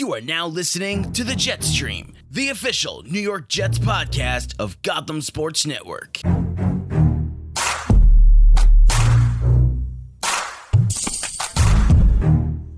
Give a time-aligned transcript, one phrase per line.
[0.00, 5.20] You are now listening to the Jetstream, the official New York Jets podcast of Gotham
[5.20, 6.20] Sports Network.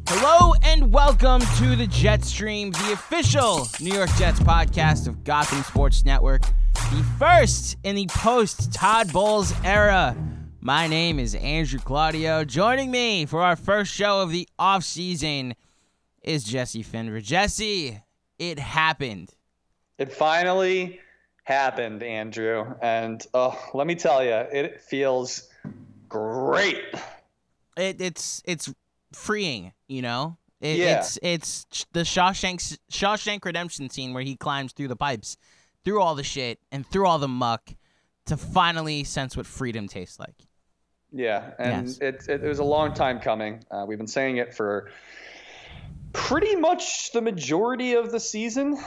[0.08, 6.04] Hello and welcome to the Jetstream, the official New York Jets podcast of Gotham Sports
[6.04, 6.42] Network,
[6.74, 10.16] the first in the post Todd Bowles era.
[10.60, 12.44] My name is Andrew Claudio.
[12.44, 15.52] Joining me for our first show of the offseason
[16.24, 17.20] is Jesse Fenver.
[17.22, 18.00] Jesse,
[18.38, 19.30] it happened.
[19.98, 21.00] It finally
[21.44, 22.74] happened, Andrew.
[22.80, 25.48] And oh, let me tell you, it feels
[26.08, 26.82] great.
[27.76, 28.72] It, it's it's
[29.12, 30.36] freeing, you know.
[30.60, 30.98] It, Yeah.
[30.98, 35.36] It's it's the Shawshank Shawshank Redemption scene where he climbs through the pipes,
[35.84, 37.74] through all the shit and through all the muck,
[38.26, 40.36] to finally sense what freedom tastes like.
[41.14, 41.98] Yeah, and Yes.
[41.98, 43.62] it, it, it was a long time coming.
[43.70, 44.90] Uh, we've been saying it for
[46.12, 48.78] pretty much the majority of the season.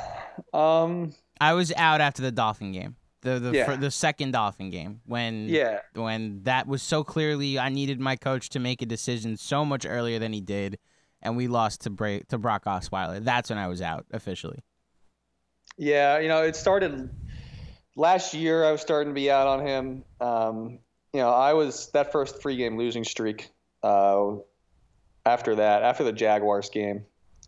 [0.53, 3.75] Um, I was out after the Dolphin game, the the Yeah.
[3.75, 8.49] the second Dolphin game when yeah, when that was so clearly I needed my coach
[8.49, 10.77] to make a decision so much earlier than he did,
[11.21, 13.23] and we lost to Bra- to Brock Osweiler.
[13.23, 14.63] That's when I was out officially.
[15.77, 16.19] yeah.
[16.19, 17.09] You know, it started
[17.95, 18.63] last year.
[18.63, 20.03] I was starting to be out on him.
[20.21, 20.79] Um,
[21.13, 23.49] you know, I was that first three game losing streak.
[23.83, 24.35] Uh,
[25.25, 27.05] after that, after the Jaguars game,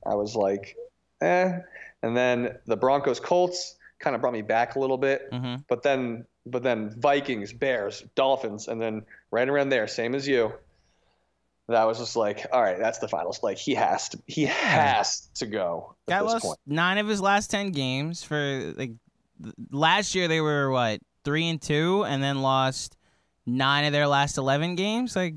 [0.08, 0.76] I was like,
[1.22, 1.60] eh.
[2.04, 5.28] And then the Broncos Colts kind of brought me back a little bit.
[5.32, 10.28] hmm But then, but then Vikings, Bears, Dolphins, and then right around there, same as
[10.28, 10.54] you.
[11.70, 13.44] That was just like, all right, that's the finals.
[13.44, 17.52] Like he has to, he has to go at this lost nine of his last
[17.52, 18.24] ten games.
[18.24, 18.92] For like
[19.70, 22.96] last year, they were what three and two, and then lost
[23.46, 25.14] nine of their last eleven games.
[25.14, 25.36] Like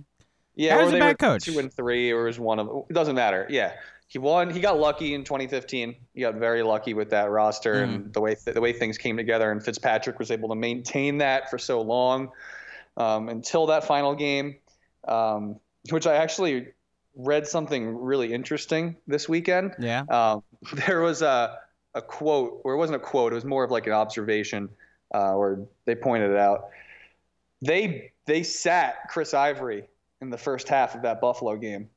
[0.54, 1.42] Yeah, Guy's or a bad coach.
[1.42, 2.84] two and three, or was one of.
[2.88, 3.48] It doesn't matter.
[3.50, 3.72] Yeah,
[4.10, 4.50] he won.
[4.50, 5.94] He got lucky in 2015.
[6.14, 7.82] He got very lucky with that roster Mm.
[7.84, 9.52] and the way the way things came together.
[9.52, 12.32] And Fitzpatrick was able to maintain that for so long
[12.96, 14.56] um, until that final game,
[15.06, 15.60] um,
[15.90, 16.68] which I actually
[17.14, 19.74] read something really interesting this weekend.
[19.78, 20.42] yeah, Um,
[20.86, 21.58] there was a,
[21.94, 24.68] a quote, or it wasn't a quote, it was more of like an observation,
[25.14, 26.70] uh, where they pointed it out.
[27.62, 29.84] They they sat Chris Ivory
[30.20, 31.90] in the first half of that Buffalo game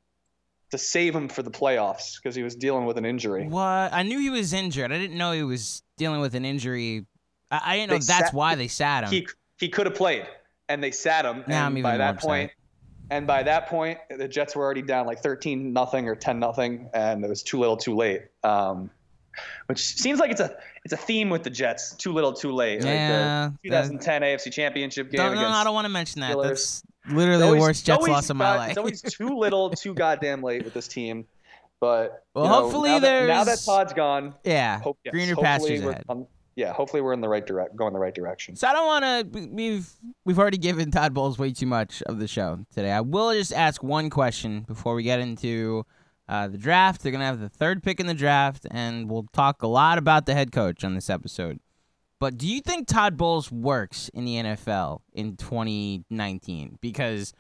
[0.74, 3.46] to save him for the playoffs because he was dealing with an injury.
[3.48, 3.62] what?
[3.94, 4.92] I knew he was injured.
[4.92, 7.06] I didn't know he was dealing with an injury.
[7.52, 9.12] I, I didn't know They that's sat- why they sat him.
[9.12, 9.28] He
[9.60, 10.26] he could have played,
[10.68, 11.44] and they sat him.
[11.48, 12.28] Now I'm and by that upset.
[12.28, 12.52] point,
[13.12, 16.90] and by that point, the Jets were already down like 13 nothing or 10 nothing,
[16.96, 18.24] and it was too little, too late.
[18.44, 18.90] Um,
[19.68, 21.94] which seems like it's a it's a theme with the Jets.
[21.94, 22.84] Too little, too late.
[22.84, 25.52] yeah, like the 2010 AFC Championship game no, against.
[25.52, 26.36] I don't want to mention that.
[26.36, 26.48] Steelers.
[26.48, 28.70] That's literally the worst Jets loss of my life.
[28.72, 31.26] It's always too little, too goddamn late with this team.
[31.80, 35.36] But Well, you know, hopefully now that, now that Todd's gone, yeah, hope, yes, greener
[35.36, 36.06] hopefully pastures ahead.
[36.08, 38.56] on- yeah, hopefully we're in the right direct, going the right direction.
[38.56, 39.48] So I don't want to.
[39.52, 39.92] We've
[40.24, 42.92] we've already given Todd Bowles way too much of the show today.
[42.92, 45.86] I will just ask one question before we get into
[46.30, 47.02] uh, the draft.
[47.02, 50.26] They're gonna have the third pick in the draft, and we'll talk a lot about
[50.28, 51.60] the head coach on this episode.
[52.24, 56.78] But do you think Todd Bowles works in the NFL in 2019?
[56.80, 57.34] Because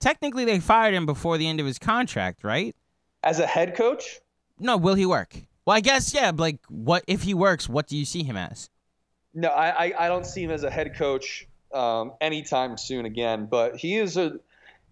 [0.00, 2.74] technically they fired him before the end of his contract, right?
[3.22, 4.18] As a head coach,
[4.58, 5.36] No, will he work?
[5.64, 6.32] Well, I guess yeah.
[6.34, 7.68] Like, what if he works?
[7.68, 8.70] What do you see him as?
[9.34, 13.46] No, I, I, I don't see him as a head coach um, anytime soon again.
[13.48, 14.40] But he is a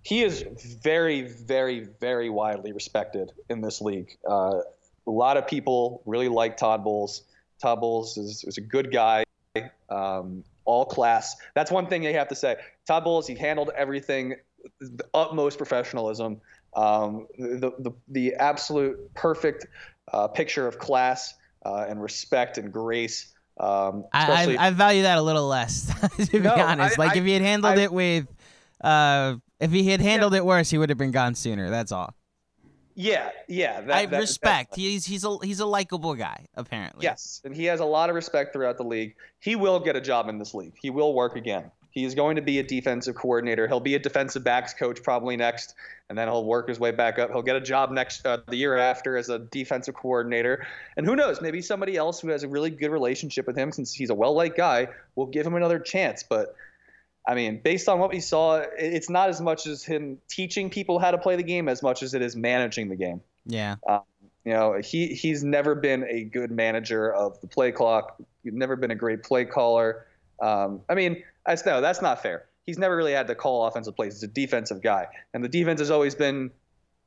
[0.02, 0.44] he is
[0.84, 4.16] very, very, very widely respected in this league.
[4.24, 4.60] Uh,
[5.04, 7.24] a lot of people really like Todd Bowles.
[7.60, 9.24] Todd Bowles is, is a good guy,
[9.88, 11.36] um, all class.
[11.54, 12.56] That's one thing you have to say.
[12.86, 14.34] Todd Bowles, he handled everything
[14.80, 16.40] the utmost professionalism.
[16.74, 19.66] Um, the, the the absolute perfect
[20.12, 21.34] uh, picture of class
[21.66, 23.32] uh, and respect and grace.
[23.60, 26.98] Um, I, I, I value that a little less, to be No, honest.
[26.98, 28.26] I- like if he had handled it with,
[28.82, 31.68] uh, if he had handled it worse, he would have been gone sooner.
[31.68, 32.14] That's all.
[32.94, 33.80] Yeah, yeah.
[33.80, 34.76] That, I that- respect.
[34.76, 37.04] He's he's a he's a likable guy apparently.
[37.04, 39.14] Yes, and he has a lot of respect throughout the league.
[39.40, 40.74] He will get a job in this league.
[40.80, 41.70] He will work again.
[41.92, 43.68] He is going to be a defensive coordinator.
[43.68, 45.74] He'll be a defensive backs coach probably next,
[46.08, 47.30] and then he'll work his way back up.
[47.30, 50.66] He'll get a job next uh, the year after as a defensive coordinator.
[50.96, 51.42] And who knows?
[51.42, 54.56] Maybe somebody else who has a really good relationship with him, since he's a well-liked
[54.56, 56.22] guy, will give him another chance.
[56.22, 56.56] But
[57.26, 60.98] I mean, based on what we saw, it's not as much as him teaching people
[60.98, 63.20] how to play the game as much as it is managing the game.
[63.46, 63.76] Yeah.
[64.44, 68.16] You know, he he's never been a good manager of the play clock.
[68.42, 70.06] He's never been a great play caller.
[70.40, 72.46] Um, I mean, that's no, that's not fair.
[72.66, 74.14] He's never really had to call offensive plays.
[74.14, 76.50] He's a defensive guy, and the defense has always been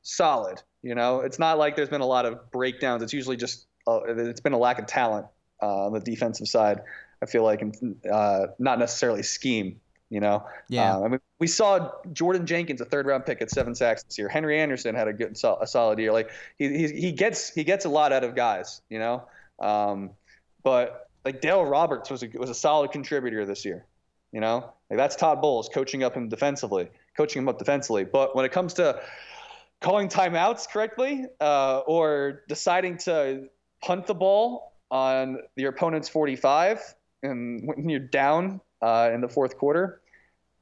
[0.02, 0.62] solid.
[0.82, 3.02] You know, it's not like there's been a lot of breakdowns.
[3.02, 5.26] It's usually just uh, it's been a lack of talent
[5.62, 6.80] uh, on the defensive side.
[7.22, 9.80] I feel like, and uh, not necessarily scheme.
[10.08, 10.96] You know, Yeah.
[10.96, 14.18] Um, I mean, we saw Jordan Jenkins, a third round pick, at seven sacks this
[14.18, 14.28] year.
[14.28, 16.12] Henry Anderson had a good, sol- a solid year.
[16.12, 18.82] Like he, he he gets he gets a lot out of guys.
[18.88, 19.24] You know,
[19.58, 20.10] um,
[20.62, 23.84] but like Darryl Roberts was a, was a solid contributor this year.
[24.32, 28.04] You know, like that's Todd Bowles coaching up him defensively, coaching him up defensively.
[28.04, 29.00] But when it comes to
[29.80, 33.48] calling timeouts correctly uh, or deciding to
[33.82, 36.80] punt the ball on your opponent's 45
[37.22, 40.00] and when you're down uh, in the fourth quarter,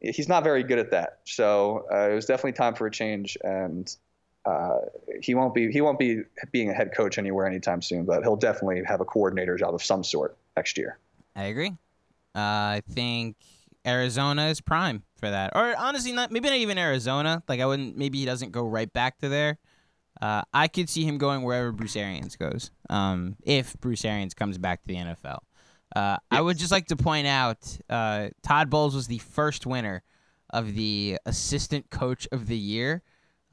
[0.01, 1.21] he's not very good at that.
[1.25, 3.95] So uh, it was definitely time for a change, and
[4.45, 4.79] uh,
[5.23, 6.23] he won't be he won't be
[6.53, 8.05] being a head coach anywhere anytime soon.
[8.05, 10.99] But he'll definitely have a coordinator job of some sort next year.
[11.37, 11.77] I agree.
[12.35, 13.37] Uh, I think
[13.87, 15.53] Arizona is prime for that.
[15.55, 17.43] Or honestly, not maybe not even Arizona.
[17.49, 17.97] Like I wouldn't.
[17.97, 19.59] Maybe he doesn't go right back to there.
[20.21, 22.71] Uh, I could see him going wherever Bruce Arians goes.
[22.89, 25.41] Um, if Bruce Arians comes back to the NFL.
[25.95, 27.59] Uh, I would just like to point out
[27.89, 30.03] uh, Todd Bowles was the first winner
[30.51, 33.03] of the Assistant Coach of the Year.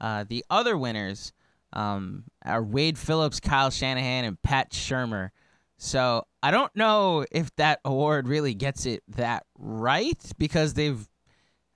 [0.00, 1.32] Uh, the other winners
[1.72, 5.30] um, are Wade Phillips, Kyle Shanahan, and Pat Shurmur.
[5.78, 11.08] So I don't know if that award really gets it that right because they've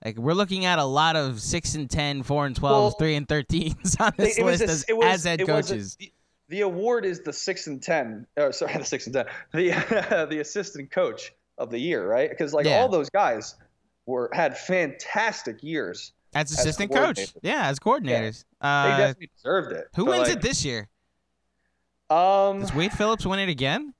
[0.05, 3.15] like we're looking at a lot of six and 10, 4 and 12, Well, 3
[3.15, 5.97] and 13s on this list a- as, was- as head was a- coaches.
[6.49, 8.25] The, award is the six and ten.
[8.37, 9.25] Uh, sorry, the six and ten.
[9.53, 12.29] The the assistant coach of the year, right?
[12.29, 12.79] Because like Yeah.
[12.79, 13.55] all those guys
[14.05, 16.13] were had fantastic years.
[16.35, 17.33] as as assistant coach.
[17.41, 18.45] Yeah, as coordinators.
[18.61, 19.87] They Uh, definitely deserved it.
[19.95, 20.87] who wins like, it this year?
[22.09, 23.93] Um, Does Wade Phillips win it again?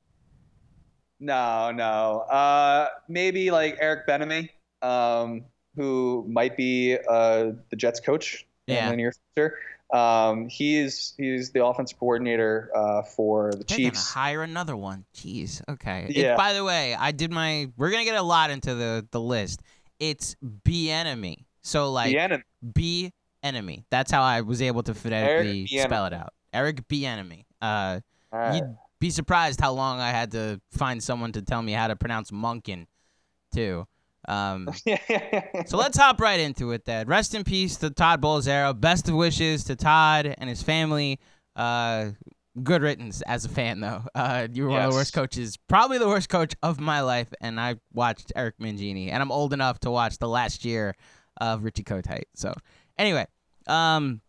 [1.19, 2.19] no, no.
[2.29, 4.49] Uh, maybe like Eric Bieniemy,
[4.81, 5.44] um,
[5.75, 8.85] who might be uh, the Jets coach Yeah.
[8.85, 9.57] in the near future.
[9.93, 14.11] Um, he's he's the offensive coordinator uh, for the They're Chiefs.
[14.11, 15.05] hire another one.
[15.15, 15.61] Jeez.
[15.69, 16.07] Okay.
[16.09, 16.35] It- Yeah.
[16.35, 17.71] by the way, I did my.
[17.77, 19.61] We're gonna get a lot into the the list.
[19.99, 21.47] It's B enemy.
[21.61, 22.15] So like.
[22.73, 23.13] B
[23.43, 23.85] enemy.
[23.89, 26.33] That's how I was able to phonetically spell it out.
[26.53, 27.45] Eric B enemy.
[27.61, 28.01] Uh,
[28.31, 28.55] right.
[28.55, 31.95] you'd be surprised how long I had to find someone to tell me how to
[31.95, 32.87] pronounce Monken,
[33.53, 33.87] too.
[34.27, 34.69] Um,
[35.65, 37.07] so let's hop right into it then.
[37.07, 38.74] Rest in peace to Todd Bowles era.
[38.74, 41.19] Best of wishes to Todd and his family.
[41.56, 42.09] Uh,
[42.63, 44.03] good riddance as a fan, though.
[44.13, 47.33] Uh, you were one of the worst coaches, probably the worst coach of my life.
[47.41, 50.95] And I watched Eric Mangini, and I'm old enough to watch the last year
[51.39, 52.25] of Richie Kotite.
[52.35, 52.53] So
[52.97, 53.27] anyway,
[53.68, 54.21] um,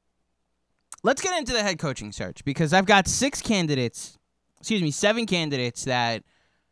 [1.03, 4.19] let's get into the head coaching search because I've got six candidates,
[4.61, 6.23] excuse me, seven candidates that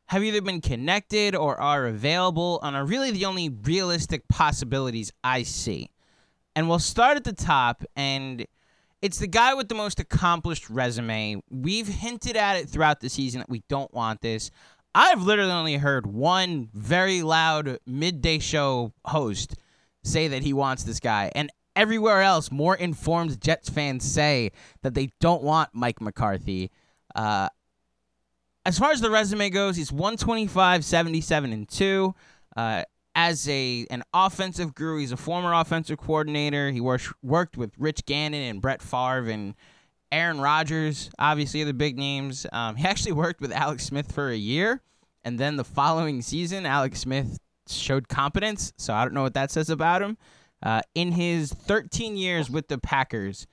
[0.09, 5.43] have either been connected or are available and are really the only realistic possibilities I
[5.43, 5.91] see.
[6.55, 8.47] And we'll start at the top, and
[9.03, 11.43] it's the guy with the most accomplished resume.
[11.51, 14.51] We've hinted at it throughout the season that we don't want this.
[14.95, 19.57] I've literally only heard one very loud midday show host
[20.03, 21.31] say that he wants this guy.
[21.35, 26.71] And everywhere else, more informed Jets fans say that they don't want Mike McCarthy.
[27.15, 27.51] Uh,
[28.67, 32.15] as far as the resume goes, he's 125, 77, and 2.
[32.57, 32.83] Uh,
[33.15, 36.71] as a an offensive guru, he's a former offensive coordinator.
[36.73, 39.55] He worked worked with Rich Gannon and Brett Favre and
[40.11, 42.45] Aaron Rodgers, obviously the big names.
[42.53, 44.83] Um, he actually worked with Alex Smith for a year,
[45.25, 47.39] and then the following season, Alex Smith
[47.69, 48.73] showed competence.
[48.77, 50.19] So I don't know what that says about him.
[50.63, 53.47] Uh, in his 13 years with the Packers,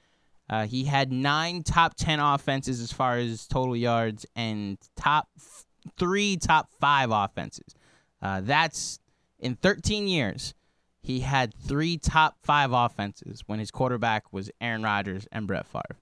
[0.54, 5.66] uh, he had nine top 10 offenses as far as total yards and top f-
[5.98, 7.74] three top five offenses.
[8.22, 9.00] Uh, that's
[9.40, 10.54] in 13 years.
[11.02, 15.98] He had three top five offenses when his quarterback was Aaron Rodgers and Brett Favre.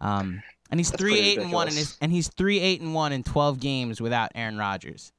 [0.00, 2.80] Um, and he's That's three pretty eight and one in his, and he's three eight
[2.80, 5.12] and one in 12 games without Aaron Rodgers.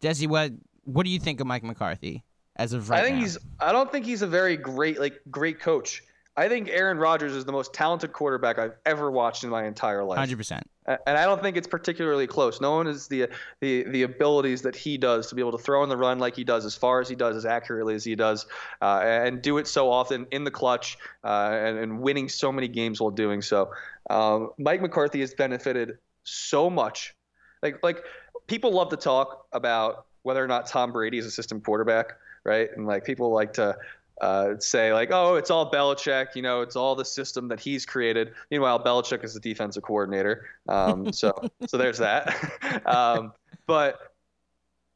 [0.00, 0.52] Jesse, what
[0.84, 2.22] what do you think of Mike McCarthy
[2.54, 3.22] as of right I think now?
[3.22, 3.38] he's.
[3.58, 6.04] I don't think he's a very great like great coach.
[6.36, 10.02] I think Aaron Rodgers is the most talented quarterback I've ever watched in my entire
[10.02, 10.18] life.
[10.18, 10.62] 100%.
[10.86, 12.60] And I don't think it's particularly close.
[12.60, 13.28] No one has the
[13.60, 16.34] the the abilities that he does to be able to throw in the run like
[16.34, 18.46] he does, as far as he does, as accurately as he does,
[18.80, 22.66] uh, and do it so often in the clutch uh, and, and winning so many
[22.66, 23.70] games while doing so.
[24.10, 27.14] Um, Mike McCarthy has benefited so much.
[27.62, 28.02] Like like
[28.48, 32.68] people love to talk about whether or not Tom Brady is a system quarterback, right?
[32.76, 33.76] And like people like to
[34.22, 37.84] uh, say like, oh, it's all Belichick, you know, it's all the system that he's
[37.84, 38.32] created.
[38.50, 41.32] Meanwhile, Belichick is the defensive coordinator, um, so
[41.66, 42.82] so there's that.
[42.86, 43.32] um,
[43.66, 44.14] but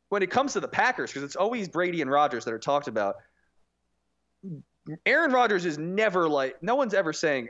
[0.08, 2.88] when it comes to the Packers, because it's always Brady and Rodgers that are talked
[2.88, 3.16] about,
[5.04, 7.48] Aaron Rodgers is never like no one's ever saying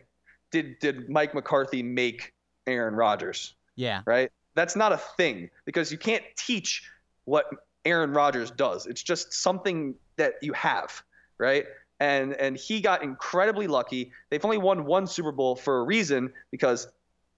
[0.51, 2.33] did did Mike McCarthy make
[2.67, 3.55] Aaron Rodgers?
[3.77, 4.03] Yeah.
[4.07, 4.31] Right?
[4.55, 6.91] That's not a thing because you can't teach
[7.27, 7.47] what
[7.85, 8.87] Aaron Rodgers does.
[8.87, 11.03] It's just something that you have,
[11.39, 11.67] right?
[12.01, 14.13] And and he got incredibly lucky.
[14.31, 16.89] They've only won one Super Bowl for a reason because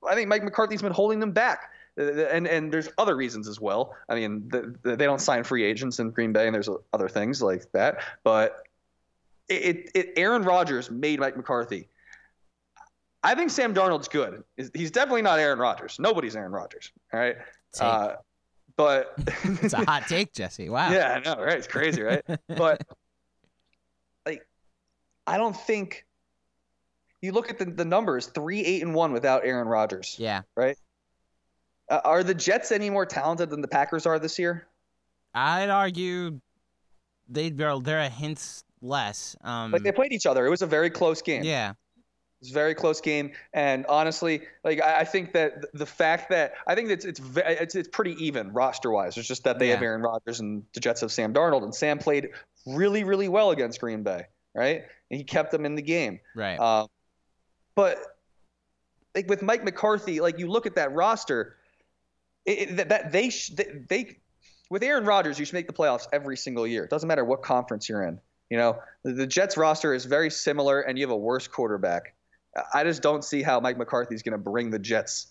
[0.09, 1.71] I think Mike McCarthy's been holding them back.
[1.97, 3.95] And and there's other reasons as well.
[4.09, 7.09] I mean, the, the, they don't sign free agents in Green Bay, and there's other
[7.09, 7.99] things like that.
[8.23, 8.69] But
[9.49, 11.89] it, it Aaron Rodgers made Mike McCarthy.
[13.23, 14.45] I think Sam Darnold's good.
[14.75, 15.99] He's definitely not Aaron Rodgers.
[15.99, 16.93] Nobody's Aaron Rodgers.
[17.13, 17.37] All right.
[17.81, 18.15] Uh,
[18.77, 19.15] but
[19.45, 20.69] it's a hot take, Jesse.
[20.69, 20.91] Wow.
[20.93, 21.59] Yeah, I know, right?
[21.59, 22.23] It's crazy, right?
[22.49, 22.81] but
[25.29, 26.07] I don't think
[27.21, 30.17] you look at the, the numbers three, eight, and one without Aaron Rodgers.
[30.19, 30.43] Yeah.
[30.57, 30.77] Right.
[31.91, 34.67] Uh, are the Jets any more talented than the Packers are this year?
[35.35, 36.41] I'd argue
[37.29, 39.37] they'd be, they're a hint less.
[39.43, 40.47] Um, like they played each other.
[40.47, 41.45] It was a very close game.
[41.45, 41.75] Yeah.
[42.41, 46.53] It's a very close game, and honestly, like I, I think that the fact that
[46.69, 49.17] I think it's it's it's, it's pretty even roster wise.
[49.17, 49.75] It's just that they Yeah.
[49.75, 52.29] have Aaron Rodgers and the Jets have Sam Darnold, and Sam played
[52.65, 54.85] really really well against Green Bay, right?
[55.11, 56.21] And he kept them in the game.
[56.35, 56.59] Right.
[56.59, 56.89] Um,
[57.75, 57.99] but
[59.15, 61.57] like with Mike McCarthy, like you look at that roster,
[62.45, 64.19] it, it, that, that they, sh- they they
[64.71, 66.85] with Aaron Rodgers, you should make the playoffs every single year.
[66.85, 68.21] It doesn't matter what conference you're in.
[68.51, 72.15] You know, the, the Jets roster is very similar, and you have a worse quarterback.
[72.75, 75.29] I just don't see how Mike McCarthy is going to bring the Jets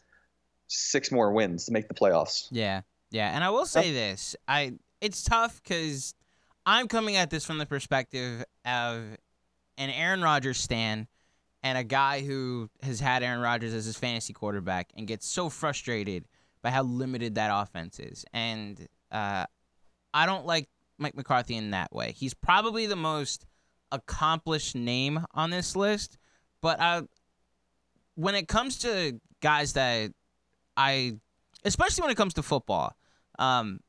[0.67, 2.47] six more wins to make the playoffs.
[2.51, 2.81] Yeah,
[3.11, 6.13] yeah, and I will say this: I it's tough because
[6.65, 9.17] I'm coming at this from the perspective of
[9.77, 11.07] an Aaron Rodgers stan
[11.63, 15.49] and a guy who has had Aaron Rodgers as his fantasy quarterback and gets so
[15.49, 16.25] frustrated
[16.61, 18.25] by how limited that offense is.
[18.33, 19.45] And uh,
[20.13, 22.13] I don't like Mike McCarthy in that way.
[22.15, 23.45] He's probably the most
[23.91, 26.17] accomplished name on this list,
[26.61, 27.03] but I,
[28.15, 30.11] when it comes to guys that
[30.75, 31.17] I
[31.63, 32.95] especially when it comes to football.
[33.39, 33.79] Um,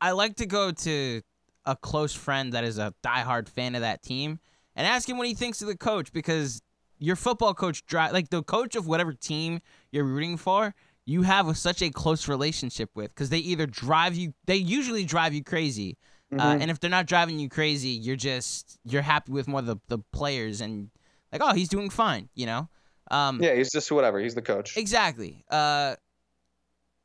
[0.00, 1.22] I like to go to
[1.64, 4.40] a close friend that is a diehard fan of that team
[4.76, 6.60] and ask him what he thinks of the coach because
[6.98, 9.60] your football coach, dri- like the coach of whatever team
[9.90, 10.74] you're rooting for,
[11.06, 15.04] you have a, such a close relationship with because they either drive you, they usually
[15.04, 15.96] drive you crazy.
[16.32, 16.60] Uh, Mhm.
[16.62, 19.76] and if they're not driving you crazy, you're just you're happy with more of the,
[19.88, 20.90] the players and
[21.32, 22.68] like, oh, he's doing fine, you know.
[23.10, 24.20] Um, Yeah, he's just whatever.
[24.20, 24.76] He's the coach.
[24.76, 25.44] Exactly.
[25.50, 25.96] Uh,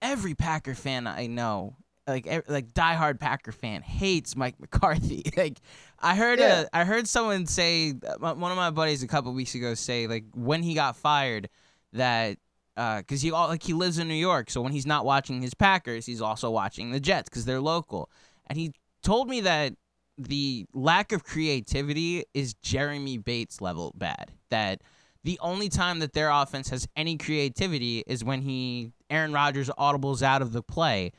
[0.01, 5.24] every Packer fan I know, like like diehard Packer fan, hates Mike McCarthy.
[5.38, 5.59] like
[6.00, 6.65] I heard Yeah.
[6.65, 10.07] uh, I heard someone say uh, one of my buddies a couple weeks ago say
[10.07, 11.50] like when he got fired
[11.93, 12.38] that
[12.75, 15.53] because he all like he lives in New York, so when he's not watching his
[15.53, 18.09] Packers, he's also watching the Jets because they're local,
[18.47, 19.74] and he told me that
[20.17, 24.31] the lack of creativity is Jeremy Bates level bad.
[24.50, 24.81] That
[25.24, 30.21] the only time that their offense has any creativity is when he Aaron Rodgers audibles
[30.21, 31.13] out of the play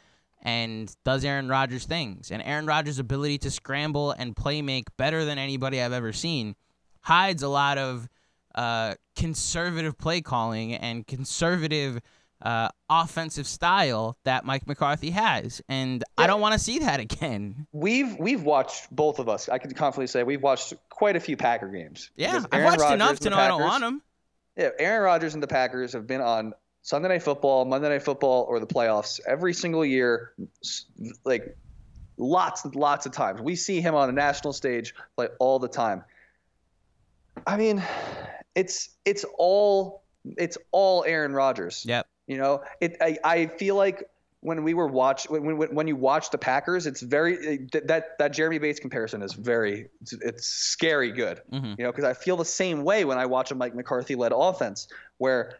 [0.46, 2.30] and does Aaron Rodgers things.
[2.30, 6.54] And Aaron Rodgers' ability to scramble and play make better than anybody I've ever seen
[7.00, 8.08] hides a lot of
[8.54, 12.00] uh, conservative play calling and conservative
[12.42, 15.60] uh, offensive style that Mike McCarthy has.
[15.68, 17.66] And I don't want to see that again.
[17.72, 19.48] We've we've watched both of us.
[19.48, 22.12] I can confidently say we've watched quite a few Packer games.
[22.14, 24.02] Yeah, I've watched Rodgers enough to know I don't want them.
[24.56, 26.54] Yeah, Aaron Rodgers and the Packers have been on
[26.86, 30.34] Sunday Night Football, Monday Night Football, or the playoffs every single year,
[31.24, 31.56] like
[32.16, 33.40] lots and lots of times.
[33.40, 36.04] We see him on a national stage play all the time.
[37.44, 37.82] I mean,
[38.54, 40.04] it's it's all
[40.36, 41.84] it's all Aaron Rodgers.
[41.88, 42.06] Yep.
[42.28, 42.96] You know, it.
[43.00, 44.08] I, I feel like
[44.42, 48.32] when we were watch when, when when you watch the Packers, it's very that that
[48.32, 51.42] Jeremy Bates comparison is very it's, it's scary good.
[51.50, 54.14] hmm You know, because I feel the same way when I watch a Mike McCarthy
[54.14, 54.86] led offense.
[55.18, 55.58] Where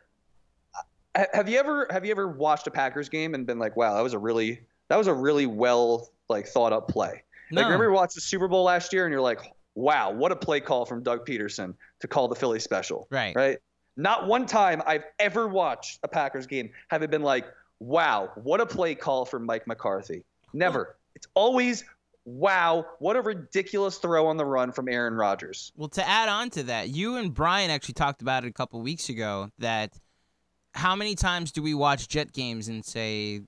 [1.32, 4.02] have you ever have you ever watched a Packers game and been like, wow, that
[4.02, 7.23] was a really that was a really well like thought up play.
[7.50, 7.61] No.
[7.61, 9.40] Like remember you watched the Super Bowl last year and you're like,
[9.75, 13.06] wow, what a play call from Doug Pederson to call the Philly special.
[13.11, 13.35] Right.
[13.37, 13.58] Right.
[13.96, 17.46] Not one time I've ever watched a Packers game have it been like,
[17.78, 20.25] wow, what a play call from Mike McCarthy.
[20.52, 20.96] Never.
[21.14, 21.85] It's always,
[22.26, 25.73] wow, what a ridiculous throw on the run from Aaron Rodgers.
[25.76, 28.80] Well, to add on to that, you and Brian actually talked about it a couple
[28.82, 29.92] weeks ago that
[30.76, 33.40] how many times do we watch Jet games and say,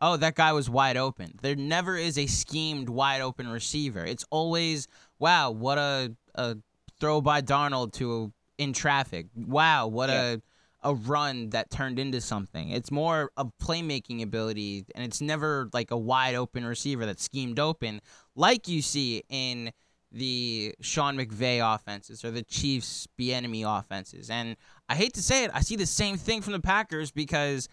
[0.00, 1.32] oh, that guy was wide open?
[1.42, 4.04] There never is a schemed wide open receiver.
[4.04, 4.88] It's always,
[5.18, 6.56] wow, what a, a
[7.00, 9.26] throw by Darnold to in traffic.
[9.34, 10.40] Wow, what a
[10.82, 12.70] a run that turned into something.
[12.70, 17.58] It's more of playmaking ability, and it's never like a wide open receiver that's schemed
[17.58, 18.00] open,
[18.36, 19.72] like you see in
[20.12, 24.30] the Sean McVay offenses or the Chiefs Bieniemy offenses.
[24.30, 24.56] And
[24.88, 27.68] I hate to say it, I see the same thing from the Packers because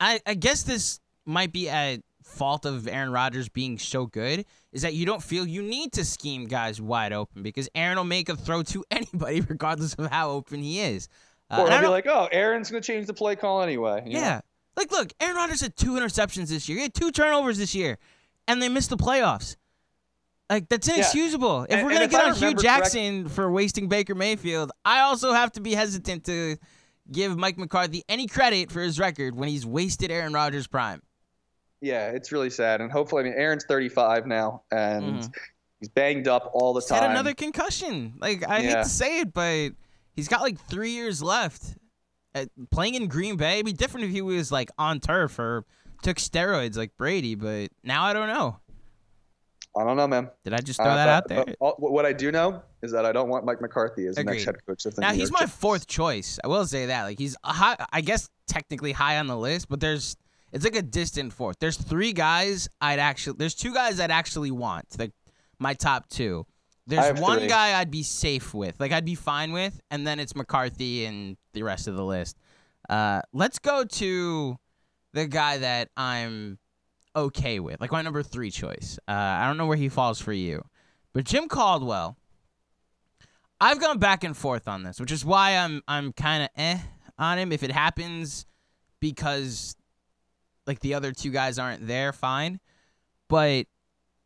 [0.00, 4.82] I, I guess this might be a fault of Aaron Rodgers being so good is
[4.82, 8.28] that you don't feel you need to scheme guys wide open because Aaron will make
[8.28, 11.08] a throw to anybody regardless of how open he is.
[11.50, 14.36] Uh, or he'll be like, "Oh, Aaron's going to change the play call anyway." yeah,
[14.36, 14.40] know?
[14.78, 16.78] like look, Aaron Rodgers had two interceptions this year.
[16.78, 17.98] He had two turnovers this year,
[18.48, 19.56] and they missed the playoffs.
[20.54, 21.66] Like that's inexcusable.
[21.68, 21.74] Yeah.
[21.74, 25.32] If and, we're gonna get on Hue Jackson correct- for wasting Baker Mayfield, I also
[25.32, 26.56] have to be hesitant to
[27.10, 31.02] give Mike McCarthy any credit for his record when he's wasted Aaron Rodgers' prime.
[31.80, 35.30] Yeah, it's really sad, and hopefully, I mean, Aaron's 35 now, and mm-hmm.
[35.80, 37.02] he's banged up all the he's time.
[37.02, 38.14] Had another concussion.
[38.20, 38.68] Like I yeah.
[38.68, 39.70] hate to say it, but
[40.14, 41.62] he's got like three years left.
[42.32, 45.64] At, playing in Green Bay, it'd be different if he was like on turf or
[46.04, 48.60] took steroids like Brady, but now I don't know.
[49.76, 50.30] I don't know, man.
[50.44, 51.56] Did I just throw uh, that but, out there?
[51.58, 54.44] All, what I do know is that I don't want Mike McCarthy as the next
[54.44, 54.86] head coach.
[54.86, 55.56] Of the now New he's York my Giants.
[55.56, 56.38] fourth choice.
[56.44, 57.02] I will say that.
[57.02, 60.16] Like he's high, I guess technically high on the list, but there's
[60.52, 61.56] it's like a distant fourth.
[61.58, 63.36] There's three guys I'd actually.
[63.38, 64.86] There's two guys I'd actually want.
[64.98, 65.12] Like
[65.58, 66.46] my top two.
[66.86, 67.48] There's one three.
[67.48, 71.36] guy I'd be safe with, like I'd be fine with, and then it's McCarthy and
[71.54, 72.36] the rest of the list.
[72.90, 74.56] Uh, let's go to
[75.14, 76.58] the guy that I'm
[77.16, 78.98] okay with, like my number three choice.
[79.08, 80.64] Uh, I don't know where he falls for you,
[81.12, 82.16] but Jim Caldwell.
[83.60, 86.78] I've gone back and forth on this, which is why I'm I'm kind of eh
[87.18, 87.52] on him.
[87.52, 88.46] If it happens
[89.00, 89.76] because
[90.66, 92.60] like the other two guys aren't there, fine.
[93.28, 93.66] But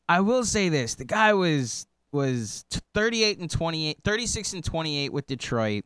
[0.09, 2.65] I will say this: the guy was was
[2.95, 5.85] 38 and 28, 36 and 28 with Detroit.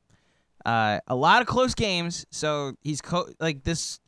[0.65, 2.25] Uh, a lot of close games.
[2.31, 4.01] So he's co- like this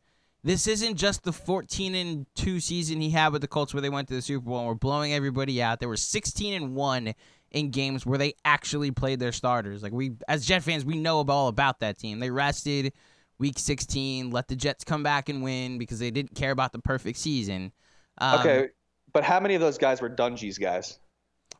[0.44, 3.88] this isn't just the 14 and 2 season he had with the Colts where they
[3.88, 5.80] went to the Super Bowl and were blowing everybody out.
[5.80, 7.14] They were 16 and 1
[7.52, 9.82] in games where they actually played their starters.
[9.82, 12.18] Like we as Jet fans, we know all about that team.
[12.18, 12.92] They rested
[13.38, 16.78] week 16, let the Jets come back and win because they didn't care about the
[16.78, 17.72] perfect season.
[18.18, 18.68] Um, okay,
[19.12, 20.98] but how many of those guys were Dungy's guys?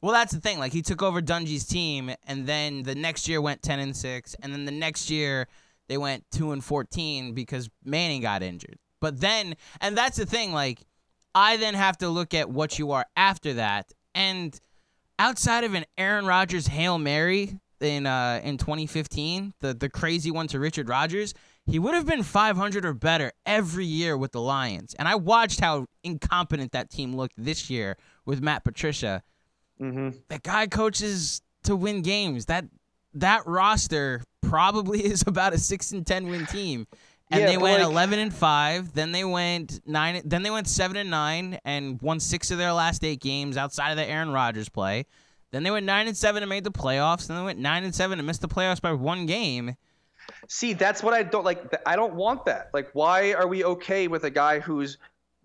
[0.03, 0.59] Well, that's the thing.
[0.59, 4.37] Like he took over Dungy's team, and then the next year went 10 and 6,
[4.42, 5.49] and then the next year
[5.88, 8.79] they went 2 and 14 because Manning got injured.
[9.01, 10.81] But then and that's the thing like
[11.35, 14.59] I then have to look at what you are after that and
[15.18, 20.47] outside of an Aaron Rodgers Hail Mary in uh in 2015, the the crazy one
[20.49, 21.35] to Richard Rodgers,
[21.66, 24.94] he would have been 500 or better every year with the Lions.
[24.94, 29.23] And I watched how incompetent that team looked this year with Matt Patricia.
[29.81, 30.18] Mm-hmm.
[30.29, 32.47] That guy coaches to win games.
[32.47, 32.66] That
[33.14, 36.87] that roster probably is about a six and ten win team.
[37.31, 38.92] And yeah, they went like, eleven and five.
[38.92, 40.20] Then they went nine.
[40.24, 43.90] Then they went seven and nine and won six of their last eight games outside
[43.90, 45.07] of the Aaron Rodgers play.
[45.50, 47.27] Then they went nine and seven and made the playoffs.
[47.27, 49.77] Then they went nine and seven and missed the playoffs by one game.
[50.48, 51.74] See, that's what I don't like.
[51.87, 52.70] I don't want that.
[52.74, 54.98] Like, why are we okay with a guy who's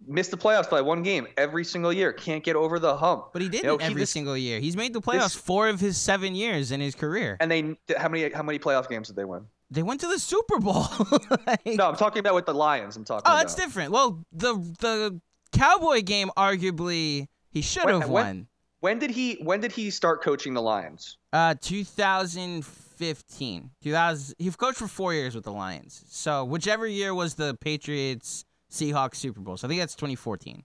[0.07, 2.13] missed the playoffs by one game every single year.
[2.13, 3.27] Can't get over the hump.
[3.33, 4.59] But he didn't you know, every he, this, single year.
[4.59, 7.38] He's made the playoffs this, four of his seven years in his career.
[7.39, 9.45] And they how many how many playoff games did they win?
[9.71, 10.88] They went to the Super Bowl.
[11.47, 12.95] like, no, I'm talking about with the Lions.
[12.95, 13.23] I'm talking.
[13.25, 13.41] Oh, about.
[13.41, 13.91] that's different.
[13.91, 18.47] Well, the the Cowboy game, arguably, he should have won.
[18.79, 21.17] When did he When did he start coaching the Lions?
[21.33, 23.69] Uh, 2015.
[23.83, 24.35] 2000.
[24.39, 26.05] He coached for four years with the Lions.
[26.09, 29.58] So whichever year was the Patriots Seahawks Super Bowl.
[29.58, 30.63] So I think that's 2014.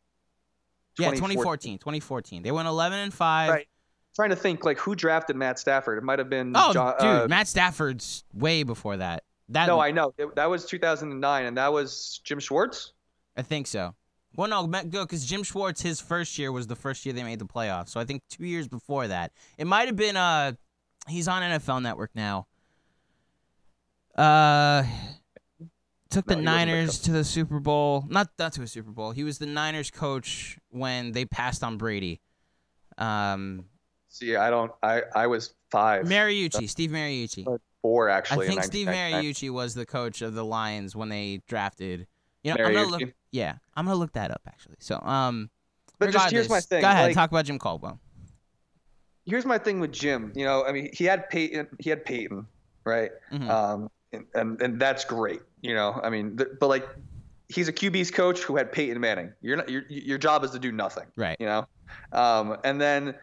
[0.96, 0.98] 2014.
[0.98, 1.78] Yeah, 2014.
[1.78, 2.42] 2014.
[2.42, 3.50] They went 11 and five.
[3.50, 3.68] Right
[4.14, 5.98] trying to think like who drafted Matt Stafford.
[5.98, 6.52] It might have been.
[6.54, 9.24] Oh, John, dude, uh, Matt Stafford's way before that.
[9.50, 12.92] That no, I know it, that was 2009, and that was Jim Schwartz.
[13.36, 13.94] I think so.
[14.36, 17.44] Well, no, because Jim Schwartz, his first year was the first year they made the
[17.44, 17.90] playoffs.
[17.90, 20.16] So I think two years before that, it might have been.
[20.16, 20.52] Uh,
[21.08, 22.46] he's on NFL Network now.
[24.16, 24.84] Uh,
[26.14, 28.04] took the no, Niners to the Super Bowl.
[28.08, 29.10] Not not to a Super Bowl.
[29.10, 32.20] He was the Niners coach when they passed on Brady.
[32.96, 33.66] Um,
[34.08, 34.70] See, I don't.
[34.82, 36.06] I I was five.
[36.06, 37.58] Mariucci, Steve Mariucci.
[37.82, 38.46] Four actually.
[38.46, 42.06] I think Steve Mariucci was the coach of the Lions when they drafted.
[42.42, 43.02] You know, I'm gonna look.
[43.32, 44.76] Yeah, I'm gonna look that up actually.
[44.78, 45.50] So, um,
[45.98, 46.82] but just here's my thing.
[46.82, 47.98] Go ahead, like, talk about Jim Caldwell.
[49.26, 50.32] Here's my thing with Jim.
[50.34, 51.66] You know, I mean, he had Peyton.
[51.80, 52.46] He had Peyton,
[52.84, 53.10] right?
[53.32, 53.50] Mm-hmm.
[53.50, 55.40] Um, and, and and that's great.
[55.60, 56.88] You know, I mean, th- but like,
[57.48, 59.32] he's a QB's coach who had Peyton Manning.
[59.40, 59.68] You're not.
[59.68, 61.06] Your your job is to do nothing.
[61.16, 61.36] Right.
[61.40, 61.66] You know,
[62.12, 63.14] um, and then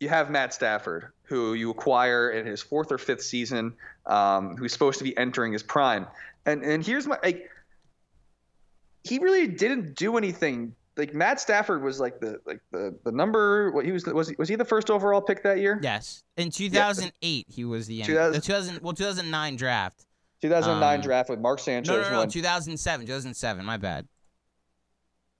[0.00, 3.74] you have Matt Stafford, who you acquire in his fourth or fifth season,
[4.06, 6.06] um, who's supposed to be entering his prime.
[6.44, 7.50] And and here's my like,
[9.04, 13.70] he really didn't do anything like Matt Stafford was like the like the the number.
[13.72, 15.78] What he was was he, was he the first overall pick that year?
[15.82, 16.22] Yes.
[16.36, 20.05] In 2008, he was the, 2000 the 2000 well 2009 draft.
[20.42, 21.88] 2009 Um, draft with Mark Sanchez.
[21.88, 23.06] No, no, no, won- 2007.
[23.06, 23.64] 2007.
[23.64, 24.06] My bad.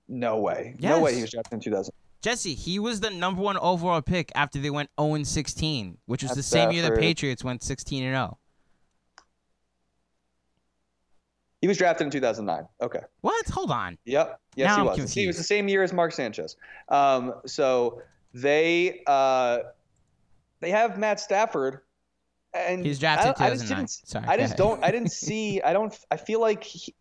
[0.07, 0.75] no way.
[0.79, 1.93] No way he was drafted in 2000.
[2.21, 6.31] Jesse, he was the number one overall pick after they went 0 16, which was
[6.33, 8.17] the same year the Patriots went 16 and oh.
[8.17, 8.37] 0.
[11.61, 12.67] He was drafted in 2009.
[12.81, 12.99] Okay.
[13.21, 13.47] What?
[13.49, 13.97] Hold on.
[14.05, 14.39] Yep.
[14.55, 15.13] Yes, Now he I'm was.
[15.13, 16.55] He was the same year as Mark Sanchez.
[16.89, 18.01] Um, so
[18.33, 19.59] they uh,
[20.59, 21.81] they have Matt Stafford,
[22.67, 23.89] and He's drafted I, I just didn't.
[23.89, 24.25] Sorry.
[24.27, 24.57] I just ahead.
[24.57, 24.83] don't.
[24.83, 25.61] I didn't see.
[25.61, 25.97] I don't.
[26.11, 26.93] I feel like he,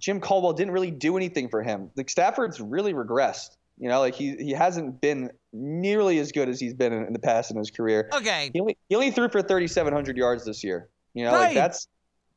[0.00, 1.90] Jim Caldwell didn't really do anything for him.
[1.96, 3.56] Like Stafford's really regressed.
[3.78, 7.12] You know, like he he hasn't been nearly as good as he's been in, in
[7.12, 8.08] the past in his career.
[8.12, 10.88] Okay, He only he only threw for 3,700 yards this year.
[11.12, 11.46] You know, Right.
[11.46, 11.88] like that's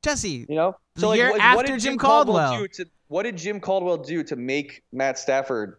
[0.04, 0.46] Jesse.
[0.50, 0.76] you know.
[0.96, 2.58] The year what after did Jim Caldwell.
[2.60, 5.78] do to what did Jim Caldwell do to make Matt Stafford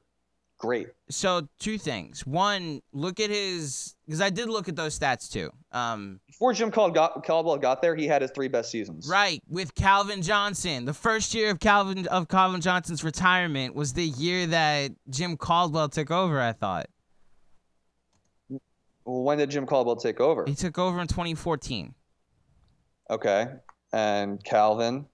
[0.59, 0.89] great?
[1.09, 2.27] So two things.
[2.27, 5.51] One, look at his because I did look at those stats too.
[5.73, 9.09] Um, Before Jim Cald got, Caldwell got there, he had his three best seasons.
[9.09, 10.85] right with Calvin Johnson.
[10.85, 15.89] The first year of Calvin of Calvin Johnson's retirement was the year that Jim Caldwell
[15.89, 16.41] took over.
[16.41, 16.87] I thought
[19.05, 20.45] Well, when did Jim Caldwell take over?
[20.47, 21.95] he took over in 2014.
[23.11, 23.47] Okay,
[23.93, 25.07] and Calvin.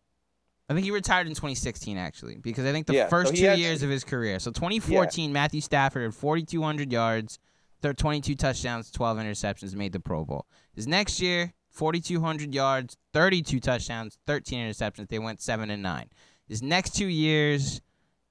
[0.69, 3.47] I think he retired in 2016 actually, because I think the Yeah, first he two
[3.47, 4.39] had- years of his career.
[4.39, 7.39] So 2014, Matthew Stafford had 4,200 yards,
[7.83, 10.47] thir- 22 touchdowns, 12 interceptions, made the Pro Bowl.
[10.73, 15.09] His next year, 4,200 yards, 32 touchdowns, 13 interceptions.
[15.09, 16.09] They went seven and nine.
[16.49, 17.83] His next two years,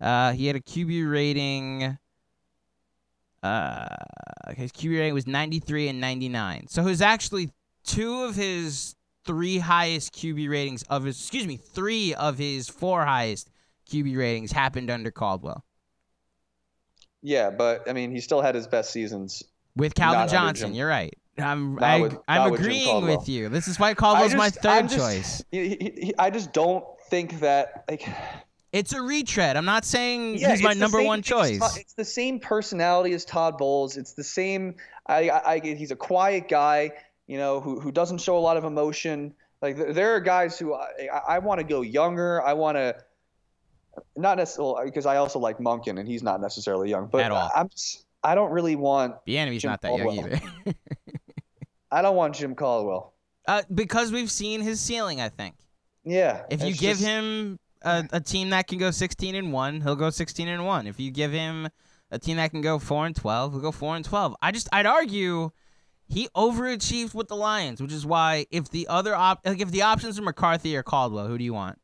[0.01, 1.97] uh, he had a QB rating.
[3.43, 3.87] Uh,
[4.55, 6.67] his QB rating was 93 and 99.
[6.67, 7.51] So his actually
[7.83, 13.05] two of his three highest QB ratings of his excuse me, three of his four
[13.05, 13.49] highest
[13.89, 15.63] QB ratings happened under Caldwell.
[17.21, 19.43] Yeah, but I mean, he still had his best seasons.
[19.75, 21.13] With Calvin Johnson, you're right.
[21.37, 23.49] I'm Not I, with- I'm not with agreeing with you.
[23.49, 25.43] This is why Caldwell's I my 3rd just- choice.
[25.51, 28.07] he- he- he- I just don't think that like.
[28.71, 29.55] It's a retread.
[29.55, 31.59] I'm not saying Yeah, he's my number same one choice.
[31.59, 33.97] Todd- it's the same personality as Todd Bowles.
[33.97, 34.75] It's the same.
[35.05, 36.91] I, I, I he's a quiet guy,
[37.27, 39.33] you know, who who doesn't show a lot of emotion.
[39.61, 40.89] Like th- there are guys who I,
[41.27, 42.41] I, want to go younger.
[42.41, 42.95] I want to
[44.15, 47.49] not necessarily because I also like Monken and he's not necessarily young, but At all.
[47.55, 50.41] I'm just, I don't really want Bieniemy's Jim not that young either.
[51.91, 53.13] I don't want Jim Caldwell.
[53.47, 55.55] uh, because we've seen his ceiling, I think.
[56.03, 56.43] Yeah.
[56.49, 59.95] If you give just- him a, a team that can go 16 and 1, he'll
[59.95, 60.87] go 16 and 1.
[60.87, 61.69] If you give him
[62.11, 64.35] a team that can go 4 and 12, he'll go 4 and 12.
[64.41, 65.51] I just I'd argue
[66.13, 69.81] he overachieved with the Lions, which is why if the other op- like if the
[69.81, 71.79] options are McCarthy or Caldwell, who do you want?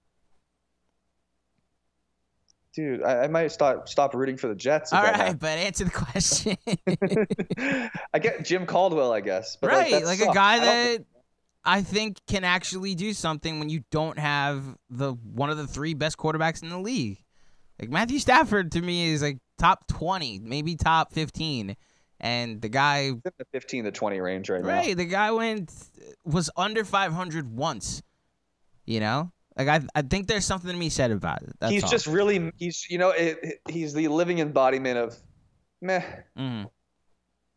[2.79, 4.93] dude, I, I might stop stop rooting for the Jets.
[4.93, 6.57] All that but answer the question.
[8.13, 9.57] I get Jim Caldwell, I guess.
[9.59, 11.05] But right, like, like a guy that
[11.65, 15.93] I think can actually do something when you don't have the one of the three
[15.93, 17.23] best quarterbacks in the league.
[17.79, 21.75] Like Matthew Stafford to me is like top 20, maybe top 15.
[22.19, 24.67] And the guy in the 15 to 20 range right now.
[24.69, 25.71] Right, the guy went
[26.25, 28.01] was under 500 once.
[28.85, 31.51] You know, like I I think there's something to be said about it.
[31.59, 31.89] That's he's all.
[31.91, 35.15] just really he's you know it, it- he's the living embodiment of
[35.81, 36.03] meh.
[36.37, 36.69] Mhm.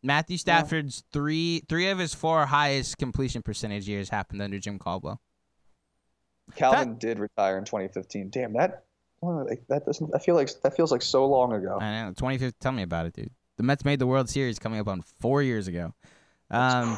[0.01, 5.19] Matthew Stafford's three three of his four highest completion percentage years happened under Jim Caldwell.
[6.55, 8.29] Calvin did retire in 2015.
[8.29, 8.83] Damn that.
[9.21, 10.13] like, That doesn't.
[10.13, 11.79] I feel like that feels like so long ago.
[11.81, 12.09] I know.
[12.09, 12.53] 2015.
[12.59, 13.31] Tell me about it, dude.
[13.57, 15.93] The Mets made the World Series coming up on four years ago.
[16.49, 16.97] Um.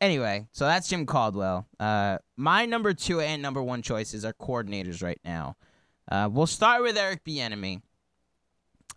[0.00, 1.66] Anyway, so that's Jim Caldwell.
[1.78, 5.56] Uh, my number two and number one choices are coordinators right now.
[6.10, 7.80] Uh, we'll start with Eric Bieniemy.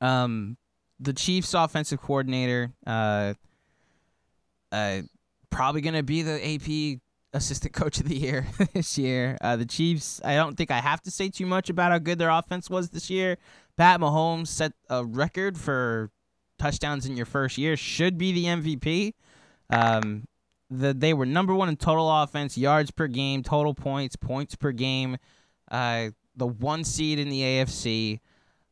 [0.02, 0.58] Um,
[1.00, 2.74] the Chiefs' offensive coordinator.
[2.86, 3.36] Uh,
[4.72, 5.02] uh,
[5.50, 7.00] probably gonna be the AP
[7.34, 9.38] assistant coach of the year this year.
[9.42, 10.20] Uh, the Chiefs.
[10.26, 12.90] I don't think I have to say too much about how good their offense was
[12.90, 13.38] this year.
[13.78, 16.10] Pat Mahomes set a record for
[16.58, 17.78] touchdowns in your first year.
[17.78, 19.14] Should be the MVP.
[19.70, 20.26] Um,
[20.70, 24.72] the they were number one in total offense, yards per game, total points, points per
[24.72, 25.18] game.
[25.70, 28.20] Uh, the one seed in the AFC.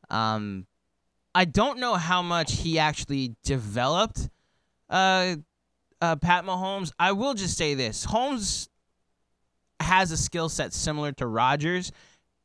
[0.10, 0.68] Um,
[1.34, 4.30] I don't know how much he actually developed.
[4.90, 5.38] Uh,
[6.02, 6.92] uh, Pat Mahomes.
[7.00, 8.70] I will just say this: Holmes
[9.80, 11.92] has a skill set similar to Rodgers,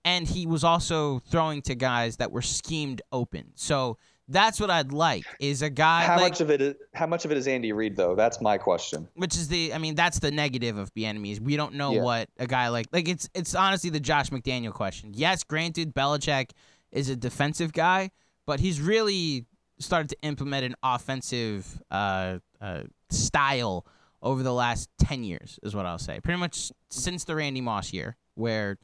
[0.04, 3.52] and he was also throwing to guys that were schemed open.
[3.54, 3.98] So
[4.30, 6.60] that's what I'd like is a guy How like, much of it?
[6.62, 8.14] Is, how much of it is Andy Reid though?
[8.14, 9.08] That's my question.
[9.14, 11.40] which is the I mean that's the negative of the enemies.
[11.40, 12.02] We don't know Yeah.
[12.02, 15.12] what a guy like like it's it's honestly the Josh McDaniel question.
[15.14, 16.50] Yes, granted Belichick
[16.92, 18.10] is a defensive guy,
[18.46, 19.46] but he's really
[19.78, 23.86] started to implement an offensive uh, uh, style
[24.22, 26.20] over the last 10 years, is what I'll say.
[26.20, 28.76] Pretty much since the Randy Moss year, where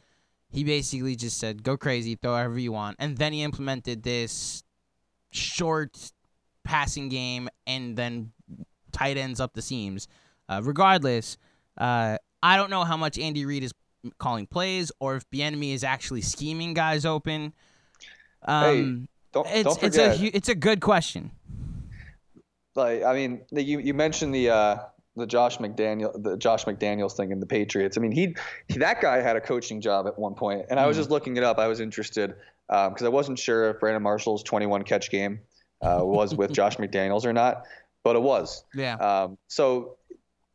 [0.49, 2.97] he basically just said, go crazy, throw whatever you want.
[2.99, 4.63] And then he implemented this
[5.37, 5.96] short
[6.64, 8.33] passing game and then
[8.92, 10.09] tight ends up the seams.
[10.49, 11.37] Uh, regardless,
[11.79, 13.72] uh, I don't know how much Andy Reid is
[14.18, 17.53] calling plays or if Bieniemy is actually scheming guys open.
[18.42, 20.20] Um, hey, don't, it's, don't it's forget.
[20.20, 21.33] a it's a good question.
[22.75, 24.77] like I mean, you you mentioned the uh,
[25.16, 27.96] the Josh McDaniel the Josh McDaniels thing in the Patriots.
[27.96, 28.37] I mean, he,
[28.68, 31.01] he that guy had a coaching job at one point, and I was Mhm.
[31.01, 31.59] just looking it up.
[31.59, 32.35] I was interested
[32.69, 35.41] because I wasn't sure if Brandon Marshall's 21 catch game
[35.83, 37.65] uh, was with Josh McDaniels or not,
[38.03, 38.65] but it was.
[38.75, 38.95] Yeah.
[38.95, 39.97] Um, so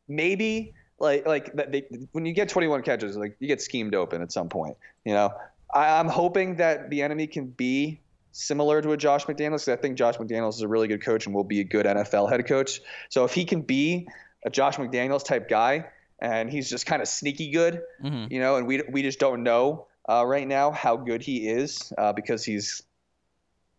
[0.08, 4.22] maybe like like that they, when you get 21 catches, like you get schemed open
[4.22, 4.78] at some point.
[5.06, 5.34] You know,
[5.74, 8.02] I, I'm hoping that Bieniemy can be
[8.34, 9.66] similar to a Josh McDaniels.
[9.66, 11.86] 'cause I think Josh McDaniels is a really good coach and will be a good
[11.86, 12.82] NFL head coach.
[13.10, 14.08] So if he can be
[14.46, 15.86] a Josh McDaniels type guy
[16.20, 19.44] and he's just kind of sneaky good, hmm you know, and we we just don't
[19.44, 22.84] know uh, right now how good he is uh, because he's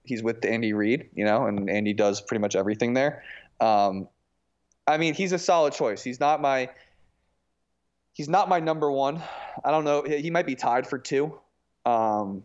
[0.05, 3.23] he's with Andy Reid, you know, and Andy does pretty much everything there.
[3.61, 4.09] Um,
[4.87, 6.03] I mean, he's a solid choice.
[6.03, 6.71] He's not my
[8.15, 9.23] he's not my number one.
[9.63, 10.03] I don't know.
[10.03, 11.39] He might be tied for two,
[11.85, 12.43] um,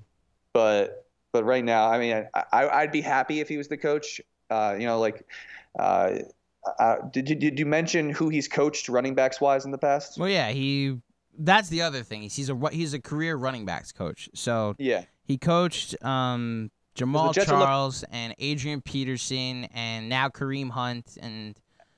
[0.52, 4.20] but but right now, I mean, I, I'd be happy if he was the coach.
[4.50, 5.26] Uh, you know, like.
[5.80, 6.20] Uh,
[6.80, 10.18] uh, did, did you mention who he's coached running backs wise in the past?
[10.18, 11.00] Well, yeah, he.
[11.38, 12.22] That's the other thing.
[12.24, 14.30] He's he's a he's a career running backs coach.
[14.34, 15.04] So Yeah.
[15.24, 21.56] he coached um, Jamaal are look- Charles and Adrian Peterson and now Kareem Hunt and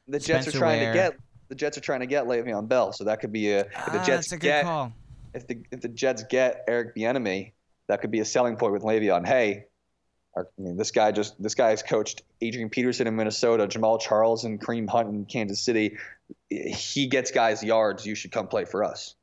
[0.08, 0.91] the Jets Spencer are trying Ware.
[0.93, 1.13] to get
[1.47, 3.99] the Jets are trying to get Le'Veon Bell, so that could be a if the
[3.99, 4.91] Ah, Jets that's a good get call.
[5.34, 7.54] if the if the Jets get Eric Bieniemy,
[7.88, 9.25] that could be a selling point with Le'Veon.
[9.25, 9.65] Hey,
[10.38, 14.43] I mean, this guy just this guy has coached Adrian Peterson in Minnesota, Jamaal Charles
[14.45, 15.97] and Kareem Hunt in Kansas City.
[16.49, 18.06] He gets guys yards.
[18.06, 19.15] You should come play for us.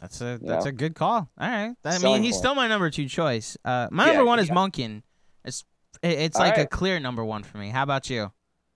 [0.00, 0.68] That's a that's know?
[0.68, 1.28] a good call.
[1.38, 1.74] All right.
[1.84, 2.38] I mean, he's point.
[2.40, 3.56] still my number two choice.
[3.64, 4.54] Uh, my Yeah, number one is yeah.
[4.54, 5.02] Monken.
[5.44, 5.64] It's
[6.02, 7.70] it- it's All like a clear number one for me.
[7.70, 8.32] How about you?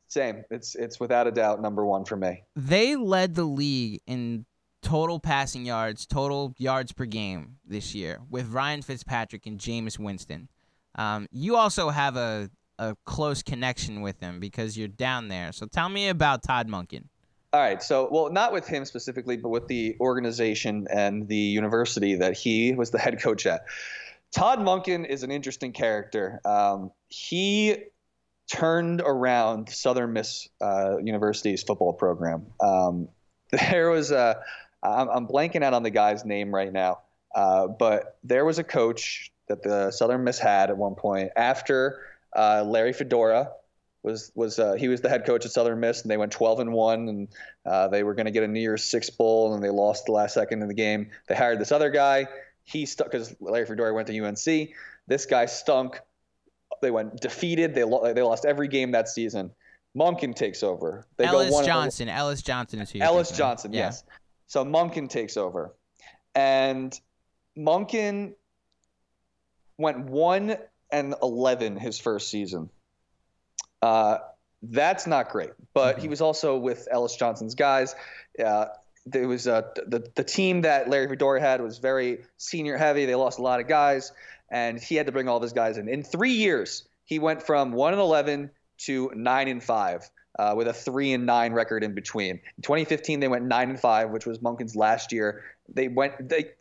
[0.09, 0.45] Same.
[0.51, 2.45] It's it's without a doubt number one for me.
[2.57, 4.47] They led the league in
[4.83, 10.49] total passing yards, total yards per game this year with Ryan Fitzpatrick and Jameis Winston.
[10.97, 15.53] Um, you also have a, a close connection with him because you're down there.
[15.53, 17.05] So tell me about Todd Monken.
[17.53, 17.83] All right.
[17.83, 22.75] So, well, not with him specifically, but with the organization and the university that he
[22.75, 23.65] was the head coach at.
[24.31, 26.41] Todd Monken is an interesting character.
[26.47, 27.77] Um, he
[28.51, 32.47] turned around Southern Miss uh, University's football program.
[32.61, 33.09] Um,
[33.51, 34.41] there was a,
[34.83, 37.01] I'm, I'm blanking out on the guy's name right now,
[37.35, 42.01] uh, but there was a coach that the Southern Miss had at one point after
[42.35, 43.51] uh, Larry Fedora
[44.03, 46.61] was was uh, he was the head coach at Southern Miss, and they went 12
[46.61, 47.29] and one, and
[47.65, 50.13] uh, they were going to get a New Year's Six bowl, and they lost the
[50.13, 51.11] last second in the game.
[51.29, 52.27] They hired this other guy.
[52.65, 54.71] He stuck because Larry Fedora went to UNC.
[55.07, 56.01] This guy stunk.
[56.81, 57.75] They went defeated.
[57.75, 59.53] They lo- they lost every game that season.
[59.97, 61.07] Monken takes over.
[61.17, 62.09] They Ellis Johnson.
[62.09, 63.31] Ellis Johnson is who Ellis.
[63.31, 63.81] Johnson, Yeah.
[63.87, 64.05] yes.
[64.47, 65.75] So Monken takes over,
[66.35, 66.99] and
[67.57, 68.35] Monken
[69.79, 70.57] went one
[70.91, 72.71] and eleven his first season.
[73.83, 74.19] Uh,
[74.63, 76.11] that's not great, but he Mhm.
[76.11, 77.95] was also with Ellis Johnson's guys.
[78.43, 78.67] Uh,
[79.05, 83.05] there was uh, the the team that Larry Fedora had was very senior heavy.
[83.05, 84.13] They lost a lot of guys,
[84.51, 85.89] and he had to bring all of his guys in.
[85.89, 88.51] In three years, he went from one and eleven
[88.87, 92.37] to nine and five, uh, with a three and nine record in between.
[92.57, 95.43] In 2015, they went nine and five, which was Monken's last year.
[95.69, 96.53] They went they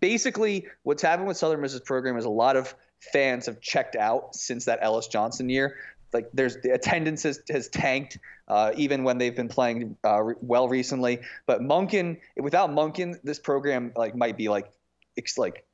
[0.00, 2.74] basically what's happened with Southern Miss's program is a lot of
[3.12, 5.76] fans have checked out since that Ellis Johnson year.
[6.12, 10.34] Like there's the attendance has, has tanked uh, even when they've been playing uh, re-
[10.40, 11.20] well recently.
[11.46, 14.70] But Monken, without Monken, this program like might be like
[15.16, 15.64] it's like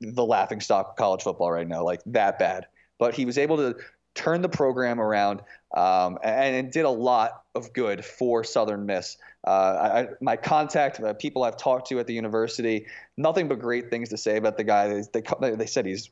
[0.00, 2.66] the laughing stock of college football right now, like that bad.
[2.98, 3.76] But he was able to
[4.14, 5.42] turn the program around
[5.76, 9.18] um, and, and did a lot of good for Southern Miss.
[9.46, 12.86] Uh, I, my contact, uh, people I've talked to at the university,
[13.16, 14.88] nothing but great things to say about the guy.
[14.88, 16.10] They, they, they said he's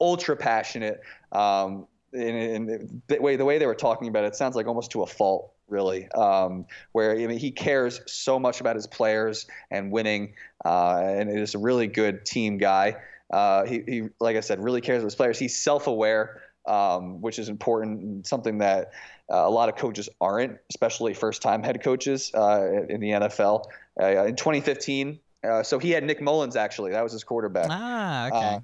[0.00, 1.00] ultra passionate.
[1.32, 4.66] Um, and, and the way the way they were talking about it, it sounds like
[4.66, 6.08] almost to a fault, really.
[6.12, 11.30] Um, where I mean, he cares so much about his players and winning, uh, and
[11.30, 12.96] is a really good team guy.
[13.30, 15.38] Uh, he, he, like I said, really cares about his players.
[15.38, 18.92] He's self-aware, um, which is important and something that
[19.32, 23.64] uh, a lot of coaches aren't, especially first-time head coaches uh, in the NFL.
[24.00, 26.92] Uh, in 2015, uh, so he had Nick Mullens actually.
[26.92, 27.68] That was his quarterback.
[27.70, 28.60] Ah, okay.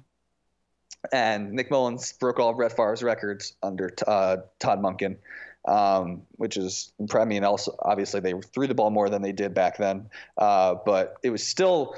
[1.11, 5.17] And Nick Mullens broke all Brett Favre's records under uh, Todd Monken,
[5.65, 9.53] um, which is I mean also obviously they threw the ball more than they did
[9.53, 11.95] back then, uh, but it was still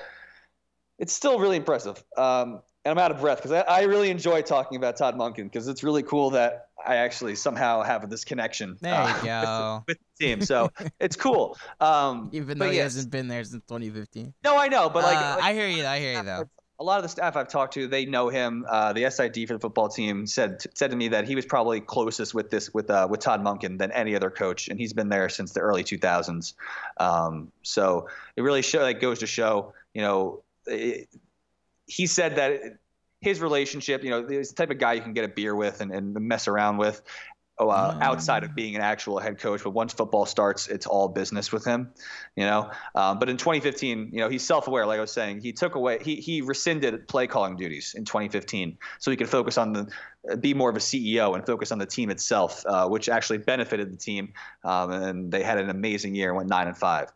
[1.00, 2.04] it's still really impressive.
[2.16, 5.44] Um, and I'm out of breath because I, I, really enjoy talking about Todd Monken
[5.44, 8.78] because it's really cool that I actually somehow have this connection.
[8.82, 9.82] There uh.
[9.88, 11.58] With, with, the team, so it's cool.
[11.80, 14.34] Um, Even though he hasn't been there since 2015.
[14.44, 15.86] No, I know, but like, uh, like I hear you.
[15.86, 16.50] I hear you though.
[16.82, 18.66] A lot of the staff I've talked to, they know him.
[18.68, 21.80] Uh, the SID for the football team said said to me that he was probably
[21.80, 25.08] closest with this with uh, with Todd Monken than any other coach, and he's been
[25.08, 26.56] there since the early 2000s.
[26.98, 31.08] Um, so it really show like goes to show, you know, it,
[31.86, 32.80] he said that
[33.20, 35.82] his relationship, you know, he's the type of guy you can get a beer with
[35.82, 37.04] and, and mess around with.
[37.70, 38.04] Uh, oh.
[38.04, 39.64] outside of being an actual head coach.
[39.64, 41.92] But once football starts, it's all business with him,
[42.36, 42.72] you know.
[42.96, 44.88] Um, but in 2015, you know, he's self-aware.
[44.88, 48.80] Like I was saying, he took away, he he rescinded play calling duties in 2015,
[48.98, 51.86] so he could focus on the, be more of a CEO and focus on the
[51.86, 54.34] team itself, uh, which actually benefited the team.
[54.64, 57.12] Um, and they had an amazing year, went nine and five.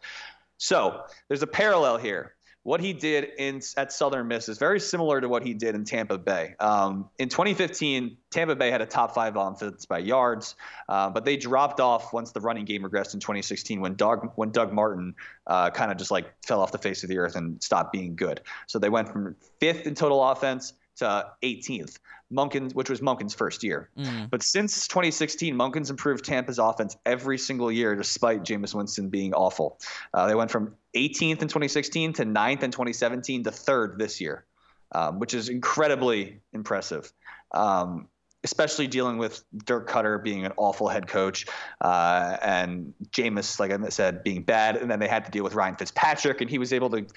[0.58, 2.35] So there's a parallel here
[2.66, 5.86] what he did in at Southern Miss is very similar to what he did in
[5.86, 6.56] Tampa Bay.
[6.60, 10.56] Um, in 2015, Tampa Bay had a top five offense by yards,
[10.90, 14.50] uh, but they dropped off once the running game regressed in 2016 when Doug when
[14.50, 15.14] Doug Martin
[15.46, 18.16] uh, kind of just like fell off the face of the earth and stopped being
[18.16, 18.42] good.
[18.66, 21.98] So they went from fifth in total offense to 18th.
[22.34, 23.90] Monken's, which was Monken's first year.
[23.98, 24.30] Mm.
[24.30, 29.80] But since 2016, Monken's improved Tampa's offense every single year, despite Jameis Winston being awful.
[30.14, 34.46] Uh, they went from 18th in 2016 to 9th in 2017 to third this year,
[34.92, 37.12] um, which is incredibly impressive.
[37.52, 38.08] Um,
[38.46, 41.48] especially dealing with Dirk Koetter being an awful head coach
[41.82, 44.78] uh, and Jameis, like I said, being bad.
[44.78, 47.08] And then they had to deal with Ryan Fitzpatrick, and he was able to,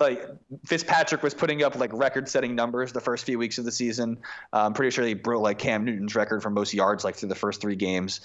[0.00, 0.26] like,
[0.64, 4.18] Fitzpatrick was putting up like record setting numbers the first few weeks of the season.
[4.52, 7.28] Uh, I'm pretty sure they broke like Cam Newton's record for most yards like through
[7.28, 8.22] the first three games.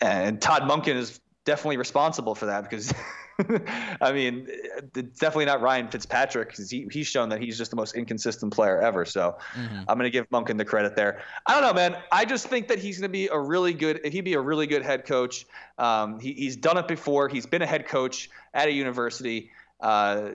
[0.00, 2.94] And Todd Monken is definitely responsible for that because
[4.00, 4.48] I mean,
[4.92, 8.80] definitely not Ryan Fitzpatrick because he, he's shown that he's just the most inconsistent player
[8.80, 9.04] ever.
[9.04, 9.78] So mm-hmm.
[9.88, 11.22] I'm going to give Monken the credit there.
[11.46, 11.96] I don't know, man.
[12.10, 14.00] I just think that he's going to be a really good.
[14.06, 15.46] He'd be a really good head coach.
[15.78, 17.28] Um, he, he's done it before.
[17.28, 20.30] He's been a head coach at a university uh,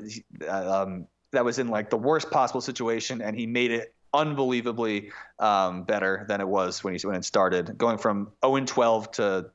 [0.48, 5.84] um, that was in like the worst possible situation, and he made it unbelievably um,
[5.84, 9.52] better than it was when he when it started, going from 0 and 12 to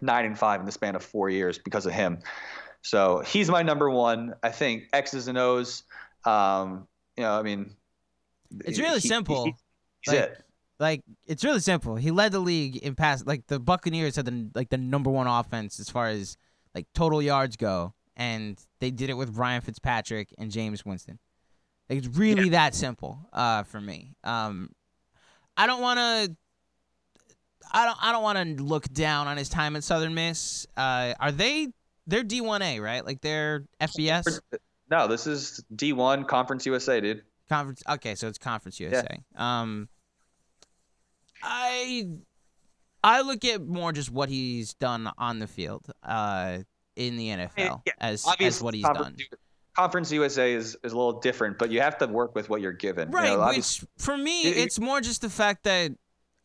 [0.00, 2.18] nine and five in the span of four years because of him.
[2.82, 4.34] So he's my number one.
[4.42, 5.84] I think X's and O's.
[6.24, 7.74] Um, you know, I mean,
[8.64, 9.44] it's really he, simple.
[9.44, 9.54] He,
[10.02, 10.44] he's like, it.
[10.78, 11.94] Like it's really simple.
[11.96, 13.24] He led the league in pass.
[13.24, 16.36] Like the Buccaneers had the like the number one offense as far as
[16.74, 21.18] like total yards go, and they did it with Ryan Fitzpatrick and Jameis Winston.
[21.88, 22.50] Like, it's really yeah.
[22.50, 24.14] that simple uh, for me.
[24.24, 24.70] Um,
[25.56, 26.36] I don't want to.
[27.70, 27.98] I don't.
[28.02, 30.66] I don't want to look down on his time at Southern Miss.
[30.76, 31.68] Uh, are they
[32.06, 33.04] they're D1A, right?
[33.04, 34.40] Like they're FBS.
[34.90, 37.22] No, this is D1 Conference USA, dude.
[37.48, 37.82] Conference.
[37.88, 39.06] Okay, so it's Conference USA.
[39.10, 39.60] Yeah.
[39.60, 39.88] Um,
[41.42, 42.08] I
[43.02, 46.58] I look at more just what he's done on the field, uh,
[46.96, 49.16] in the NFL yeah, as as what he's done.
[49.74, 52.72] Conference USA is, is a little different, but you have to work with what you're
[52.72, 53.10] given.
[53.10, 53.30] Right.
[53.30, 55.92] You know, which for me, it, it's more just the fact that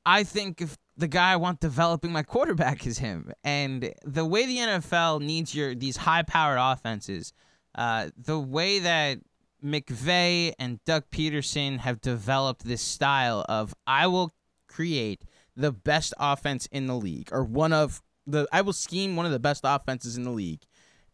[0.05, 3.31] I think if the guy I want developing my quarterback is him.
[3.43, 7.33] And the way the NFL needs your these high powered offenses,
[7.75, 9.19] uh, the way that
[9.63, 14.31] McVay and Doug Pederson have developed this style of I will
[14.67, 15.23] create
[15.55, 19.31] the best offense in the league or one of the I will scheme one of
[19.31, 20.63] the best offenses in the league.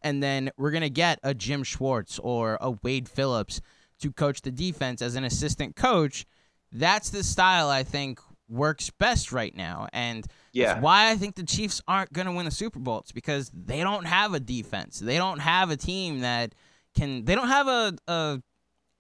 [0.01, 3.61] And then we're gonna get a Jim Schwartz or a Wade Phillips
[3.99, 6.25] to coach the defense as an assistant coach.
[6.71, 8.19] That's the style I think
[8.49, 9.87] works best right now.
[9.93, 10.79] And yeah.
[10.79, 12.99] why I think the Chiefs aren't going to win the Super Bowl.
[12.99, 14.99] It's because they don't have a defense.
[14.99, 16.53] They don't have a team that
[16.95, 18.41] can, they don't have a, a,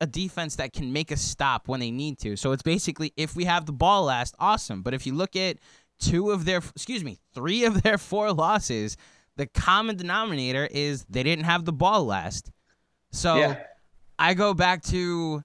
[0.01, 2.35] a defense that can make a stop when they need to.
[2.35, 4.81] So it's basically if we have the ball last, awesome.
[4.81, 5.57] But if you look at
[5.99, 8.97] two of their, excuse me, three of their four losses,
[9.37, 12.51] the common denominator is they didn't have the ball last.
[13.11, 13.63] So yeah.
[14.19, 15.43] I go back to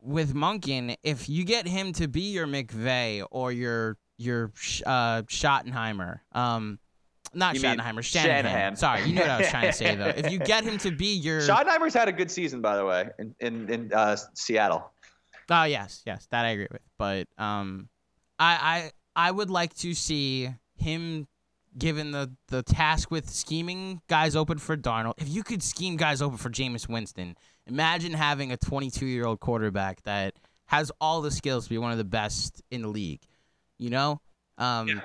[0.00, 4.52] with Monken, if you get him to be your McVay or your your
[4.86, 6.78] uh, Schottenheimer, um,
[7.34, 8.44] not you Schottenheimer, Shanahan.
[8.44, 8.76] Shanahan.
[8.76, 10.08] Sorry, you know what I was trying to say though.
[10.08, 13.08] If you get him to be your Schottenheimer's had a good season by the way
[13.18, 14.90] in in, in uh, Seattle.
[15.50, 16.82] Oh yes, yes, that I agree with.
[16.98, 17.88] But um,
[18.38, 21.26] I I I would like to see him
[21.76, 25.14] given the the task with scheming guys open for Darnold.
[25.18, 27.36] If you could scheme guys open for Jameis Winston
[27.68, 30.34] Imagine having a 22 year old quarterback that
[30.66, 33.20] has all the skills to be one of the best in the league.
[33.78, 34.20] You know,
[34.58, 35.00] um, yeah.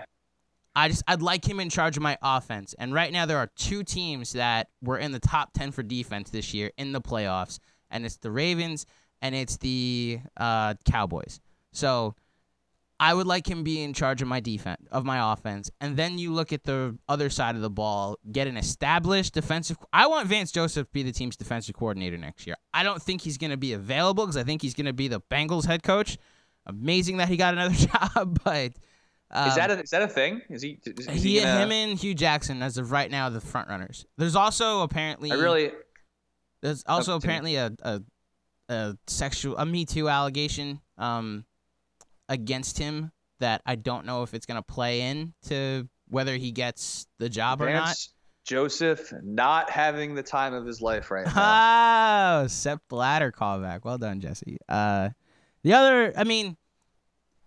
[0.75, 2.73] I just I'd like him in charge of my offense.
[2.77, 6.29] And right now there are two teams that were in the top ten for defense
[6.29, 7.59] this year in the playoffs,
[7.91, 8.85] and it's the Ravens
[9.21, 11.39] and it's the uh, Cowboys.
[11.71, 12.15] So
[13.03, 16.17] I would like him be in charge of my defense of my offense, and then
[16.17, 19.75] you look at the other side of the ball, get an established defensive.
[19.91, 22.55] I want Vance Joseph to be the team's defensive coordinator next year.
[22.73, 25.09] I don't think he's going to be available because I think he's going to be
[25.09, 26.17] the Bengals head coach.
[26.65, 27.75] Amazing that he got another
[28.15, 28.71] job, but
[29.29, 30.41] um, is that a, is that a thing?
[30.49, 30.79] Is he?
[30.85, 31.59] Is, is he, he gonna...
[31.59, 34.05] him and Hue Jackson as of right now the front runners.
[34.17, 35.29] There's also apparently.
[35.29, 35.71] I really.
[36.61, 38.01] There's also apparently a, a
[38.69, 40.79] a sexual a Me Too allegation.
[40.97, 41.43] Um,
[42.29, 46.51] against him that I don't know if it's going to play in to whether he
[46.51, 48.07] gets the job Vance or not.
[48.45, 52.41] Joseph not having the time of his life right now.
[52.43, 53.83] Oh, Sepp Blatter callback.
[53.83, 54.57] Well done, Jesse.
[54.67, 55.09] Uh,
[55.63, 56.57] the other, I mean,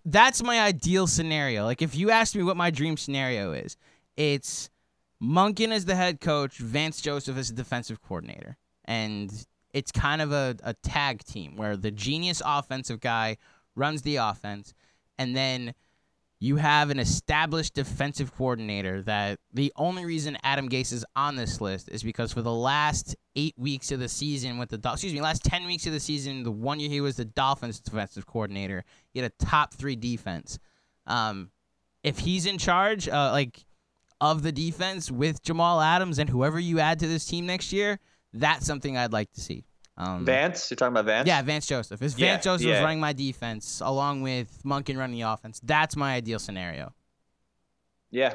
[0.04, 1.64] that's my ideal scenario.
[1.64, 3.76] Like, if you ask me what my dream scenario is,
[4.16, 4.70] it's
[5.22, 8.56] Monken as the head coach, Vance Joseph as the defensive coordinator.
[8.84, 9.32] And
[9.74, 13.36] it's kind of a, a tag team where the genius offensive guy
[13.76, 14.74] runs the offense,
[15.18, 15.74] and then
[16.38, 21.60] you have an established defensive coordinator that the only reason Adam Gase is on this
[21.60, 25.20] list is because for the last eight weeks of the season with the excuse me,
[25.20, 28.84] last ten weeks of the season, the one year he was the Dolphins defensive coordinator,
[29.12, 30.58] he had a top three defense.
[31.06, 31.50] Um,
[32.02, 33.64] if he's in charge, uh, like
[34.20, 37.98] of the defense with Jamal Adams and whoever you add to this team next year,
[38.32, 39.64] that's something I'd like to see.
[39.98, 41.26] Um, Vance, you're talking about Vance?
[41.26, 42.02] Yeah, Vance Joseph.
[42.02, 42.82] If yeah, Vance Joseph yeah.
[42.82, 46.92] running my defense along with Monken running the offense, that's my ideal scenario.
[48.10, 48.34] Yeah,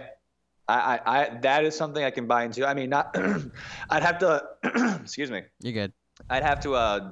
[0.67, 2.67] I, I, I that is something I can buy into.
[2.67, 3.15] I mean, not.
[3.89, 4.43] I'd have to.
[5.01, 5.43] excuse me.
[5.59, 5.93] You're good.
[6.29, 7.11] I'd have to uh,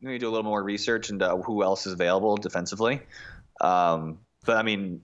[0.00, 3.02] maybe do a little more research into who else is available defensively.
[3.60, 5.02] Um, but I mean,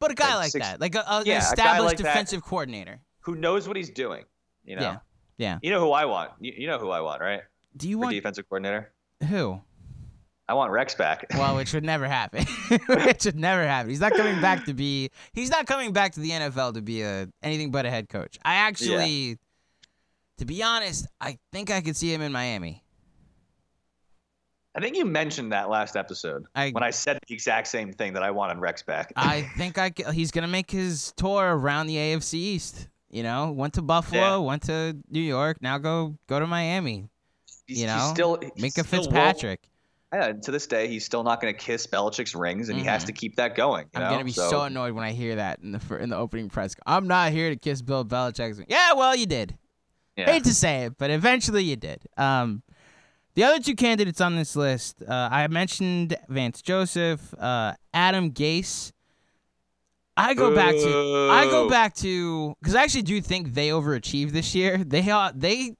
[0.00, 3.00] but a guy like, six, that, like a, a, yeah, an established like defensive coordinator
[3.20, 4.24] who knows what he's doing.
[4.64, 4.82] You know.
[4.82, 4.98] Yeah.
[5.38, 5.58] Yeah.
[5.62, 6.32] You know who I want.
[6.40, 7.42] You, you know who I want, right?
[7.76, 8.92] Do you want defensive coordinator?
[9.28, 9.60] Who?
[10.48, 11.26] I want Rex back.
[11.34, 12.46] well, it should never happen.
[12.70, 13.90] it should never happen.
[13.90, 15.10] He's not coming back to be.
[15.32, 18.38] He's not coming back to the NFL to be a anything but a head coach.
[18.44, 19.34] I actually, yeah.
[20.38, 22.82] to be honest, I think I could see him in Miami.
[24.74, 28.12] I think you mentioned that last episode I, when I said the exact same thing
[28.12, 29.12] that I wanted Rex back.
[29.16, 32.88] I think I he's gonna make his tour around the AFC East.
[33.10, 34.36] You know, went to Buffalo, yeah.
[34.36, 37.08] went to New York, now go go to Miami.
[37.68, 39.60] He's, you know, he's still Minkah Fitzpatrick.
[40.12, 42.84] Yeah, to this day, he's still not going to kiss Belichick's rings, and mm-hmm.
[42.84, 43.86] he has to keep that going.
[43.94, 44.48] I'm going to be so.
[44.48, 44.62] so.
[44.62, 46.74] annoyed when I hear that in the in the opening press.
[46.86, 48.62] I'm not here to kiss Bill Belichick's.
[48.68, 49.58] Yeah, well, you did.
[50.16, 50.32] Yeah.
[50.32, 52.00] Hate to say it, but eventually you did.
[52.16, 52.62] Um,
[53.34, 58.92] the other two candidates on this list, uh, I mentioned Vance Joseph, uh, Adam Gase.
[60.16, 64.32] I go back to I go back to because I actually do think they overachieved
[64.32, 64.78] this year.
[64.78, 65.02] They
[65.34, 65.76] they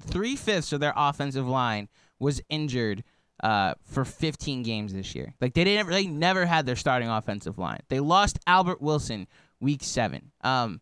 [0.00, 1.88] three fifths of their offensive line
[2.18, 3.04] was injured
[3.42, 5.34] uh, for 15 games this year.
[5.40, 7.80] Like they didn't, they never had their starting offensive line.
[7.88, 9.26] They lost Albert Wilson
[9.60, 10.32] week seven.
[10.42, 10.80] Um,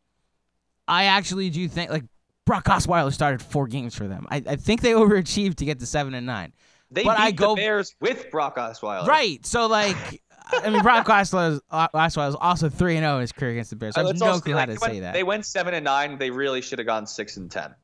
[0.87, 2.05] I actually do think like
[2.45, 4.27] Brock Osweiler started four games for them.
[4.31, 6.53] I, I think they overachieved to get to seven and nine.
[6.91, 9.07] They but beat I go, the Bears with Brock Osweiler.
[9.07, 9.45] Right.
[9.45, 10.21] So like.
[10.53, 13.77] I mean, Brock Osweiler, was also three and zero oh in his career against the
[13.77, 13.95] Bears.
[13.95, 15.15] So I have no clue how to say that.
[15.15, 16.19] They went seven and nine.
[16.19, 17.75] They really should have gone six and ten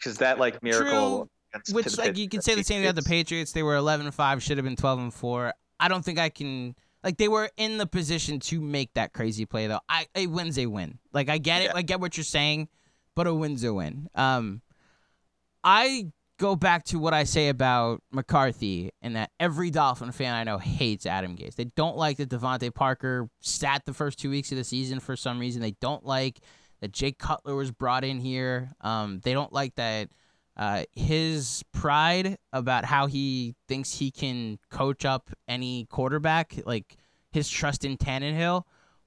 [0.00, 1.28] because that like miracle.
[1.52, 1.74] True.
[1.74, 3.52] Which like you can say the same about the Patriots.
[3.52, 5.52] They were 11 and five, should have been 12 and four.
[5.80, 6.74] I don't think I can.
[7.02, 9.80] Like they were in the position to make that crazy play though.
[9.88, 10.98] I a win's a win.
[11.12, 11.66] Like I get it.
[11.66, 11.76] Yeah.
[11.76, 12.68] I get what you're saying,
[13.16, 14.08] but a win's a win.
[14.14, 14.60] Um,
[15.64, 20.44] I go back to what I say about McCarthy and that every Dolphin fan I
[20.44, 21.54] know hates Adam Gase.
[21.54, 25.16] They don't like that DeVante Parker sat the first two weeks of the season for
[25.16, 25.60] some reason.
[25.60, 26.40] They don't like
[26.80, 28.70] that Jay Cutler was brought in here.
[28.80, 30.08] Um, they don't like that
[30.60, 36.98] uh, his pride about how he thinks he can coach up any quarterback, like
[37.32, 38.64] his trust in Tannehill,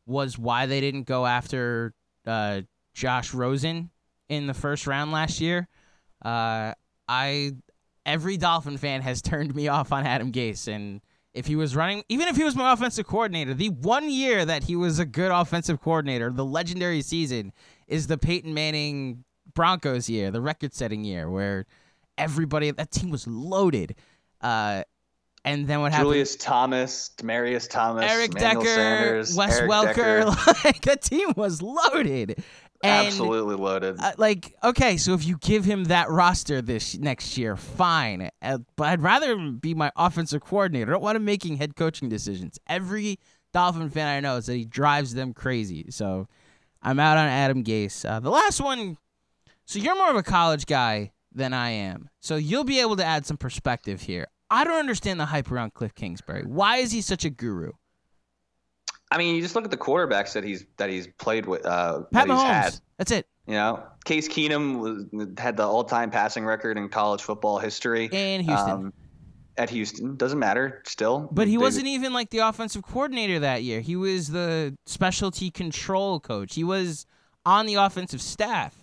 [0.07, 1.93] was why they didn't go after
[2.25, 2.61] uh,
[2.95, 3.91] Josh Rosen
[4.29, 5.67] in the first round last year.
[6.25, 6.73] Uh,
[7.07, 7.51] I
[8.03, 11.01] every Dolphin fan has turned me off on Adam Gase, and
[11.33, 14.63] if he was running, even if he was my offensive coordinator, the one year that
[14.63, 17.51] he was a good offensive coordinator, the legendary season,
[17.87, 19.23] is the Peyton Manning
[19.53, 21.65] Broncos year, the record setting year, where
[22.17, 23.95] everybody, that team was loaded.
[24.41, 24.83] Uh,
[25.45, 26.11] and then what happened?
[26.11, 29.95] Julius Thomas, Demaryius Thomas, Eric Decker, Sanders, Wes Eric Welker.
[29.95, 30.53] Decker.
[30.63, 32.41] Like, that team was loaded.
[32.83, 33.95] And, Absolutely loaded.
[33.97, 38.29] Uh, like, okay, so if you give him that roster this next year, fine.
[38.41, 40.91] Uh, but I'd rather be my offensive coordinator.
[40.91, 42.59] I don't want him making head coaching decisions.
[42.67, 43.19] Every
[43.53, 45.85] Dolphin fan I know is that he drives them crazy.
[45.91, 46.27] So
[46.81, 48.07] I'm out on Adam Gase.
[48.07, 48.97] Uh, the last one.
[49.65, 52.09] So you're more of a college guy than I am.
[52.19, 54.27] So you'll be able to add some perspective here.
[54.49, 56.43] I don't understand the hype around Kliff Kingsbury.
[56.43, 57.71] Why is he such a guru?
[59.13, 61.65] I mean, you just look at the quarterbacks that he's that he's played with.
[61.65, 62.43] Uh, Pat that he's Mahomes.
[62.63, 62.79] had.
[62.97, 63.27] That's it.
[63.47, 68.05] You know, Case Keenum was, had the all-time passing record in college football history.
[68.11, 68.69] In Houston.
[68.71, 68.93] Um,
[69.55, 71.29] at Houston, doesn't matter still.
[71.31, 73.81] But he They- wasn't even like the offensive coordinator that year.
[73.81, 76.55] He was the specialty control coach.
[76.55, 77.05] He was
[77.45, 78.82] on the offensive staff.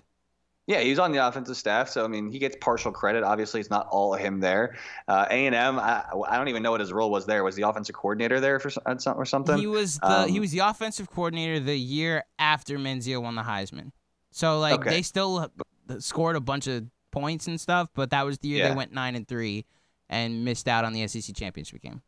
[0.70, 3.24] Yeah, he was on the offensive staff, so I mean, he gets partial credit.
[3.24, 4.76] Obviously, it's not all of him there.
[5.08, 7.42] Uh, A and M, I, I don't even know what his role was there.
[7.42, 8.84] Was the offensive coordinator there for some-
[9.18, 9.58] or something?
[9.58, 13.42] He was the Um, he was the offensive coordinator the year after Manziel won the
[13.42, 13.90] Heisman.
[14.30, 14.90] So like Okay.
[14.90, 15.50] they still
[15.98, 19.16] scored a bunch of points and stuff, but that was the year they went nine
[19.16, 19.66] and three
[20.08, 22.00] and missed out on the SEC championship game.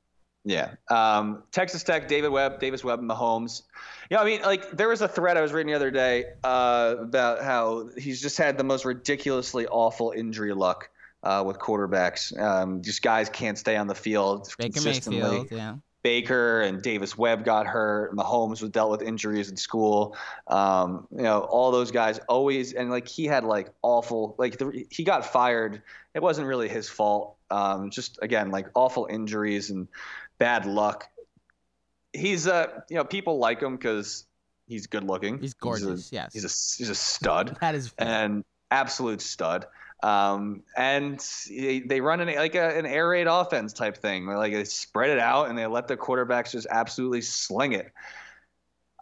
[0.45, 0.75] Yeah.
[0.91, 3.63] Um, Texas Tech, David Webb, Davis Webb, and Mahomes.
[4.11, 6.97] Yeah, I mean, like there was a thread I was reading the other day uh,
[6.99, 10.91] about how he's just had the most ridiculously awful injury luck
[11.23, 12.37] uh, with quarterbacks.
[12.39, 15.23] Um, just guys can't stay on the field Baker consistently.
[15.23, 15.75] Mayfield, yeah.
[16.03, 18.15] Baker and Davis Webb got hurt.
[18.15, 20.17] Mahomes was dealt with injuries in school.
[20.49, 24.85] Um, you know, all those guys always and like he had like awful like the,
[24.91, 25.83] he got fired.
[26.15, 27.37] It wasn't really his fault.
[27.51, 29.87] Um, just again like awful injuries and
[30.43, 31.09] bad luck.
[32.13, 34.25] He's uh you know people like him because
[34.67, 35.39] he's good looking.
[35.39, 36.33] He's a- gorgeous, yes.
[36.33, 39.67] He's a he's a stud That is and absolute stud.
[40.03, 44.27] Um, and they they run an like a, an air raid offense type thing.
[44.27, 47.93] Like they spread it out and they let the quarterbacks just absolutely sling it.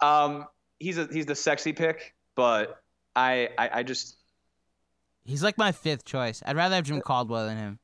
[0.02, 0.46] Um,
[0.78, 2.82] he's a he's the sexy pick, but
[3.16, 4.16] I I, I just
[5.24, 6.42] he's like my fifth choice.
[6.44, 7.78] I'd rather have Jim Caldwell than him.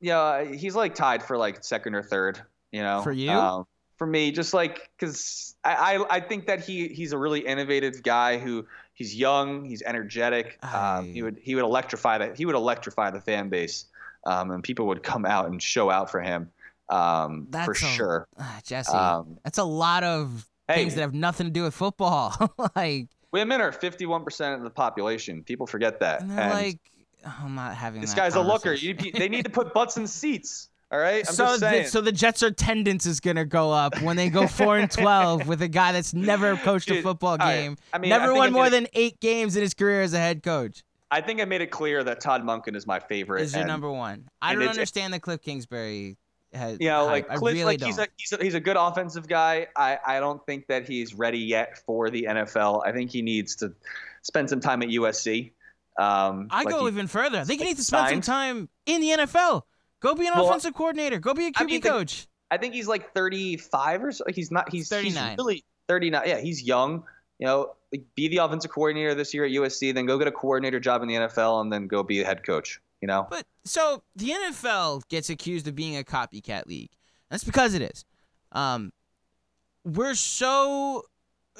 [0.00, 2.42] yeah he's like tied for like second or third.
[2.72, 3.30] You know, For you?
[3.30, 3.66] Um,
[3.96, 8.02] for me, just like because I, I I think that he he's a really innovative
[8.02, 8.64] guy who
[8.94, 10.58] he's young, he's energetic.
[10.62, 13.86] Um, I- he would he would electrify the he would electrify the fan base,
[14.26, 16.50] um, and people would come out and show out for him,
[16.90, 18.28] um, for a- sure.
[18.38, 21.74] Ah, Jesse, Um, that's a lot of hey, things that have nothing to do with
[21.74, 22.34] football.
[22.76, 25.42] like, women are fifty one percent of the population.
[25.42, 26.20] People forget that.
[26.20, 26.78] and they're And like,
[27.26, 28.72] oh, I'm not having this that guy's a looker.
[28.74, 30.67] You, they need to put butts in seats.
[30.90, 31.82] All right, I'm so, just saying.
[31.84, 35.46] the, so the Jets' attendance is gonna go up when they go four and twelve
[35.46, 37.54] with a guy that's never coached a football right.
[37.60, 40.14] game, I mean, never think won more it- than eight games in his career as
[40.14, 40.82] a head coach.
[41.10, 43.42] I think I made it clear that Todd Monken is my favorite.
[43.42, 44.28] Is your and- number one?
[44.40, 46.16] I don't understand the Kliff Kingsbury.
[46.54, 47.88] Head, you know, like I Kliff, really like don't.
[47.88, 49.66] he's a, he's a he's a good offensive guy.
[49.76, 52.86] I I don't think that he's ready yet for the NFL.
[52.86, 53.74] I think he needs to
[54.22, 55.50] spend some time at USC.
[55.98, 57.40] Um, I like go he- even further.
[57.40, 59.64] I think you need to spend some time in the NFL.
[60.00, 61.18] Go be an Well, offensive coordinator.
[61.18, 62.26] Go be a QB I mean, the- coach.
[62.50, 64.24] I think he's like 35 or so.
[64.32, 64.70] He's not.
[64.72, 65.28] He's 39.
[65.30, 66.22] He's really 39.
[66.26, 67.04] Yeah, he's young.
[67.38, 70.32] You know, like be the offensive coordinator this year at USC, then go get a
[70.32, 72.80] coordinator job in the NFL, and then go be a head coach.
[73.00, 76.90] You know, But so the NFL gets accused of being a copycat league.
[77.30, 78.04] That's because it is.
[78.50, 78.92] Um,
[79.84, 81.04] we're so,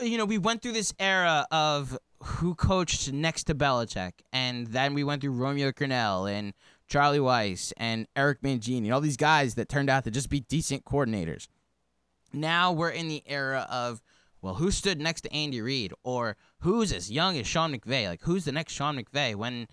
[0.02, 4.94] you know, we went through this era of who coached next to Belichick, and then
[4.94, 6.54] we went through Romeo Crennel and
[6.88, 10.40] Charlie Weis and Eric Mangini, and all these guys that turned out to just be
[10.40, 11.48] decent coordinators.
[12.32, 14.02] Now we're in the era of,
[14.42, 18.06] well, who stood next to Andy Reid, or who's as young as Sean McVay?
[18.08, 19.34] Like, who's the next Sean McVay?
[19.34, 19.66] When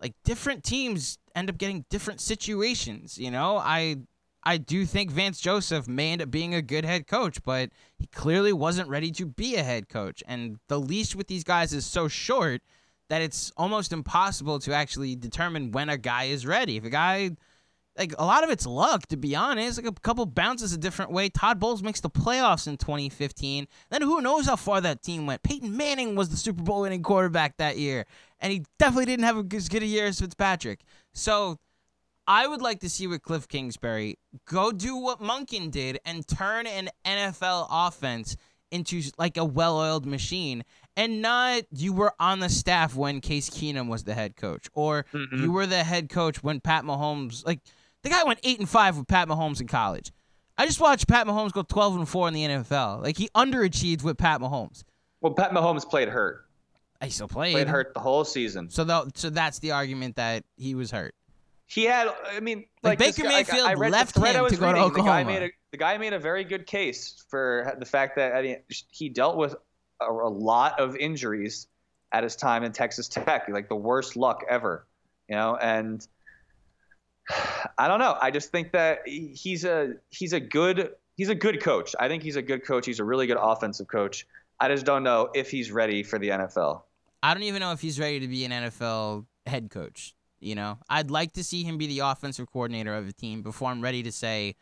[0.00, 3.18] like different teams end up getting different situations.
[3.18, 3.96] You know, I
[4.42, 8.06] I do think Vance Joseph may end up being a good head coach, but he
[8.08, 10.22] clearly wasn't ready to be a head coach.
[10.28, 12.60] And the leash with these guys is so short
[13.10, 16.76] that it's almost impossible to actually determine when a guy is ready.
[16.76, 17.30] If a guy
[17.96, 19.82] like a lot of it's luck, to be honest.
[19.82, 21.28] Like a couple bounces a different way.
[21.28, 23.66] Todd Bowles makes the playoffs in 2015.
[23.90, 25.42] Then who knows how far that team went?
[25.42, 28.06] Peyton Manning was the Super Bowl winning quarterback that year,
[28.40, 30.80] and he definitely didn't have as good a year as Fitzpatrick.
[31.12, 31.58] So
[32.26, 36.66] I would like to see with Kliff Kingsbury go do what Monken did and turn
[36.66, 38.36] an NFL offense
[38.70, 40.64] into like a well-oiled machine
[40.96, 45.04] and not you were on the staff when Case Keenum was the head coach or
[45.12, 45.40] Mhm.
[45.40, 47.60] you were the head coach when Pat Mahomes like
[48.02, 50.12] the guy went 8 and 5 with Pat Mahomes in college.
[50.56, 53.02] I just watched Pat Mahomes go 12 and 4 in the NFL.
[53.02, 54.84] Like he underachieved with Pat Mahomes.
[55.20, 56.44] well, Pat Mahomes played hurt.
[57.00, 57.52] I still played.
[57.54, 58.70] Played hurt the whole season.
[58.70, 61.14] So though, so that's the argument that he was hurt.
[61.66, 64.32] He had, I mean, Like, like, Baker guy- like, Mayfield I left the him to
[64.32, 64.58] go to reading.
[64.58, 65.24] The guy, Oklahoma.
[65.24, 68.56] made a, the guy made a very good case for the fact that I mean,
[68.90, 69.56] he dealt with
[70.00, 71.66] a, a lot of injuries
[72.12, 74.86] at his time in Texas Tech, like the worst luck ever,
[75.28, 75.56] you know.
[75.56, 76.06] And
[77.78, 78.16] I don't know.
[78.20, 81.94] I just think that he's a he's a good he's a good coach.
[81.98, 82.86] I think he's a good coach.
[82.86, 84.26] He's a really good offensive coach.
[84.60, 86.82] I just don't know if he's ready for the NFL.
[87.22, 90.14] I don't even know if he's ready to be an NFL head coach.
[90.40, 93.70] You know, I'd like to see him be the offensive coordinator of a team before
[93.70, 94.56] I'm ready to say,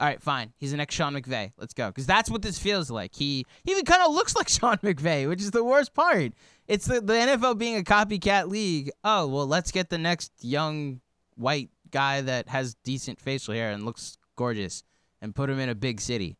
[0.00, 1.52] all right, fine, he's the next Sean McVay.
[1.58, 3.14] Let's go, because that's what this feels like.
[3.14, 6.32] He, he even kind of looks like Sean McVay, which is the worst part.
[6.66, 8.90] It's the the NFL being a copycat league.
[9.04, 11.00] Oh well, let's get the next young
[11.36, 14.84] white guy that has decent facial hair and looks gorgeous
[15.20, 16.36] and put him in a big city.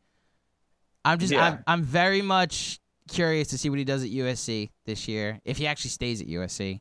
[1.04, 1.44] I'm just Yeah.
[1.44, 5.40] I'm I'm very much curious to see what he does at USC this year.
[5.44, 6.80] If he actually stays at USC,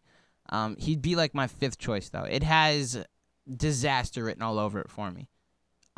[0.49, 2.23] um, he'd be like my fifth choice though.
[2.23, 3.03] It has
[3.53, 5.27] disaster written all over it for me.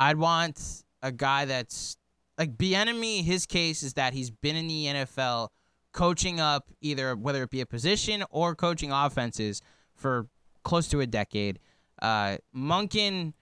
[0.02, 1.96] I'd want a guy that's
[2.36, 3.22] like Bieniemy.
[3.22, 5.48] His case is that he's been in the NFL,
[5.92, 9.62] coaching up either whether it be a position or coaching offenses
[9.94, 10.26] for
[10.64, 11.60] close to a decade.
[12.00, 13.32] Uh, Monken,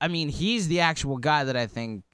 [0.00, 2.04] I mean, he's the actual guy that I think,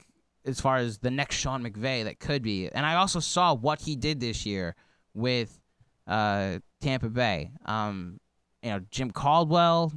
[0.46, 2.70] as far as the next Sean McVay, that could be.
[2.70, 4.74] And I also saw what he did this year
[5.12, 5.61] with
[6.06, 7.50] uh, Tampa Bay.
[7.66, 8.20] Um,
[8.62, 9.92] you know, Jim Caldwell.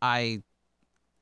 [0.00, 0.42] I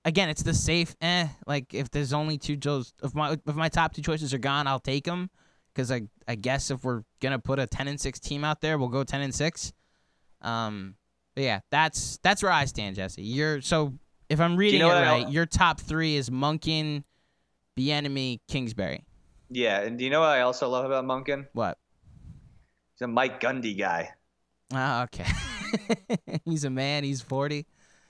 [0.07, 0.97] again, it's the safe.
[1.03, 4.39] Eh, like if there's only two Joes, if my if my top two choices are
[4.39, 5.29] gone, I'll take them.
[5.75, 8.79] Because I I guess if we're gonna put a ten and six team out there,
[8.79, 9.75] we'll go ten and six.
[10.41, 10.95] Um,
[11.35, 13.23] but yeah, that's that's where I stand, Jesse.
[13.23, 13.93] You're so
[14.31, 17.05] if I'm reading know it right, your top three is Monken,
[17.79, 19.05] Bieniemy, Kingsbury.
[19.51, 21.47] Yeah, and do you know what I also love about Monken?
[21.53, 21.79] What?
[22.95, 24.11] He's a Mike Gundy guy.
[24.73, 25.27] Ah, okay.
[26.45, 27.05] he's a man.
[27.05, 27.67] He's forty.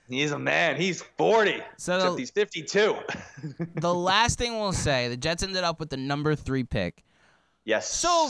[0.09, 0.75] He's a man.
[0.77, 1.61] He's 40.
[1.77, 2.95] So the- he's 52.
[3.75, 7.03] The last thing we'll say, the Jets ended up with the number three pick.
[7.65, 7.87] yes.
[7.91, 8.29] So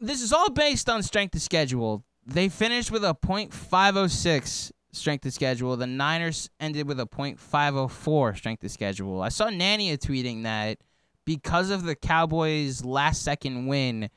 [0.00, 2.04] this is all based on strength of schedule.
[2.26, 5.76] They finished with a .506 strength of schedule.
[5.76, 9.22] The Niners ended with a .504 strength of schedule.
[9.22, 10.78] I saw Nania tweeting that
[11.24, 14.10] because of the Cowboys' last second win,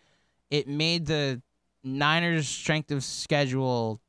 [0.50, 1.42] it made the
[1.84, 4.02] Niners' strength of schedule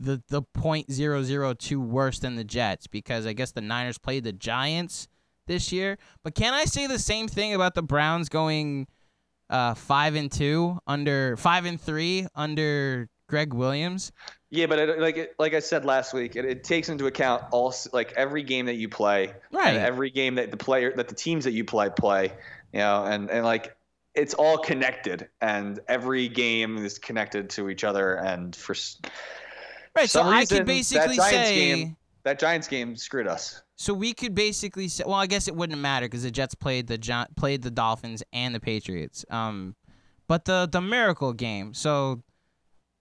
[0.00, 5.08] the the .002 worse than the Jets because I guess the Niners played the Giants
[5.46, 5.98] this year.
[6.24, 8.86] But can I say the same thing about the Browns going
[9.50, 14.10] uh, five and two under five and three under Gregg Williams?
[14.48, 17.44] yeah, but it, like it, like I said last week, it, it takes into account
[17.52, 19.76] all like every game that you play, Right.
[19.76, 22.32] every game that the player that the teams that you play play,
[22.72, 23.76] you know, and and like
[24.14, 28.74] it's all connected, and every game is connected to each other, and for
[29.96, 30.08] Right.
[30.08, 31.54] So some I reason, could that basically Giants say.
[31.56, 33.62] game- that Giants game screwed us.
[33.76, 36.86] So we could basically say, well, I guess it wouldn't matter because the Jets played
[36.86, 39.24] the Gi- played the Dolphins and the Patriots.
[39.30, 39.74] Um,
[40.28, 41.72] but the the miracle game.
[41.74, 42.22] So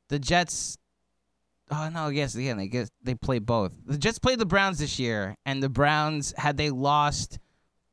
[0.07, 0.77] the Jets.
[1.71, 2.07] Oh no!
[2.07, 3.71] Yes, again, they guess they played both.
[3.85, 7.37] The Jets played the Browns this year, and the Browns had they lost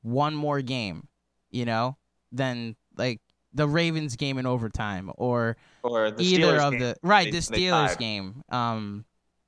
[0.02, 1.08] one more game,
[1.50, 1.98] you know,
[2.32, 3.20] then like
[3.56, 6.80] the Ravens game in overtime or Or the either Steelers of game.
[6.80, 8.42] the right They- the Steelers game.
[8.50, 9.04] Um,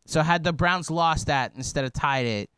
[0.06, 2.50] so had the Browns lost that instead of tied it,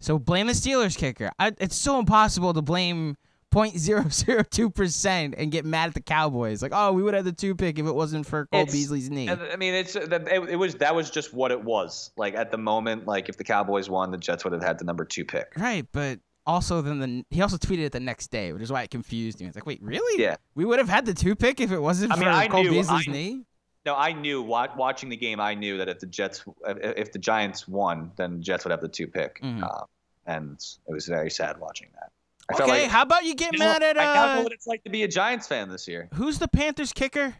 [0.00, 1.30] so blame the Steelers kicker.
[1.38, 3.16] I, it's so impossible to blame
[3.52, 6.62] 0.002 percent and get mad at the Cowboys.
[6.62, 9.10] Like, oh, we would have the two pick if it wasn't for Cole It's- Beasley's
[9.10, 9.28] knee.
[9.28, 12.10] I mean, it's it was that was just what it was.
[12.16, 14.84] Like at the moment, like if the Cowboys won, the Jets would have had the
[14.84, 15.52] number two pick.
[15.56, 18.82] Right, but also then the he also tweeted it the next day, which is why
[18.82, 19.46] it confused me.
[19.46, 20.20] It's like, wait, really?
[20.20, 20.36] Yeah.
[20.56, 22.64] We would have had the two pick if it wasn't I for mean, I Cole
[22.64, 23.44] knew- Beasley's I- knee.
[23.86, 25.40] No, I knew watching the game.
[25.40, 28.80] I knew that if the Jets, if the Giants won, then the Jets would have
[28.82, 29.62] the two pick, Mhm.
[29.62, 29.84] uh,
[30.26, 32.10] and it was very sad watching that.
[32.50, 34.42] I Okay, like, how about you get you know, mad at I now know uh,
[34.42, 36.08] what it's like to be a Giants fan this year.
[36.14, 37.36] who's the Panthers kicker?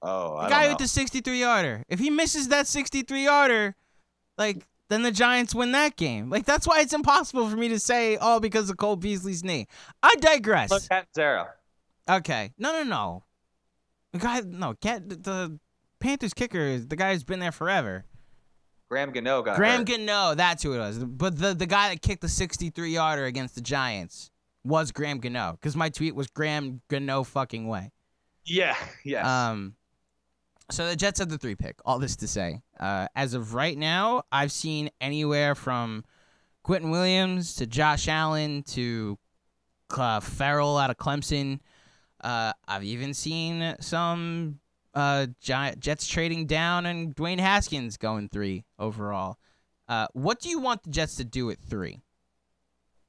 [0.00, 1.84] Oh, I The don't guy with the 63 yarder.
[1.88, 3.76] If he misses that 63 yarder,
[4.38, 6.28] like then the Giants win that game.
[6.30, 9.66] Like that's why it's impossible for me to say, oh, because of Cole Beasley's knee.
[10.02, 10.70] I digress.
[10.70, 10.82] Look,
[11.14, 11.48] Zero.
[12.08, 13.24] Okay, no, no, no.
[14.12, 15.58] The guy, no, get the, the
[16.00, 18.04] Panthers kicker is the guy who's been there forever.
[18.90, 19.86] Graham Gano got Graham hurt.
[19.86, 20.98] Gano, that's who it was.
[20.98, 24.30] But the the guy that kicked the 63 yarder against the Giants
[24.64, 27.90] was Graham Gano because my tweet was Graham Gano fucking way.
[28.44, 28.76] Yeah.
[29.04, 29.26] Yes.
[29.26, 29.74] Um,
[30.70, 31.76] so the Jets have the three pick.
[31.84, 36.04] All this to say, uh, as of right now, I've seen anywhere from
[36.64, 39.18] Quinnen Williams to Josh Allen to
[39.96, 41.60] uh, Ferrell out of Clemson.
[42.22, 44.60] Uh, I've even seen some
[44.94, 49.38] uh, Gi- Jets trading down and Dwayne Haskins going three overall.
[49.88, 52.00] Uh, what do you want the Jets to do at three?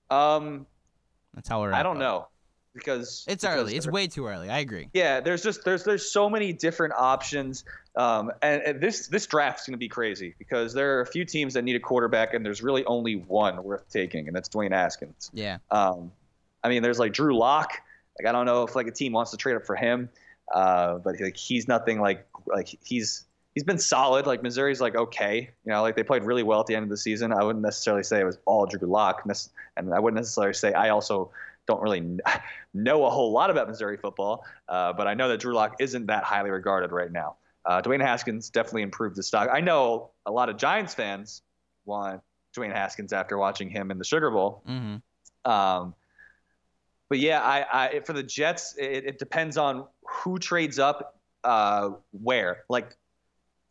[0.09, 0.65] um,
[1.33, 1.73] That's how we're.
[1.73, 2.27] I don't know.
[2.73, 3.75] Because It's because early.
[3.75, 4.49] It's way too early.
[4.49, 4.89] I agree.
[4.93, 7.63] yeah, there's just there's there's so many different options,
[7.95, 11.25] um, and, and this this draft's going to be crazy because there are a few
[11.25, 14.71] teams that need a quarterback, and there's really only one worth taking, and that's Dwayne
[14.71, 15.29] Haskins.
[15.33, 15.57] Yeah.
[15.71, 16.11] Um,
[16.63, 17.73] I mean, there's like Drew Lock.
[18.19, 20.09] Like I don't know if like a team wants to trade up for him,
[20.53, 24.25] uh, but like he's nothing like like he's he's been solid.
[24.25, 26.89] Like Missouri's like okay, you know, like they played really well at the end of
[26.89, 27.31] the season.
[27.31, 29.27] I wouldn't necessarily say it was all Drew Lock,
[29.77, 31.31] and I wouldn't necessarily say I also
[31.67, 32.19] don't really
[32.73, 36.07] know a whole lot about Missouri football, uh, but I know that Drew Lock isn't
[36.07, 37.37] that highly regarded right now.
[37.65, 39.49] Uh, Dwayne Haskins definitely improved the stock.
[39.51, 41.41] I know a lot of Giants fans
[41.85, 42.21] want
[42.55, 44.63] Dwayne Haskins after watching him in the Sugar Bowl.
[44.67, 45.49] Mm-hmm.
[45.49, 45.95] Um,
[47.09, 51.91] but yeah, I, I for the Jets, it, it depends on who trades up uh,
[52.11, 52.63] where.
[52.69, 52.97] Like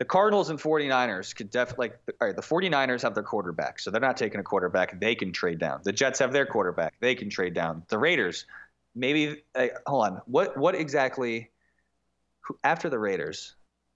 [0.03, 3.89] the Cardinals and 49ers could definitely like all right, the 49ers have their quarterback, so
[3.89, 4.99] they're not taking a quarterback.
[4.99, 5.81] They can trade down.
[5.85, 6.95] The Jets have their quarterback.
[6.99, 7.85] They can trade down.
[7.87, 8.47] The Raiders,
[8.97, 10.21] maybe uh, hold on.
[10.27, 11.51] What what exactly
[12.41, 13.55] who, after the Raiders?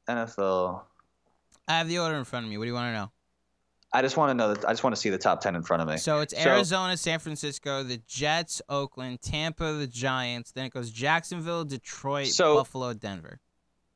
[0.09, 0.83] NFL
[1.67, 2.57] I have the order in front of me.
[2.57, 3.11] What do you want to know?
[3.93, 5.65] I just want to know that I just want to see the top 10 in
[5.65, 5.97] front of me.
[5.97, 10.53] So it's So- Arizona, San Francisco, the Jets, Oakland, Tampa, the Giants.
[10.53, 13.41] Then it goes Jacksonville, Detroit, So- Buffalo, Denver.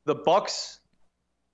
[0.03, 0.80] the Bucks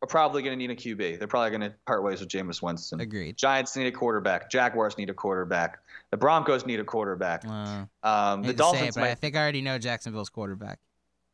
[0.02, 1.18] are probably going to need a QB.
[1.20, 3.00] They're probably going to part ways with Jameis Winston.
[3.00, 3.36] Agreed.
[3.38, 4.50] Giants need a quarterback.
[4.50, 5.80] Jaguars need a quarterback.
[6.12, 7.44] The Broncos need a quarterback.
[7.46, 10.30] Uh, Um, the hate to say it, Dolphins but I think I already know Jacksonville's
[10.30, 10.80] quarterback.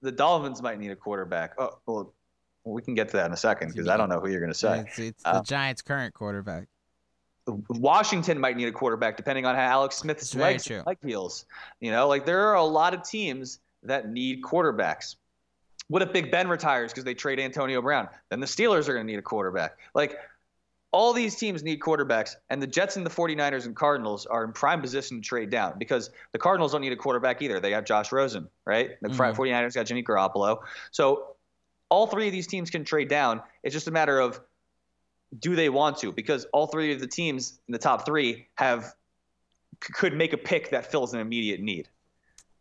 [0.02, 1.54] The Dolphins might need a quarterback.
[1.58, 2.14] Oh, well,
[2.64, 4.52] we can get to that in a second because I don't know who you're going
[4.52, 4.80] to say.
[4.88, 6.68] It's, it's the Um, Giants' current quarterback.
[7.70, 11.46] Washington might need a quarterback depending on how Alex Smith's legs leg heals.
[11.82, 15.18] You know, like there are a lot of teams that need quarterbacks.
[15.88, 18.08] What if Big Ben retires because they trade Antonio Brown?
[18.30, 19.78] Then the Steelers are going to need a quarterback.
[19.94, 20.18] Like
[20.92, 24.54] all these teams need quarterbacks, and the Jets and the 49ers and Cardinals are in
[24.54, 27.60] prime position to trade down because the Cardinals don't need a quarterback either.
[27.60, 28.92] They have Josh Rosen, right?
[29.02, 29.36] The Mhm.
[29.36, 30.60] 49ers got Jimmy Garoppolo.
[30.92, 31.36] So
[31.90, 33.42] all three of these teams can trade down.
[33.64, 34.40] It's just a matter of
[35.40, 36.12] do they want to?
[36.12, 38.94] Because all three of the teams in the top three have
[39.80, 41.90] could make a pick that fills an immediate need.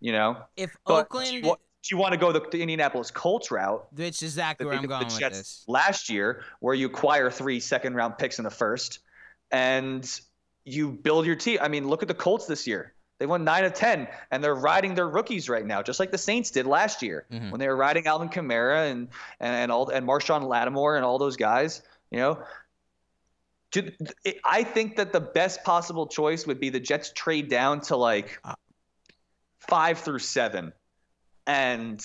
[0.00, 2.61] You know, If but Oakland, do you, want, do you want to go the, the
[2.62, 3.87] Indianapolis Colts route?
[3.93, 5.64] which is exactly where I'm going the with Jets this.
[5.66, 9.01] last year, where you acquire three second round picks in the first,
[9.51, 10.09] and
[10.64, 11.59] you build your team.
[11.61, 12.95] I mean, look at the Colts this year.
[13.18, 16.18] They won nine of ten, and they're riding their rookies right now, just like the
[16.18, 17.51] Saints did last year Mhm.
[17.51, 19.09] when they were riding Alvin Kamara and
[19.41, 21.83] and, and all and Marshon Lattimore and all those guys.
[22.11, 22.45] You know,
[24.45, 28.39] I think that the best possible choice would be the Jets trade down to like
[28.45, 28.55] Uh.
[29.59, 30.72] five through seven,
[31.47, 32.03] and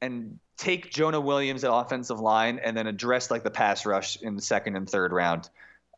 [0.00, 4.36] and take Jonah Williams at offensive line, and then address like the pass rush in
[4.36, 5.48] the second and third round.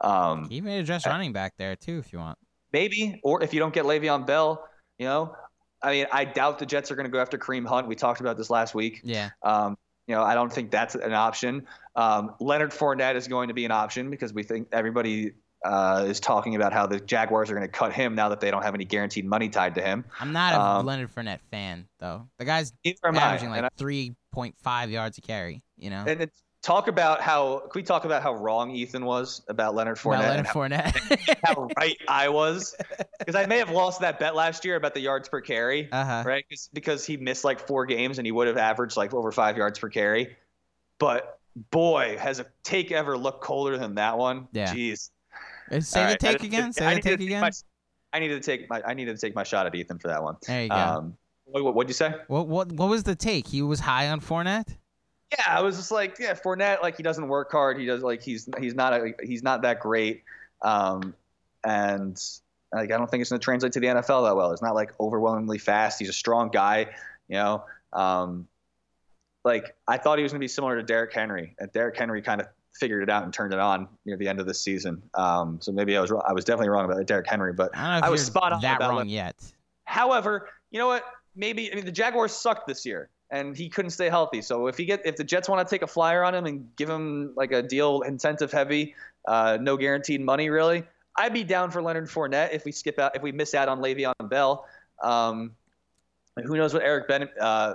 [0.01, 2.39] Um, You may address running back there too if you want.
[2.73, 4.67] maybe, or if you don't get Le'Veon Bell,
[4.99, 5.35] you know,
[5.83, 7.87] I mean, I doubt the Jets are going to go after Kareem Hunt.
[7.89, 9.01] We talked about this last week.
[9.05, 9.31] Yeah.
[9.43, 9.77] Um,
[10.07, 11.67] you know, I don't think that's an option.
[11.97, 15.33] Um, Leonard Fournette is going to be an option because we think everybody
[15.65, 18.51] uh, is talking about how the Jaguars are going to cut him now that they
[18.51, 20.05] don't have any guaranteed money tied to him.
[20.21, 22.29] I'm not a Um, Leonard Fournette fan though.
[22.39, 22.93] The guy's I.
[23.17, 25.63] averaging And like 3.5 yards a carry.
[25.77, 26.05] You know.
[26.07, 29.99] And it's, talk about how can we talk about how wrong Ethan was about Leonard
[29.99, 31.39] Fournette About Leonard how, Fournette.
[31.45, 32.75] how right I was
[33.19, 36.05] because I may have lost that bet last year about the yards per carry, uh
[36.05, 36.23] huh.
[36.27, 36.45] right?
[36.49, 39.57] 'Cause- because he missed like four games and he would have averaged like over five
[39.59, 40.37] yards per carry.
[40.99, 41.39] But
[41.71, 44.49] boy, has a take ever looked colder than that one?
[44.53, 44.73] Yeah.
[44.75, 45.11] Jeez.
[45.71, 46.73] Say All the right, take again.
[46.73, 47.41] Say I the take again.
[47.41, 47.51] my-
[48.13, 50.23] I needed to take my I needed to take my shot at Ethan for that
[50.23, 50.37] one.
[50.47, 50.75] There you go.
[50.77, 52.15] Um, what, what'd you say?
[52.29, 53.47] what what what was the take?
[53.49, 54.77] He was high on Fournette.
[55.33, 57.79] Yeah, I was just like, yeah, Fournette, like he doesn't work hard.
[57.79, 60.23] He does like he's he's not a, he's not that great,
[60.63, 61.13] um,
[61.65, 62.23] and
[62.73, 64.53] like I don't think it's going to translate to the NFL that well.
[64.53, 65.99] It's not like overwhelmingly fast.
[65.99, 66.87] He's a strong guy,
[67.27, 67.65] you know.
[67.93, 68.47] Um,
[69.45, 72.23] like I thought he was going to be similar to Derrick Henry, and Derrick Henry
[72.23, 75.03] kind of figured it out and turned it on near the end of the season.
[75.15, 76.13] Um, so maybe I was.
[76.13, 78.53] I was definitely wrong about Derrick Henry, but I don't know if I was spot
[78.53, 79.37] on that about wrong yet.
[79.85, 81.05] However, you know what?
[81.37, 84.43] Maybe I mean the Jaguars sucked this year, and he couldn't stay healthy.
[84.43, 86.69] So if he get if the Jets want to take a flyer on him and
[86.77, 88.95] give him like a deal incentive heavy,
[89.27, 90.85] uh, no guaranteed money really,
[91.17, 93.81] I'd be down for Leonard Fournette if we skip out if we miss out on
[93.81, 94.67] Le'Veon Bell.
[95.03, 95.53] Um,
[96.45, 97.75] who knows what Eric Ben uh,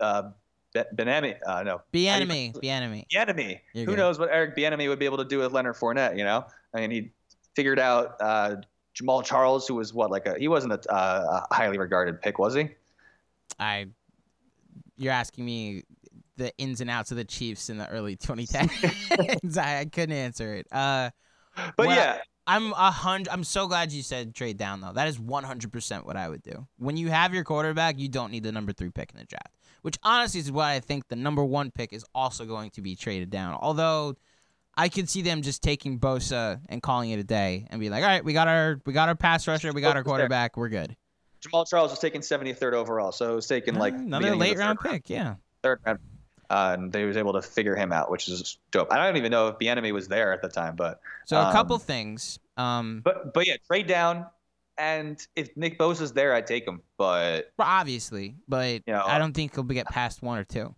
[0.00, 0.30] uh,
[0.74, 3.06] Benami uh, no Bieniemy, Bieniemy.
[3.12, 3.60] Bieniemy.
[3.74, 3.98] Who good.
[3.98, 6.16] knows what Eric Bieniemy would be able to do with Leonard Fournette?
[6.16, 6.44] You know,
[6.74, 7.10] I mean, he
[7.54, 8.56] figured out uh,
[8.94, 12.38] Jamaal Charles, who was what like a he wasn't a, uh, a highly regarded pick,
[12.38, 12.68] was he?
[13.58, 13.86] I.
[14.96, 15.84] You're asking me
[16.36, 19.56] the ins and outs of the Chiefs in the early 2010s.
[19.58, 20.66] I, I couldn't answer it.
[20.70, 21.10] Uh,
[21.76, 23.28] But Well- yeah, I'm a hundred.
[23.30, 24.92] I'm so glad you said trade down though.
[24.92, 26.66] That is 100 percent what I would do.
[26.78, 29.54] When you have your quarterback, you don't need the number three pick in the draft.
[29.82, 32.96] Which honestly is why I think the number one pick is also going to be
[32.96, 33.58] traded down.
[33.60, 34.16] Although
[34.76, 38.02] I could see them just taking Bosa and calling it a day and be like,
[38.02, 40.68] all right, we got our we got our pass rusher, we got our quarterback, we're
[40.68, 40.96] good.
[41.42, 44.78] Jamaal Charles was taken 73rd overall, so it was taken like Uh, another late round
[44.80, 45.36] pick, yeah.
[45.62, 45.98] third round.
[46.50, 48.92] Uh, and they was able to figure him out, which is dope.
[48.92, 51.52] I don't even know if the enemy was there at the time, but So a
[51.52, 52.38] couple Um, things.
[52.56, 54.26] Um, but but yeah, trade down.
[54.80, 56.80] And if Nick Bosa's there, I'd take him.
[56.96, 60.74] But obviously, but You know, I don't think he'll get past one or two.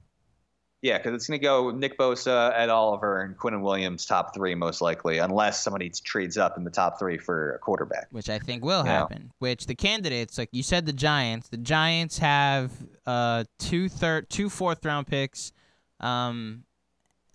[0.82, 4.80] yeah, because it's gonna go Nick Bosa, Ed Oliver, and Quinnen Williams top three most
[4.82, 8.08] likely, unless somebody trades up in the top three for a quarterback.
[8.10, 8.92] which I think will Yeah.
[8.92, 9.30] happen.
[9.38, 11.48] Which the candidates, like you said, the Giants.
[11.48, 12.72] The Giants have
[13.06, 15.52] uh two third, two fourth round picks.
[16.00, 16.64] Um,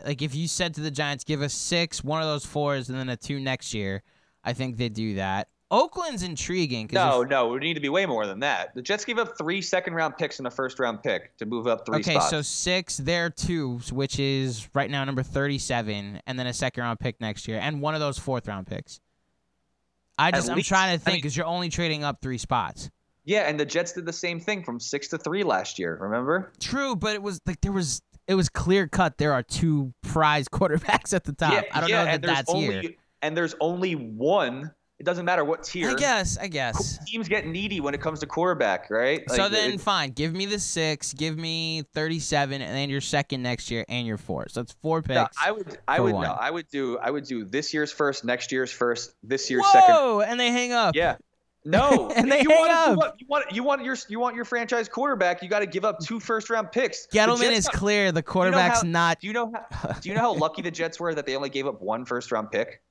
[0.05, 2.99] like if you said to the Giants, give us six, one of those fours, and
[2.99, 4.03] then a two next year,
[4.43, 5.47] I think they do that.
[5.69, 6.89] Oakland's intriguing.
[6.93, 8.73] No, if- no, we need to be way more than that.
[8.73, 11.67] The Jets gave up three second round picks and a first round pick to move
[11.67, 12.29] up three okay, spots.
[12.29, 16.99] so six, there two, which is right now number thirty-seven, and then a second round
[16.99, 19.01] pick next year, and one of those fourth round picks.
[20.17, 22.21] I At just I'm least- trying to I think mean- because you're only trading up
[22.21, 22.89] three spots.
[23.25, 25.97] yeah, and the Jets did the same thing from six to three last year.
[26.01, 26.53] Remember?
[26.61, 29.17] True, but it was like there was it was clear cut.
[29.17, 31.51] There are two prize quarterbacks at the top.
[31.51, 32.91] yeah, I don't yeah, know that that's only here.
[33.21, 34.71] and there's only one.
[34.99, 35.91] It doesn't matter what tier.
[35.91, 36.37] I guess.
[36.39, 36.97] I guess.
[37.05, 39.29] Teams get needy when it comes to quarterback, right?
[39.29, 40.09] so then, fine.
[40.11, 41.13] Give me the six.
[41.13, 44.49] Give me thirty-seven, and then your second next year and your four.
[44.49, 45.15] So it's four picks.
[45.15, 46.23] no, I would, I would, one.
[46.27, 49.71] no, I would do, I would do this year's first, next year's first, this year's
[49.71, 49.93] second.
[49.93, 50.21] Whoa!
[50.21, 50.95] And they hang up.
[50.95, 51.17] Yeah.
[51.65, 52.89] No, And they you hang want, up.
[52.89, 55.41] You want, you want, you want your, you want your franchise quarterback.
[55.43, 57.07] You got to give up two first round picks.
[57.07, 58.13] Gettleman is clear.
[58.13, 59.19] The you know quarterback's how- not.
[59.19, 59.89] Do you know how?
[59.91, 62.31] Do you know how lucky the Jets were that they only gave up one first
[62.31, 62.81] round pick?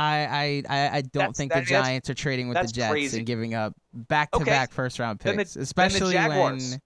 [0.00, 3.18] I, I, I, don't That's- think that- the Giants are trading with the Jets crazy.
[3.18, 6.70] and giving up back-to-back first-round Then the- picks, then the especially Jaguars.
[6.72, 6.80] when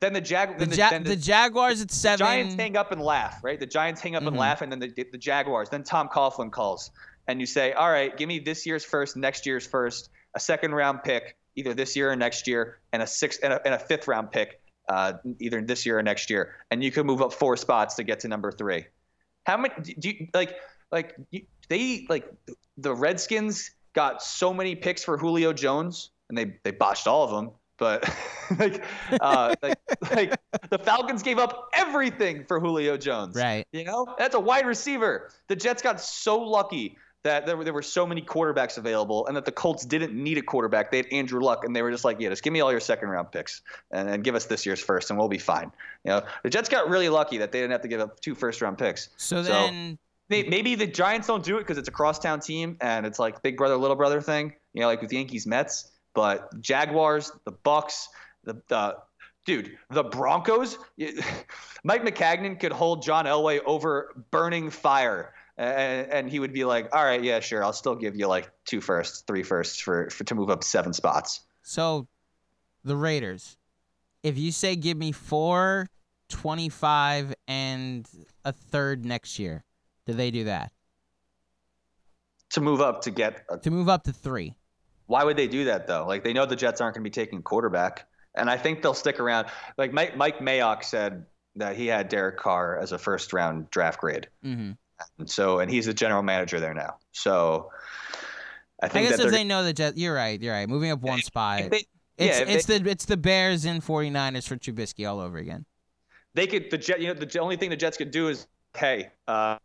[0.00, 2.18] Then the Jag, the, then the, ja- then the Jaguars at seven.
[2.26, 3.58] Giants hang up and laugh, right?
[3.60, 4.28] The Giants hang up Mhm.
[4.28, 5.68] and laugh, and then the, the Jaguars.
[5.68, 6.90] Then Tom Coughlin calls,
[7.28, 10.72] and you say, "All right, give me this year's first, next year's first, a second
[10.72, 13.78] round pick, either this year or next year, and a sixth and a, and a
[13.78, 17.32] fifth round pick, uh, either this year or next year, and you can move up
[17.32, 18.86] four spots to get to number three.
[19.44, 20.54] How many do you like?
[20.92, 21.16] Like
[21.68, 22.30] they like
[22.76, 27.30] the Redskins got so many picks for Julio Jones, and they they botched all of
[27.30, 27.50] them.
[27.78, 28.04] But
[28.58, 28.84] like,
[29.20, 29.78] uh, like,
[30.14, 30.36] like
[30.68, 33.36] the Falcons gave up everything for Julio Jones.
[33.36, 33.66] Right.
[33.72, 35.30] You know, that's a wide receiver.
[35.48, 39.36] The Jets got so lucky that there were, there were so many quarterbacks available, and
[39.36, 40.90] that the Colts didn't need a quarterback.
[40.90, 42.80] They had Andrew Luck, and they were just like, "Yeah, just give me all your
[42.80, 43.60] second round picks,
[43.90, 45.70] and, and give us this year's first, and we'll be fine."
[46.04, 48.34] You know, the Jets got really lucky that they didn't have to give up two
[48.34, 49.10] first round picks.
[49.16, 49.98] So So- then,
[50.30, 53.56] Maybe the Giants don't do it because it's a crosstown team and it's like big
[53.56, 55.90] brother little brother thing, you know, like with the Yankees Mets.
[56.14, 58.08] But Jaguars, the Bucks,
[58.44, 58.96] the the
[59.46, 60.78] dude, the Broncos.
[61.84, 66.94] Mike Maccagnan could hold John Elway over burning fire, and, and he would be like,
[66.94, 70.24] "All right, yeah, sure, I'll still give you like two firsts, three firsts for, for
[70.24, 72.06] to move up seven spots." so
[72.84, 73.56] the Raiders.
[74.22, 75.88] If you say give me four,
[76.28, 78.06] 25, and
[78.44, 79.64] a third next year,
[80.10, 80.72] do they do that
[82.50, 84.54] To move up to get, a, to move up to three?
[85.06, 86.06] why would they do that though?
[86.06, 88.06] Like they know the Jets aren't going to be taking quarterback,
[88.36, 89.48] and I think they'll stick around.
[89.76, 94.00] Like Mike Mike Mayock said that he had Derek Carr as a first round draft
[94.00, 94.28] grade.
[94.44, 94.72] Mm-hmm.
[95.18, 96.96] And so, and he's the general manager there now.
[97.10, 97.70] So,
[98.80, 100.40] I think I guess if they're, know the Jets, you're right.
[100.40, 100.68] You're right.
[100.68, 101.70] Moving up one spot.
[101.70, 101.86] they,
[102.18, 105.64] it's yeah, it's they, the it's the Bears and 49ers for Trubisky all over again.
[106.34, 107.00] they could the Jet.
[107.00, 108.46] You know, the only thing the Jets could do is,
[108.76, 109.58] hey, uh,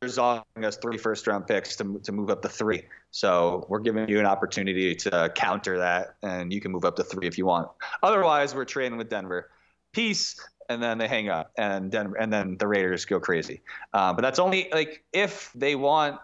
[0.00, 2.84] Denver's offering us three first round picks to to move up to three.
[3.10, 7.04] So we're giving you an opportunity to counter that, and you can move up to
[7.04, 7.68] three if you want.
[8.02, 9.50] Otherwise, we're trading with Denver.
[9.92, 10.40] Peace.
[10.70, 13.60] And then they hang up, and Denver, and then the Raiders go crazy.
[13.92, 16.20] Uh, but that's only like if they want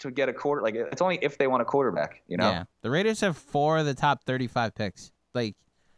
[0.00, 0.60] to get a quarter.
[0.62, 2.22] Like it's only if they want a quarterback.
[2.28, 2.50] You know.
[2.50, 2.64] Yeah.
[2.82, 5.12] The Raiders have four of the top 35 picks.
[5.34, 5.56] Like,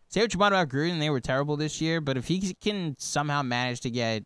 [0.08, 2.94] say what you want about Gruden, they were terrible this year, but if he can
[2.98, 4.22] somehow manage to get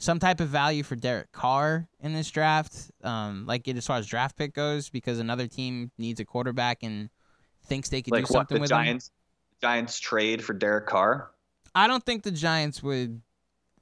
[0.00, 4.06] some type of value for Derek Carr in this draft, um, like as far as
[4.06, 7.10] draft pick goes, because another team needs a quarterback and
[7.66, 8.76] thinks they could like do what something the with him.
[8.78, 9.10] Giants
[9.60, 11.30] Giants trade for Derek Carr.
[11.74, 13.20] I don't think the Giants would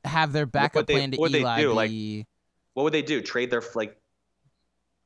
[0.04, 2.26] have their backup they- plan to what would they Eli do, like-
[2.74, 3.22] What would they do?
[3.22, 3.96] Trade their like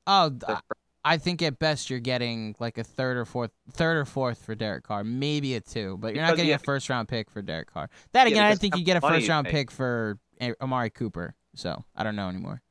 [0.06, 0.58] Oh, their
[1.04, 4.54] I think at best you're getting like a third or fourth, third or fourth for
[4.54, 7.42] Derek Carr, maybe a two, but you're not getting yeah, a first round pick for
[7.42, 7.90] Derek Carr.
[8.12, 10.18] That Yeah, again, I because think you get a first round pick for
[10.60, 11.34] Amari Cooper.
[11.54, 12.62] So I don't know anymore.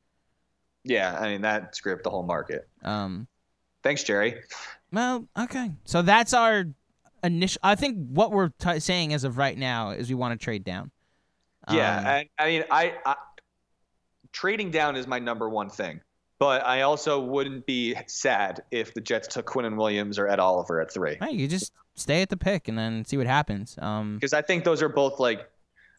[0.84, 2.68] Yeah, I mean that script the whole market.
[2.84, 3.28] Um,
[3.84, 4.42] Thanks, Jerry.
[4.92, 5.72] well, okay.
[5.86, 6.66] So that's our
[7.24, 7.60] initial.
[7.64, 10.64] I think what we're t- saying as of right now is we want to trade
[10.64, 10.92] down.
[11.72, 13.16] Yeah, Um, and I mean, I, I
[14.32, 16.02] trading down is my number one thing,
[16.40, 20.82] but I also wouldn't be sad if the Jets took Quinnen Williams or Ed Oliver
[20.82, 23.78] at three, Hey, you just stay at the pick and then see what happens.
[23.80, 25.48] Um, because I think those are both like,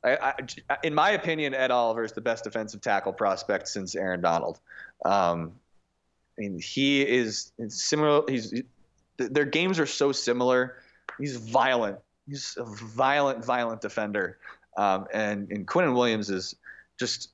[0.04, 0.34] I,
[0.82, 4.58] in my opinion, Ed Oliver is the best defensive tackle prospect since Aaron Donald.
[5.04, 5.52] Um,
[6.36, 8.22] I mean, he is similar.
[8.28, 8.52] He's
[9.16, 10.76] their games are so similar.
[11.18, 11.98] He's violent.
[12.26, 14.38] He's a violent, violent defender.
[14.76, 16.56] Um, and and Quinn Williams is
[16.98, 17.28] just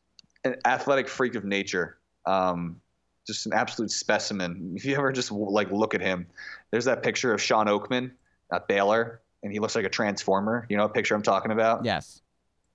[0.44, 1.96] an athletic freak of nature.
[2.26, 2.80] Um,
[3.26, 4.72] just an absolute specimen.
[4.76, 6.26] If you ever just like look at him,
[6.70, 8.10] there's that picture of Shawn Oakman
[8.52, 10.66] at Baylor, and he looks like a transformer.
[10.68, 11.84] You know what picture I'm talking about?
[11.84, 12.22] yes.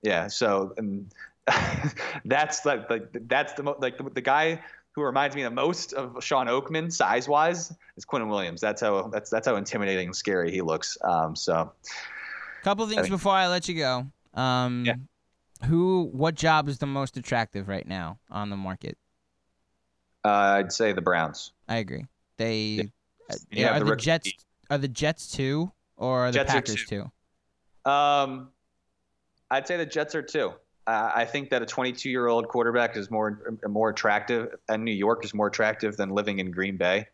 [0.04, 0.28] Yeah.
[0.28, 1.10] So and
[2.24, 4.60] that's like like that's the mo- like the, the guy
[4.92, 8.60] who reminds me the most of Shawn Oakman size wise is Quinnen Williams.
[8.60, 10.96] That's how that's that's how intimidating and scary he looks.
[11.02, 11.72] Um, so
[12.62, 14.06] Couple things mean- before I let you go.
[14.40, 14.94] Um, Yeah.
[15.68, 16.10] Who?
[16.12, 18.98] What job is the most attractive right now on the market?
[20.24, 20.28] uh,
[20.58, 21.52] I'd say the Browns.
[21.68, 22.06] I agree.
[22.36, 22.90] They
[23.50, 23.70] Yeah.
[23.70, 23.96] uh, are the the.
[23.96, 24.30] Jets.
[24.70, 27.10] Are the Jets two or are the Jets Packers two?
[27.90, 28.48] Um,
[29.50, 30.52] I'd say the Jets are too.
[30.86, 34.92] Uh, I think that a 22 year old quarterback is more more attractive, and New
[34.92, 37.06] York is more attractive than living in Green Bay.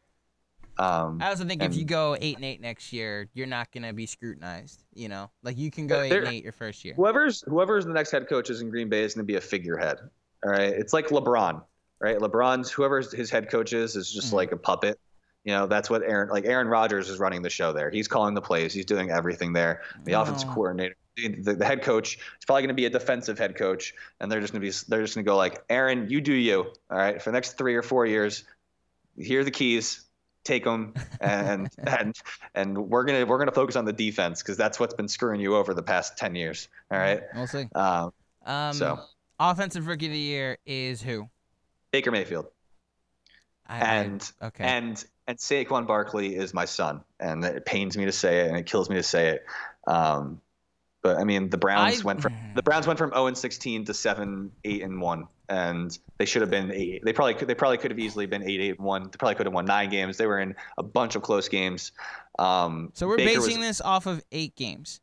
[0.78, 3.92] Um, I also think if you go eight and eight next year, you're not gonna
[3.92, 4.82] be scrutinized.
[4.94, 6.94] You know, like you can go eight and eight your first year.
[6.94, 9.40] whoever's whoever's the next head coach is in Green Bay is going to be a
[9.40, 9.98] figurehead.
[10.44, 11.62] All right, it's like LeBron,
[12.00, 12.16] right?
[12.18, 14.36] LeBron's whoever's his head coach is is just Mhm.
[14.36, 14.98] like a puppet.
[15.44, 17.90] You know, that's what Aaron like Aaron Rodgers is running the show there.
[17.90, 18.72] He's calling the plays.
[18.72, 19.82] He's doing everything there.
[20.04, 20.94] The offensive coordinator,
[21.28, 24.40] the, the head coach is probably going to be a defensive head coach, and they're
[24.40, 26.72] just going to be they're just going to go like, Aaron, you do you.
[26.90, 28.44] All right, for the next three or four years,
[29.16, 30.04] here are the keys.
[30.42, 32.16] Take them, and and
[32.54, 35.54] and we're gonna we're gonna focus on the defense because that's what's been screwing you
[35.56, 36.68] over the past ten years.
[36.90, 37.22] All right.
[37.34, 37.68] We'll see.
[37.74, 38.12] Um,
[38.46, 39.00] Um, So.
[39.38, 41.28] offensive rookie of the year is who?
[41.92, 42.46] Baker Mayfield
[43.66, 44.64] I, and I, okay.
[44.64, 48.56] and and Saquon Barkley is my son, and it pains me to say it, and
[48.56, 49.44] it kills me to say it.
[49.86, 50.40] Um,
[51.02, 53.84] but I mean, the Browns I- went from the Browns went from 0 and 16
[53.86, 57.02] to 7, 8 and 1, and they should have been eight.
[57.04, 57.48] They probably could.
[57.48, 59.02] They probably could have easily been 8, 8 and 1.
[59.04, 60.16] They probably could have won nine games.
[60.16, 61.92] They were in a bunch of close games.
[62.38, 65.00] Um, so we're Baker basing was, this off of eight games,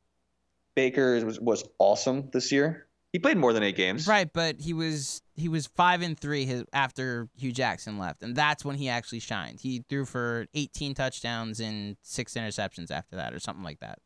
[0.76, 2.86] Baker was was awesome this year.
[3.14, 4.06] He played more than eight games.
[4.06, 4.32] right?
[4.32, 8.64] But he was he was five and three his, after Hue Jackson left, and that's
[8.66, 9.62] when he actually shined.
[9.62, 14.00] He threw for 18 touchdowns and six interceptions after that, or something like that.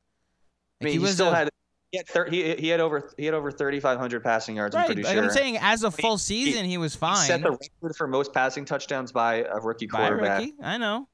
[0.82, 1.50] I Like, mean, he, was still a- had.
[1.92, 4.76] He had, thir- he, he had over he had over 3,500 passing yards.
[4.76, 5.24] I'm pretty Like sure.
[5.26, 7.28] I'm saying, as a full he- season, he, was He fine.
[7.28, 10.40] set the record for most passing touchdowns by a rookie By a quarterback.
[10.40, 11.08] rookie, I know.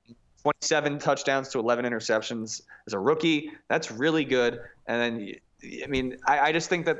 [0.43, 3.51] 27 touchdowns to 11 interceptions as a rookie.
[3.69, 4.59] That's really good.
[4.85, 5.33] And then,
[5.83, 6.97] I mean, I, I just think that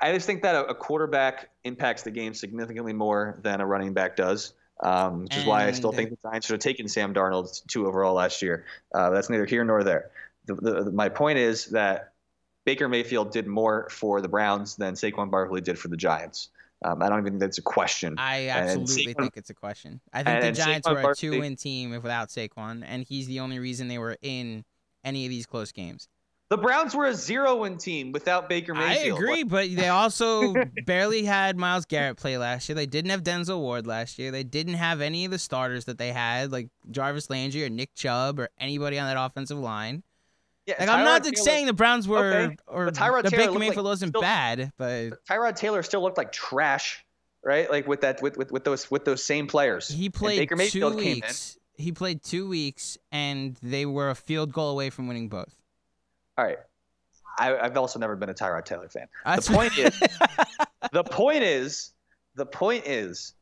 [0.00, 3.92] I just think that a, a quarterback impacts the game significantly more than a running
[3.92, 4.52] back does.
[4.82, 7.86] Um, which is why I still think the Giants should have taken Sam Darnold two
[7.86, 8.64] overall last year.
[8.94, 10.10] Uh, that's neither here nor there.
[10.46, 12.12] The, the, my point is that
[12.64, 16.48] Baker Mayfield did more for the Browns than Saquon Barkley did for the Giants.
[16.82, 18.14] Um, I don't even think that's a question.
[18.18, 20.00] I absolutely Saquon- think it's a question.
[20.12, 23.26] I think and- the Giants Saquon were a Barkley- two-win team without Saquon, and he's
[23.26, 24.64] the only reason they were in
[25.04, 26.08] any of these close games.
[26.48, 29.20] The Browns were a zero-win team without Baker Mayfield.
[29.20, 30.52] I agree, but they also
[30.86, 32.74] barely had Myles Garrett play last year.
[32.74, 34.32] They didn't have Denzel Ward last year.
[34.32, 37.94] They didn't have any of the starters that they had, like Jarvis Landry or Nick
[37.94, 40.02] Chubb or anybody on that offensive line.
[40.70, 43.50] Yeah, Like I'm not saying the Browns were Okay, or but Tyrod the Taylor Baker
[43.52, 47.04] looked like Mayfield wasn't still- bad, but Tyrod Taylor still looked like trash,
[47.44, 47.70] right?
[47.70, 49.88] Like with that with, with, with those with those same players.
[49.88, 51.14] he And played Baker two Mayfield came in.
[51.14, 51.58] weeks.
[51.76, 55.54] He played two weeks, and they were a field goal away from winning both.
[56.36, 56.58] All right.
[57.38, 59.06] I, I've also never been a Tyrod Taylor fan.
[59.24, 59.98] That's- point is-
[60.92, 61.92] The point is,
[62.36, 63.34] the point is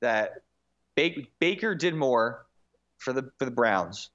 [0.00, 0.42] that
[0.96, 2.46] ba- Baker did more
[2.98, 4.10] for the for the Browns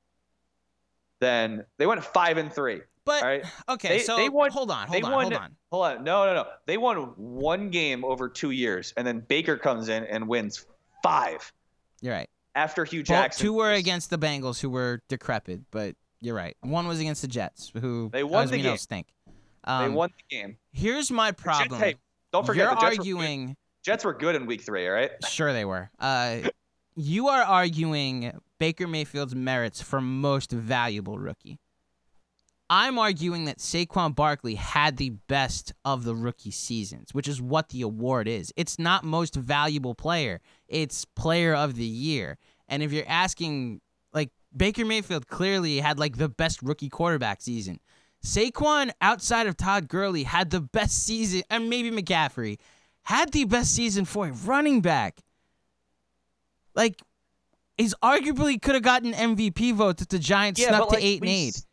[1.22, 2.82] than they went five and three.
[3.06, 3.46] but right.
[3.70, 5.56] okay, They- so they won- hold on, they hold on, won- hold on.
[5.72, 6.48] Hold on, no, no, no.
[6.66, 10.66] They won one game over two years, and then Baker comes in and wins
[11.02, 11.52] five
[12.02, 12.30] You're right.
[12.56, 13.42] after Hue Jackson.
[13.46, 16.56] two were against the Bengals, who were decrepit, but you're right.
[16.62, 18.78] One was against the Jets, who They won as the we know game.
[18.78, 19.08] stink.
[19.26, 19.32] They
[19.72, 20.58] Um, won the game.
[20.72, 21.80] Here's my The Jets- problem.
[21.80, 21.96] hey,
[22.34, 23.58] don't forget You're the Jets were, good, arguing.
[23.84, 24.88] Jets were good in week three.
[24.88, 25.12] All right.
[25.28, 25.90] Sure, they were.
[26.00, 26.50] Uh,
[26.96, 31.58] you are arguing Baker Mayfield's merits for most valuable rookie.
[32.70, 37.70] I'm arguing that Saquon Barkley had the best of the rookie seasons, which is what
[37.70, 38.54] the award is.
[38.56, 42.38] It's not most valuable player, it's player of the year.
[42.68, 43.82] And if you're asking,
[44.14, 47.80] like, Baker Mayfield clearly had like the best rookie quarterback season.
[48.24, 52.60] Saquon, outside of Todd Gurley, had the best season, and maybe McCaffrey,
[53.02, 55.18] had the best season for a running back.
[56.76, 57.02] Like,
[57.78, 61.22] he's arguably could have gotten MVP votes if the Giants Yeah, snuck to like, eight
[61.22, 61.56] we and eight.
[61.56, 61.66] s-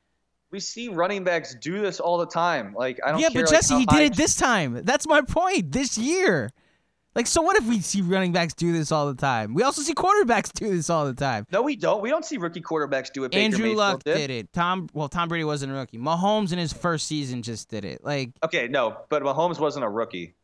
[0.50, 2.74] We see running backs do this all the time.
[2.76, 3.20] Like I don't.
[3.20, 4.80] Yeah, care, but Jesse, how he did it this time.
[4.84, 5.72] That's my point.
[5.72, 6.50] This year.
[7.14, 9.52] Like, so what if we see running backs do this all the time?
[9.52, 11.46] We also see quarterbacks do this all the time.
[11.50, 12.00] No, we don't.
[12.00, 13.32] We don't see rookie quarterbacks do it.
[13.32, 14.14] Baker Andrew Mayfield Luck did.
[14.18, 14.52] did it.
[14.52, 15.98] Tom, well, Tom Brady wasn't a rookie.
[15.98, 18.04] Mahomes in his first season just did it.
[18.04, 20.36] Like, Okay, no, but Mahomes wasn't a rookie.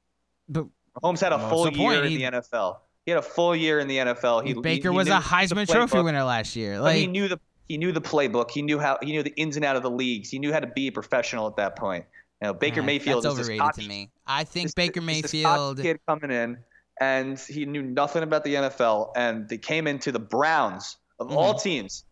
[0.49, 0.67] but
[1.01, 2.79] Mahomes had a full year in He- the NFL.
[3.05, 4.47] He had a full year in the NFL.
[4.47, 6.81] He, Baker he, he was a Heisman Trophy winner last year.
[6.81, 7.39] But he knew the
[7.69, 8.51] he knew the playbook.
[8.51, 10.31] He knew how he knew the ins and out of the leagues.
[10.31, 12.05] He knew how to be a professional at that point.
[12.41, 14.11] You know, Baker Mayfield that's is overrated cocky, to me.
[14.27, 15.81] I think this- Baker this- this cocky Mayfield.
[15.81, 16.59] kid coming in,
[17.01, 21.55] and he knew nothing about the NFL, and they came into the Browns of all
[21.55, 21.63] mm-hmm.
[21.63, 22.05] teams.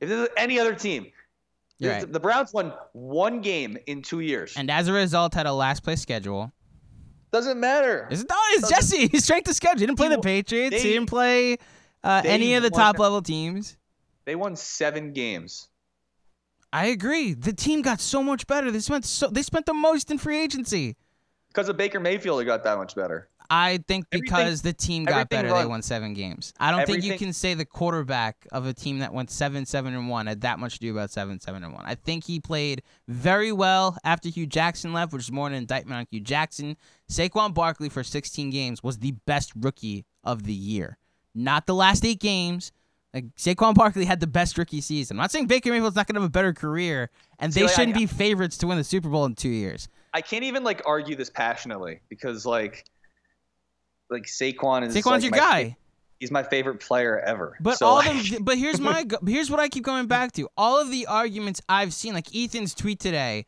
[0.00, 1.06] If there's any other team,
[1.82, 2.10] right.
[2.10, 4.54] the Browns won one game in two years.
[4.56, 6.52] And as a result, had a last place schedule.
[7.34, 8.06] Doesn't matter.
[8.12, 8.30] Is it?
[8.30, 9.08] No, it's Jesse.
[9.08, 9.80] He's strength of schedule.
[9.80, 10.80] He didn't play He the Patriots.
[10.80, 11.58] he didn't play
[12.04, 13.76] uh, any of the top level teams.
[14.24, 15.66] They won seven games.
[16.72, 17.34] I agree.
[17.34, 18.70] The team got so much better.
[18.70, 20.94] They spent so they spent the most in free agency.
[21.48, 23.28] Because of Baker Mayfield, it got that much better.
[23.50, 26.52] I think Everything- because the team got everything better, they won seven games.
[26.58, 29.94] I don't think you can say the quarterback of a team that went seven, seven,
[29.94, 31.84] and one had that much to do about seven, seven, and one.
[31.86, 35.98] I think he played very well after Hue Jackson left, which is more an indictment
[35.98, 36.76] on Hue Jackson.
[37.10, 40.96] Saquon Barkley for 16 games was the best rookie of the year,
[41.34, 42.72] not the last eight games.
[43.12, 45.18] Like Saquon Barkley had the best rookie season.
[45.18, 47.66] I'm not saying Baker Mayfield's not going to have a better career, and See, they
[47.66, 49.88] like, I- shouldn't be favorites to win the Super Bowl in two years.
[50.12, 52.84] I can't even like argue this passionately because like
[54.14, 55.76] like Saquon is Saquon's like, your guy.
[56.20, 57.56] he's my favorite player ever.
[57.60, 60.48] But So, all like, but here's my here's what I keep going back to.
[60.56, 63.46] All of the arguments I've seen, like Ethan's tweet today,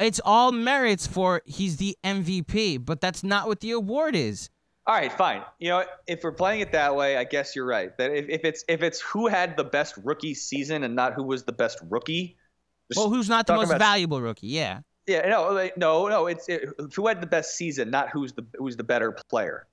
[0.00, 4.50] it's all merits for he's the MVP, but that's not what the award is.
[4.86, 5.42] all right, fine.
[5.58, 7.96] You know, if we're playing it that way, I guess you're right.
[7.98, 11.22] That if, if it's if it's who had the best rookie season and not who
[11.24, 12.36] was the best rookie.
[12.94, 14.46] Well, who's not the most about- valuable rookie?
[14.46, 14.80] Yeah.
[15.08, 16.26] Yeah, no, no, no.
[16.26, 19.66] It's it, who had the best season, not who's the who's the better player.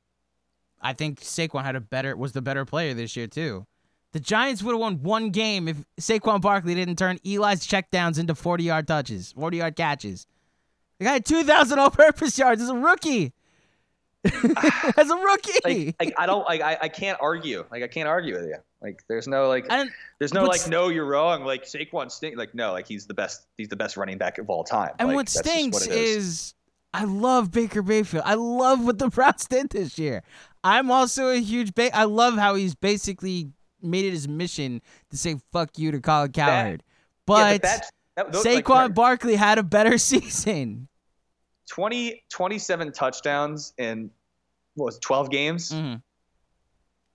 [0.83, 3.65] I think Saquon had a better was the better player this year too.
[4.11, 8.35] The Giants would have won one game if Saquon Barkley didn't turn Eli's checkdowns into
[8.35, 10.27] 40 yard touches, 40 yard catches.
[10.99, 13.33] The guy had 2,000 all purpose yards as a rookie.
[14.23, 15.59] as a rookie.
[15.65, 17.65] Like, like I don't like I, I can't argue.
[17.71, 18.55] Like I can't argue with you.
[18.81, 19.67] Like there's no like
[20.19, 21.43] there's no like no you're wrong.
[21.43, 22.37] Like Saquon stink.
[22.37, 24.91] Like no like he's the best he's the best running back of all time.
[24.99, 26.53] And Like, what stinks what it is.
[26.93, 28.23] I love Baker Mayfield.
[28.25, 30.23] I love what the Browns did this year.
[30.63, 33.49] I'm also a huge ba- I love how he's basically
[33.81, 36.83] made it his mission to say fuck you to Colin Cowherd.
[36.85, 36.93] Yeah,
[37.25, 40.87] But, that's that, like, Saquon Barkley had a better season.
[41.69, 44.11] 20 27 touchdowns in
[44.75, 45.71] what was it, 12 games.
[45.71, 46.01] Mhm.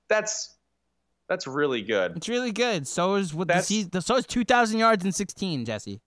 [0.08, 0.56] That's
[1.28, 2.16] that's really good.
[2.16, 2.88] It's really good.
[2.88, 4.00] So is what the season.
[4.00, 6.00] So is 2,000 yards in 16, Jesse.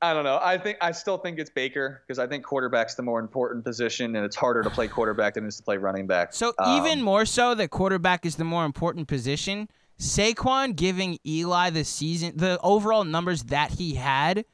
[0.00, 0.38] I don't know.
[0.40, 4.14] I think I still think it's Baker because I think quarterback's the more important position,
[4.14, 6.32] and it's harder to play quarterback than it is to play running back.
[6.32, 9.68] So Um, even more so that quarterback is the more important position.
[9.98, 14.44] Saquon giving Eli the season, the overall numbers that he had,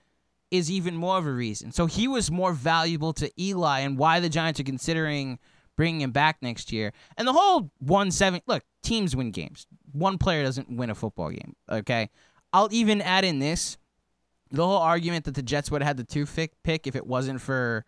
[0.51, 1.73] is even more of a reason.
[1.73, 5.39] So he was more valuable to Eli, and why the Giants are considering
[5.77, 6.93] bringing him back next year.
[7.19, 8.41] And the whole one seven.
[8.47, 9.67] Look, teams win games.
[9.93, 11.55] One player doesn't win a football game.
[11.71, 12.09] Okay,
[12.53, 13.77] I'll even add in this.
[14.51, 16.27] The whole argument that the Jets would have had the two
[16.63, 17.85] pick if it wasn't for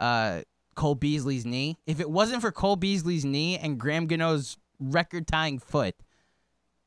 [0.00, 0.42] uh,
[0.74, 1.78] Cole Beasley's knee.
[1.86, 5.94] If it wasn't for Cole Beasley's knee and Graham Gano's record tying foot,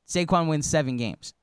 [0.08, 1.34] Saquon wins seven games,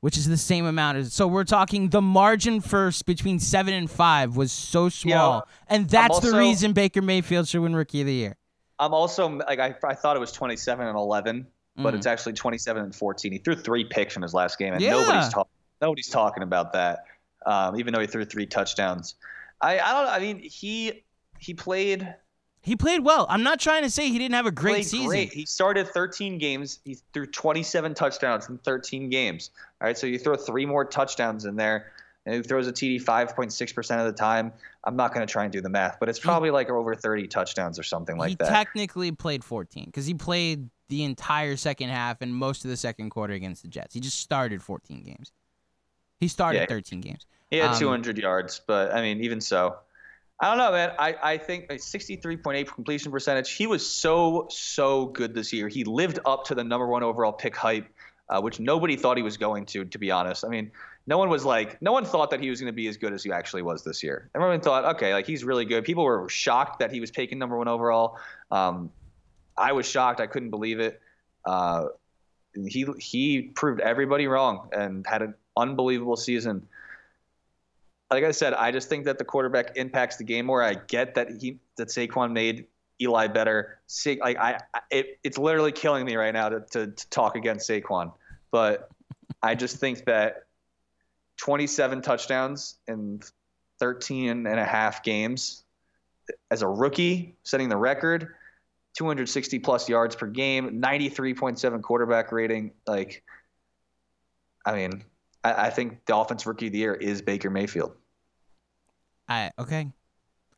[0.00, 1.12] which is the same amount as.
[1.12, 6.20] So we're talking the margin first between seven and five was so small, and that's
[6.20, 8.36] the reason Baker Mayfield should win Rookie of the Year.
[8.78, 11.96] I'm also like I, I thought it was 27 and 11, but Mm.
[11.96, 13.32] it's actually 27 and 14.
[13.32, 14.90] He threw three picks in his last game, and Yeah.
[14.92, 17.04] nobody's talking nobody's talking about that.
[17.46, 19.14] Um, even though he threw three touchdowns,
[19.60, 20.08] I I don't.
[20.12, 21.04] I mean he
[21.38, 22.14] he played
[22.62, 23.26] He played well.
[23.28, 25.06] I'm not trying to say he didn't have a great season.
[25.06, 25.32] great.
[25.32, 26.80] He started 13 games.
[26.84, 29.50] He threw 27 touchdowns in 13 games.
[29.80, 31.92] All right, so you throw three more touchdowns in there,
[32.26, 34.52] and he throws a TD 5.6 percent of the time.
[34.84, 37.28] I'm not going to try and do the math, but it's probably like over 30
[37.28, 38.48] touchdowns or something like he that.
[38.48, 42.76] He technically played 14 because he played the entire second half and most of the
[42.76, 43.94] second quarter against the Jets.
[43.94, 45.32] He just started 14 games.
[46.20, 46.66] He started Yeah.
[46.66, 47.26] 13 games.
[47.50, 49.76] He had Um, 200 yards, but I mean, even so,
[50.40, 50.92] I don't know, man.
[50.98, 53.50] I, I think 63.8 completion percentage.
[53.50, 55.68] He was so so good this year.
[55.68, 57.88] He lived up to the number one overall pick hype,
[58.28, 59.84] uh, which nobody thought he was going to.
[59.84, 60.70] To be honest, I mean,
[61.06, 63.12] no one was like, no one thought that he was going to be as good
[63.14, 64.28] as he actually was this year.
[64.34, 65.84] Everyone thought, okay, like he's really good.
[65.84, 68.18] People were shocked that he was taken number one overall.
[68.50, 68.92] Um,
[69.56, 70.20] I was shocked.
[70.20, 71.00] I couldn't believe it.
[71.44, 71.86] Uh,
[72.66, 76.66] he he proved everybody wrong and had an unbelievable season
[78.10, 80.62] like I said, I just think that the quarterback impacts the game more.
[80.62, 82.66] I get that he that Saquon made
[83.00, 83.78] Eli better.
[83.86, 84.60] Sa- like I,
[84.90, 88.12] it, it's literally killing me right now to, to, to talk against Saquon,
[88.50, 88.90] but
[89.42, 90.44] I just think that
[91.36, 93.20] 27 touchdowns in
[93.78, 95.64] 13 and a half games
[96.50, 98.34] as a rookie, setting the record,
[98.96, 102.72] 260 plus yards per game, 93.7 quarterback rating.
[102.86, 103.22] Like,
[104.66, 105.04] I mean,
[105.44, 107.92] I, I think the offensive rookie of the year is Baker Mayfield.
[109.28, 109.90] I okay.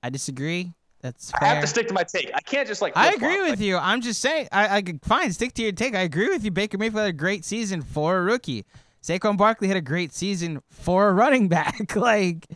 [0.02, 0.73] I disagree.
[1.02, 1.43] That's fine.
[1.43, 2.31] I have to stick to my take.
[2.35, 2.97] I can't just like.
[2.97, 3.77] I agree with Like, you.
[3.78, 4.48] I'm just saying.
[4.52, 5.32] I, I fine.
[5.32, 5.94] Stick to your take.
[5.94, 6.51] I agree with you.
[6.51, 8.65] Baker Mayfield had a great season for a rookie.
[9.02, 11.97] Saquon Barkley had a great season for a running back.
[11.97, 12.47] like,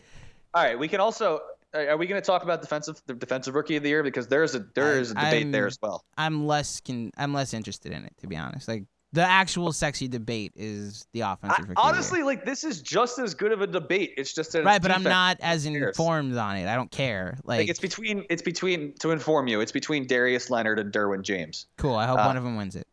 [0.53, 1.41] All right, we can also.
[1.73, 4.55] Are we going to talk about defensive the defensive rookie of the year because there's
[4.55, 6.05] a there is a debate there I'm- as well.
[6.17, 8.69] I'm less can I'm less interested in it to be honest.
[8.69, 11.89] Like the actual sexy debate is the offensive I, rookie of the year.
[11.89, 14.13] honestly, like this is just as good of a debate.
[14.17, 16.67] It's just it's right, but I'm not as informed on it.
[16.67, 17.37] I don't care.
[17.43, 19.61] Like, Like it's between it's between to inform you.
[19.61, 21.67] It's between Darius Leonard and Derwin James.
[21.77, 21.95] cool.
[21.95, 22.87] I hope uh, one of them wins it.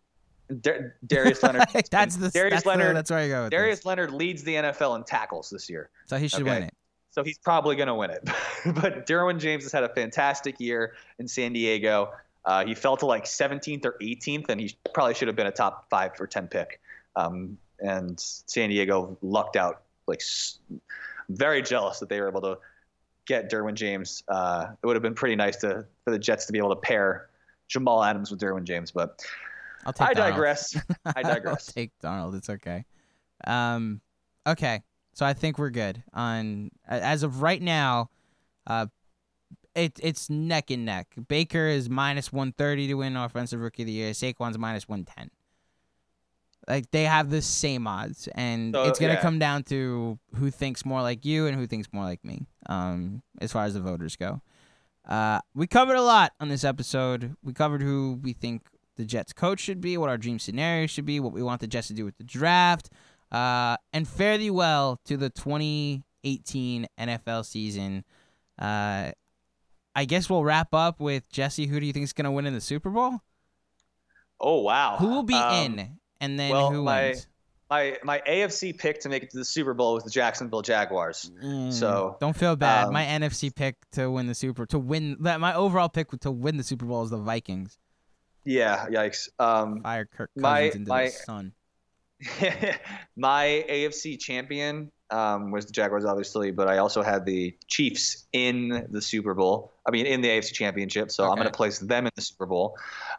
[0.61, 1.65] Dar- Darius Leonard.
[1.91, 2.91] that's the Darius that's Leonard.
[2.91, 3.43] The, that's where I go.
[3.45, 3.87] With Darius this.
[3.87, 5.91] Leonard leads the NFL in tackles this year.
[6.07, 6.51] So he should okay.
[6.51, 6.75] win it.
[7.11, 8.23] so he's probably going to win it.
[8.75, 12.13] but Derwin James has had a fantastic year in San Diego.
[12.45, 15.53] Uh, he fell to like 17th or 18th, and he probably should have been a
[15.53, 16.81] top five or 10 pick.
[17.15, 19.83] Um, and San Diego lucked out.
[20.07, 20.23] Like,
[21.29, 22.59] very jealous that they were able to
[23.27, 24.23] get Derwin James.
[24.29, 26.81] Uh, it would have been pretty nice to for the Jets to be able to
[26.81, 27.29] pair
[27.69, 29.25] Jamal Adams with Derwin James, but
[29.87, 30.09] I'll take.
[30.09, 30.17] I Darnold.
[30.17, 30.77] digress.
[31.07, 31.67] I I'll digress.
[31.67, 32.37] take Darnold.
[32.37, 32.85] It's okay.
[33.47, 34.01] Um,
[34.47, 34.83] okay.
[35.15, 38.11] So I think we're good on as of right now.
[38.67, 38.87] Uh,
[39.75, 41.09] it it's neck and neck.
[41.29, 44.13] Baker is minus one thirty to win offensive rookie of the year.
[44.13, 45.31] Saquon's minus one ten.
[46.69, 49.21] Like they have the same odds, and So, it's gonna yeah.
[49.21, 52.47] come down to who thinks more like you and who thinks more like me.
[52.67, 54.41] Um, as far as the voters go.
[55.09, 57.35] Uh, we covered a lot on this episode.
[57.43, 58.63] We covered who we think
[58.97, 61.67] the Jets coach should be, what our dream scenario should be, what we want the
[61.67, 62.91] Jets to do with the draft,
[63.33, 68.05] uh, and fare thee well to the 2018 NFL season.
[68.59, 69.11] Uh,
[69.95, 71.67] I guess we'll wrap up with Jesse.
[71.67, 73.21] Who do you think is going to win in the Super Bowl?
[74.41, 74.97] Oh wow.
[74.99, 77.27] Who will be Um, in, and then well, who my- wins?
[77.71, 81.31] My my AFC pick to make it to the Super Bowl was the Jacksonville Jaguars.
[81.43, 82.89] Mm, so, don't feel bad.
[82.89, 86.31] um, my NFC pick to win the Super to win that my overall pick to
[86.31, 87.79] win the Super Bowl is the Vikings.
[88.45, 89.31] Yeah, yikes.
[89.39, 91.53] Um, Fire Kirk Cousins My- into my- the sun.
[93.17, 98.87] my AFC champion um, was the Jaguars, obviously, but I also had the Chiefs in
[98.91, 99.73] the Super Bowl.
[99.87, 101.11] I mean, in the AFC Championship.
[101.11, 102.77] So I'm going to place them in the Super Bowl,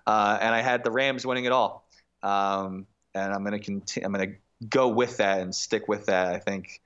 [0.08, 1.88] uh, and I had the Rams winning it all.
[2.24, 4.06] Um, and I'm going to continue.
[4.08, 6.34] I'm going to go with that and stick with that.
[6.34, 6.82] I think.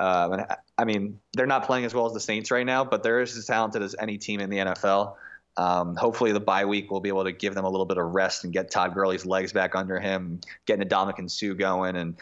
[0.00, 2.82] Um, and I- I mean, they're not playing as well as the Saints right now,
[2.84, 5.14] but they're as talented as any team in the NFL.
[5.56, 8.06] Um, hopefully, the bye week will be able to give them a little bit of
[8.12, 12.16] rest and get Todd Gurley's legs back under him, getting Ndamukong Suh going, and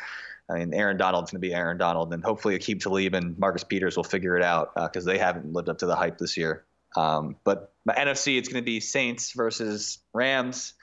[0.51, 3.63] I mean, Aaron Donald's going to be Aaron Donald, and hopefully, Aqib Talib and Marcus
[3.63, 6.65] Peters will figure it out because they haven't lived up to the hype this year.
[6.97, 10.75] Um, but my NFC, it's going to be Saints versus Rams,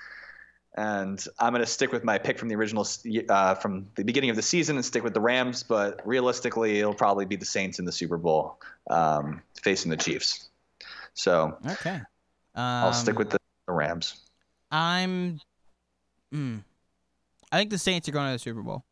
[0.76, 2.88] and I'm going to stick with my pick from the original
[3.30, 5.64] uh, from the beginning of the season and stick with the Rams.
[5.64, 10.50] But realistically, it'll probably be the Saints in the Super Bowl um, facing the Chiefs.
[11.14, 12.00] So Okay.
[12.56, 14.22] Um, I'll stick with the, the Rams.
[14.72, 15.40] I'm.
[16.34, 16.64] Mm,
[17.52, 18.84] I think the Saints are going to the Super Bowl.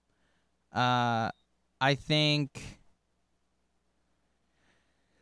[0.76, 1.32] Uh,
[1.80, 2.80] I think.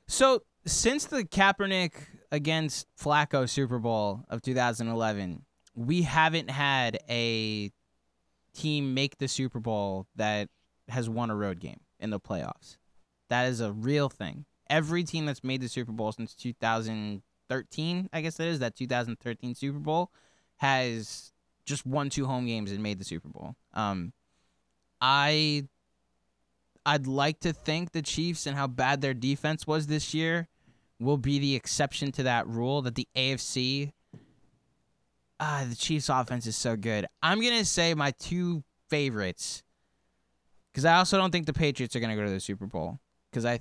[0.07, 1.93] So since the Kaepernick
[2.31, 7.71] against Flacco Super Bowl of 2011, we haven't had a
[8.53, 10.49] team make the Super Bowl that
[10.89, 12.77] has won a road game in the playoffs.
[13.29, 14.45] That is a real thing.
[14.69, 19.55] Every team that's made the Super Bowl since 2013, I guess it is that 2013
[19.55, 20.11] Super Bowl,
[20.57, 21.31] has
[21.65, 23.55] just won two home games and made the Super Bowl.
[23.73, 24.13] Um,
[25.05, 25.67] I
[26.85, 30.47] I'd like to think the Chiefs and how bad their defense was this year
[30.97, 33.91] will be the exception to that rule that the AFC
[35.41, 37.05] ah the Chiefs offense is so good.
[37.21, 39.61] I'm going to say my two favorites
[40.71, 42.99] Because I also don't think the Patriots are going to go to the Super Bowl.
[43.29, 43.59] Because I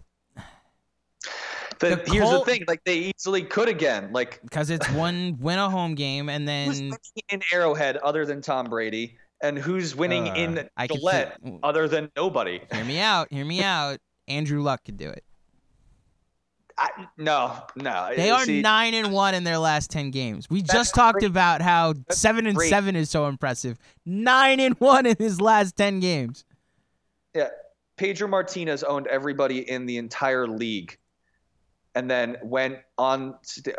[1.80, 4.12] The, The here's the thing: like they easily could again.
[4.12, 6.92] Like because it's one win a home game and then
[7.30, 11.88] in Arrowhead other than Tom Brady, and who's winning Uh, in I Gillette see- other
[11.88, 12.60] than nobody?
[12.72, 13.98] hear me out, hear me out.
[14.28, 15.24] Andrew Luck could do it.
[16.78, 16.88] I,
[17.18, 18.12] no, no.
[18.16, 20.48] They are See, nine and one in their last ten games.
[20.48, 21.28] We just talked great.
[21.30, 22.70] about how That's seven and great.
[22.70, 23.78] seven is so impressive.
[24.06, 26.44] Nine and one in his last ten games.
[27.34, 27.48] Yeah,
[27.96, 30.96] Pedro Martinez owned everybody in the entire league,
[31.94, 33.34] and then went on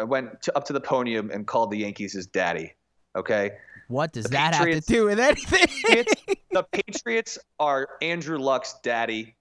[0.05, 2.73] went to, up to the podium and called the Yankees his daddy.
[3.15, 3.51] Okay,
[3.87, 5.67] What does The that Patriots- have to do with anything?
[5.67, 6.13] Patriots-
[6.51, 9.35] the Patriots are Andrew Luck's daddy,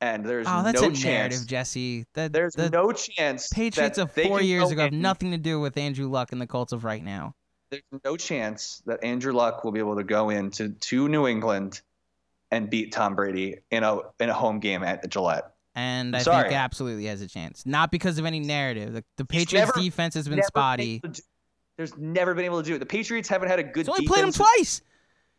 [0.00, 1.04] and there's oh, that's no a chance.
[1.04, 2.06] narrative, Jesse.
[2.14, 3.48] The, There's the no chance.
[3.48, 6.72] Patriots of four years ago have nothing to do with Andrew Luck and the Colts
[6.72, 7.34] of right now.
[7.70, 11.80] There's no chance that Andrew Luck will be able to go into to New England
[12.50, 15.50] and beat Tom Brady in a in a home game at Gillette.
[15.74, 16.42] And I Sorry.
[16.42, 17.66] think it absolutely has a chance.
[17.66, 18.92] Not because of any narrative.
[18.92, 21.02] The, the Patriots never- defense has been spotty.
[21.78, 22.78] Able to do- There's never been able to do it.
[22.78, 24.36] The Patriots haven't had a good He's only defense.
[24.36, 24.82] played him twice.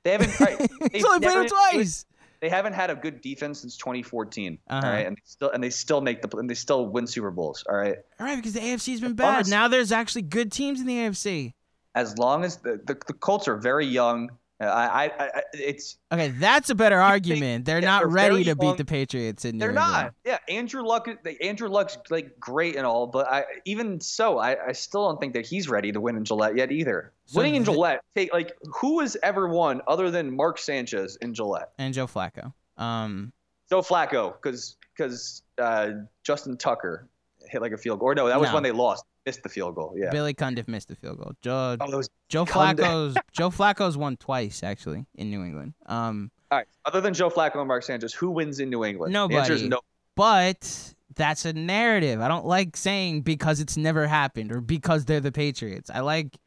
[0.04, 0.40] They haven't.
[0.40, 2.06] Right, He's only played them twice.
[2.42, 4.60] They haven't had a good defense since 2014.
[4.70, 4.86] Uh-huh.
[4.86, 7.32] All right, and they still and they still make the and they still win Super
[7.32, 7.64] Bowls.
[7.68, 9.32] All right, All right, because the AFC's been bad.
[9.32, 11.54] Bummers- Now there's actually good teams in the AFC.
[11.96, 14.30] as long as the the, the Colts are very young.
[14.62, 17.66] Uh, I, I, I it's Okay, that's a better argument.
[17.66, 19.92] They're yeah, not they're ready to beat the Patriots in New they're England.
[19.92, 20.14] not.
[20.26, 21.08] Yeah, Andrew Luck.
[21.42, 25.34] Andrew Luck's like great and all, but I even so, I, I still don't think
[25.34, 27.12] that he's ready to win in Gillette yet either.
[27.26, 31.34] So Winning in Gillette, take like who has ever won other than Mark Sanchez in
[31.34, 31.72] Gillette?
[31.78, 32.54] And Joe Flacco.
[32.78, 33.34] Um,
[33.70, 35.90] Joe Flacco, because because uh,
[36.24, 37.08] Justin Tucker
[37.50, 38.10] hit like a field goal.
[38.10, 38.54] Or no, that was No.
[38.56, 39.94] when they lost, missed the field goal.
[39.98, 40.12] Yeah.
[40.12, 41.34] Billy Cundiff missed the field goal.
[41.42, 42.78] Joe, Oh, Joe Cundiff.
[42.78, 45.74] Flacco's Joe Flacco's won twice actually in New England.
[45.88, 46.68] Um, all right.
[46.86, 49.14] Other than Joe Flacco and Mark Sanchez, who wins in New England?
[49.14, 49.68] Nobody.
[49.68, 49.80] no.
[50.16, 52.22] but that's a narrative.
[52.22, 55.90] I don't like saying because it's never happened or because they're the Patriots.
[55.94, 56.38] I like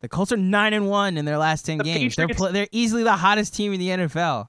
[0.00, 2.16] the Colts are nine and one in their last ten The games.
[2.16, 4.48] They're pl- they're easily the hottest team in the NFL.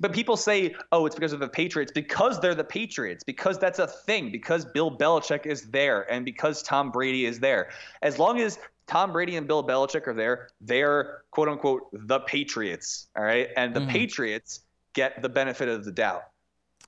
[0.00, 3.78] But people say, oh, it's because of the Patriots, because they're the Patriots, because that's
[3.78, 7.70] a thing, because Bill Belichick is there, and because Tom Brady is there.
[8.02, 13.08] As long as Tom Brady and Bill Belichick are there, they're quote unquote the Patriots.
[13.16, 13.48] All right.
[13.56, 13.90] And the Mhm.
[13.90, 14.60] Patriots
[14.92, 16.24] get the benefit of the doubt.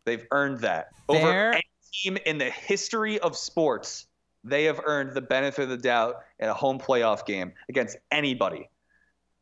[0.05, 0.91] They've earned that.
[1.09, 4.07] Over any team in the history of sports,
[4.45, 8.69] they have earned the benefit of the doubt in a home playoff game against anybody.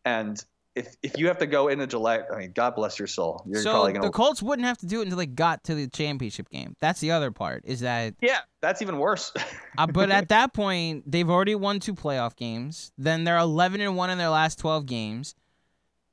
[0.04, 0.42] And
[0.74, 3.44] if if you have to go into Gillette, I mean, God bless your soul.
[3.46, 5.74] You're so probably gonna the Colts wouldn't have to do it until they got to
[5.74, 6.76] the championship game.
[6.80, 7.64] That's the other part.
[7.64, 9.32] Is that Yeah, that's even worse.
[9.78, 12.92] uh, but at that point they've already won two playoff games.
[12.98, 15.34] Then they're eleven and one in their last twelve games.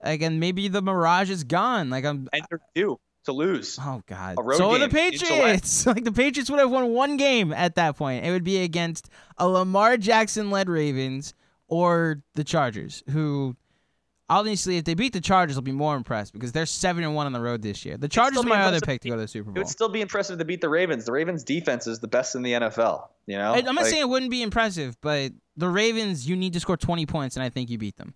[0.02, 1.90] Again, maybe the mirage is gone.
[1.90, 2.28] Like I'm.
[2.34, 3.80] and they're due to lose.
[3.82, 4.36] Oh God!
[4.58, 5.30] So are the game in Gillette.
[5.30, 5.86] Patriots.
[5.92, 8.26] Like the Patriots would have won one game at that point.
[8.26, 11.34] It would be against a Lamar Jackson-led Ravens
[11.68, 13.56] or the Chargers, who
[14.32, 17.26] Obviously, if they beat the Chargers, I'll be more impressed because they're seven and one
[17.26, 17.98] on the road this year.
[17.98, 19.58] The Chargers are my other pick to go to the Super Bowl.
[19.58, 21.04] It would still be impressive to beat the Ravens.
[21.04, 23.10] The Ravens' defense is the best in the NFL.
[23.26, 26.38] You know, I, am not like, saying it wouldn't be impressive, but the Ravens, you
[26.38, 28.14] need to score 20 points, and I think you beat them.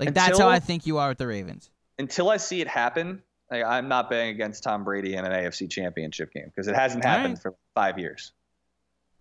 [0.00, 1.70] Like until, that's how I think you are with the Ravens.
[2.00, 5.70] Until I see it happen, like, I'm not betting against Tom Brady in an AFC
[5.70, 7.42] Championship game because it hasn't happened right.
[7.42, 8.32] for five years.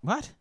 [0.02, 0.32] What?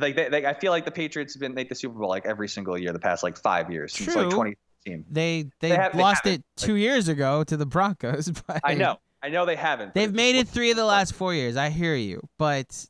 [0.00, 2.26] Like, they, they, I feel like the Patriots have been make the Super Bowl like
[2.26, 4.06] every single year the past like five years True.
[4.06, 5.04] since like 20- team.
[5.10, 8.30] They they, they have, lost they it two like, years ago to the Broncos.
[8.46, 9.94] But I know, I know they haven't.
[9.94, 11.56] They've made it three of the last four years.
[11.56, 12.86] I hear you, but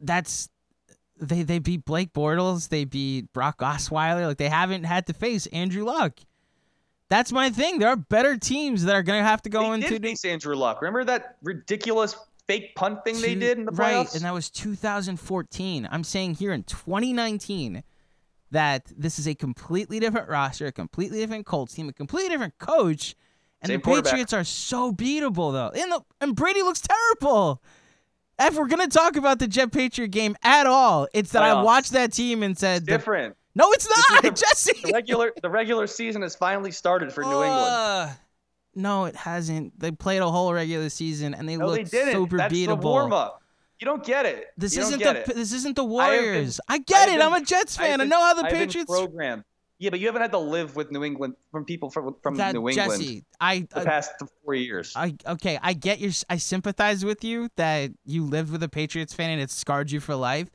[0.00, 0.48] that's
[1.20, 2.68] they they beat Blake Bortles.
[2.68, 4.26] They beat Brock Osweiler.
[4.26, 6.18] Like they haven't had to face Andrew Luck.
[7.08, 7.78] That's my thing.
[7.78, 9.88] There are better teams that are going to have to go they into.
[9.88, 10.82] Did face Andrew Luck.
[10.82, 12.14] Remember that ridiculous
[12.46, 13.78] fake punt thing two, they did in the playoffs?
[13.78, 15.88] Right, and that was 2014.
[15.90, 17.82] I'm saying here in 2019,
[18.50, 22.56] that this is a completely different roster, a completely different Colts team, a completely different
[22.58, 23.14] coach,
[23.60, 24.02] and Same the.
[24.02, 25.70] Patriots are so beatable though.
[25.80, 27.62] And the and Brady looks terrible.
[28.40, 31.92] If we're gonna talk about the Jet Patriot game at all, it's that I watched
[31.92, 33.36] that team and said, the- different.
[33.54, 37.30] "No, it's not, the- Jesse." The regular the regular season has finally started for New
[37.42, 37.52] England.
[37.52, 38.08] Uh,
[38.76, 39.78] No, it hasn't.
[39.80, 42.12] They played a whole regular season and they No, they looked didn't.
[42.12, 42.80] super That's beatable.
[42.80, 43.42] the warm up.
[43.80, 44.46] You don't get it.
[44.56, 45.26] This you isn't the it.
[45.26, 46.60] this isn't the Warriors.
[46.68, 47.22] I, I get have it.
[47.22, 47.94] I'm a Jets I fan.
[47.94, 48.90] I, been- know how the I've Patriots.
[48.90, 49.44] programmed.
[49.80, 52.52] Yeah, but you haven't had to live with New England from people from from that
[52.52, 54.10] New England Jesse, I, the I, past
[54.44, 54.92] four years.
[54.96, 56.10] I, okay, I get your.
[56.28, 60.00] I sympathize with you that you lived with a Patriots fan and it scarred you
[60.00, 60.50] for life.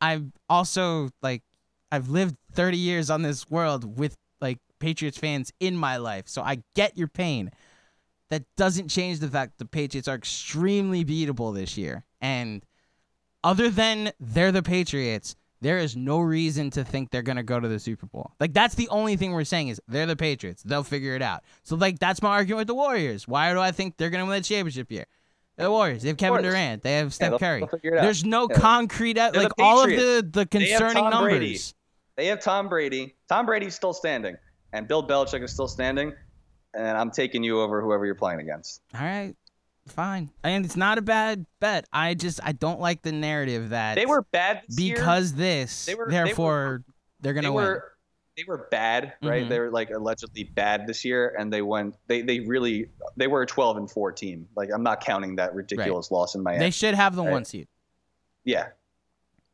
[0.00, 1.42] I'm also like,
[1.92, 6.40] I've lived 30 years on this world with like Patriots fans in my life, so
[6.40, 7.50] I get your pain.
[8.32, 12.02] That doesn't change the fact the Patriots are extremely beatable this year.
[12.22, 12.64] And
[13.44, 17.68] other than they're the Patriots, there is no reason to think they're gonna go to
[17.68, 18.32] the Super Bowl.
[18.40, 20.62] Like that's the only thing we're saying is they're the Patriots.
[20.62, 21.44] They'll figure it out.
[21.62, 23.28] So like that's my argument with the Warriors.
[23.28, 25.04] Why do I think they're gonna win the championship here?
[25.58, 26.00] They're the Warriors.
[26.02, 26.82] They have Kevin Durant.
[26.82, 27.60] They have Steph they'll- Curry.
[27.60, 28.02] they'll figure it out.
[28.04, 28.56] There's no Yeah.
[28.58, 31.38] concrete like the all of the the They concerning Brady.
[31.50, 31.74] numbers.
[32.16, 33.14] They have Tom Brady.
[33.28, 34.36] Tom Brady's still standing,
[34.72, 36.14] and Bill Belichick is still standing.
[36.74, 38.80] And I'm taking you over whoever you're playing against.
[38.94, 39.34] All right,
[39.88, 40.30] fine.
[40.42, 41.86] And it's not a bad bet.
[41.92, 44.96] I just I don't like the narrative that They were bad this year.
[44.96, 46.82] because this, They were- they therefore
[47.20, 47.64] they're gonna win.
[47.64, 47.88] were
[48.38, 49.44] they were bad, right?
[49.44, 49.48] Mhm.
[49.50, 51.94] They were like allegedly bad this year, and they went.
[52.06, 52.88] They they really
[53.18, 54.48] they were a 12 and 4 team.
[54.56, 56.58] Like I'm not counting that ridiculous loss in Miami.
[56.64, 57.30] They should have the Right.
[57.32, 57.68] one seed.
[58.44, 58.68] yeah,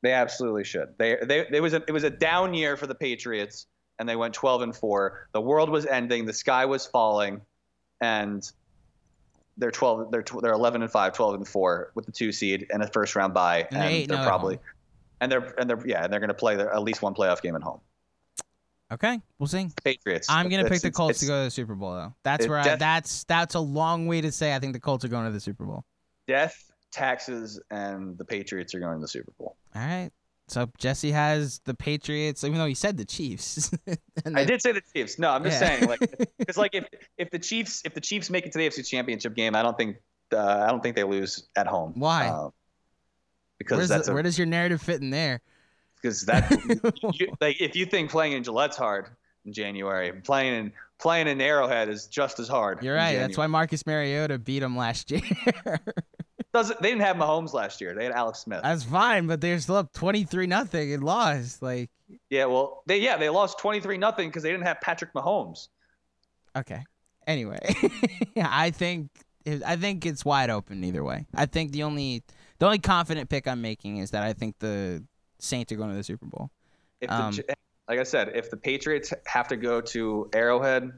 [0.02, 0.94] they absolutely should.
[0.96, 3.66] They they it was a, it was a down year for the Patriots,
[3.98, 5.28] and they went 12 and 4.
[5.32, 6.26] The world was ending.
[6.26, 7.40] The sky was falling,
[8.00, 8.50] and.
[9.60, 10.12] They're 12.
[10.12, 12.86] They're tw- they're 11 and 5, 12 and 4 with the two seed and a
[12.86, 14.58] first round bye, And they're and they're oh at probably,
[15.20, 17.42] and they're and they're yeah, and they're going to play their, at least one playoff
[17.42, 17.80] game at home.
[18.92, 19.68] Okay, we'll see.
[19.82, 20.28] Patriots.
[20.30, 22.14] I'm gonna It's- pick the Colts to go to the Super Bowl though.
[22.22, 25.08] That's where I, that's that's a long way to say I think the Colts are
[25.08, 25.84] going to the Super Bowl.
[26.28, 29.56] Death, taxes, and the Patriots are going to the Super Bowl.
[29.74, 30.10] All right.
[30.48, 33.70] So Jesse has the Patriots, even though he said the Chiefs.
[34.34, 35.18] I did say the Chiefs.
[35.18, 35.68] No, I'm just Yeah.
[35.76, 36.00] saying, like,
[36.38, 36.86] because like if
[37.18, 39.76] if the Chiefs if the Chiefs make it to the AFC Championship game, I don't
[39.76, 39.98] think
[40.32, 41.92] uh, I don't think they lose at home.
[41.96, 42.28] Why?
[42.28, 42.48] Uh,
[43.58, 45.40] because the- a, where does your narrative fit in there?
[46.00, 46.48] because that
[47.14, 49.08] you, like if you think playing in Gillette's hard
[49.44, 52.82] in January, playing in playing in Arrowhead is just as hard.
[52.82, 53.16] You're right.
[53.16, 55.20] That's why Marcus Mariota beat him last year.
[56.54, 57.94] Doesn't, they didn't have Mahomes last year.
[57.94, 58.60] They had Alex Smith.
[58.62, 61.62] That's fine, but they're still up 23 nothing and lost.
[61.62, 61.90] Like,
[62.30, 65.68] yeah, well, they yeah they lost 23 nothing because they didn't have Patrick Mahomes.
[66.56, 66.82] okay.
[67.26, 67.58] Anyway,
[68.36, 69.10] I think
[69.66, 71.26] I think it's wide open either way.
[71.34, 72.22] I think the only
[72.58, 75.04] the only confident pick I'm making is that I think the
[75.38, 76.50] Saints are going to the Super Bowl.
[77.00, 77.44] If Um, the,
[77.88, 80.92] like I said, if the Patriots have to go to Arrowhead,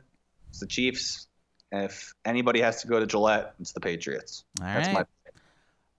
[0.49, 1.27] it's the Chiefs.
[1.73, 4.45] If anybody has to go to Gillette, it's the Patriots.
[4.61, 4.95] All That's right.
[4.95, 5.05] my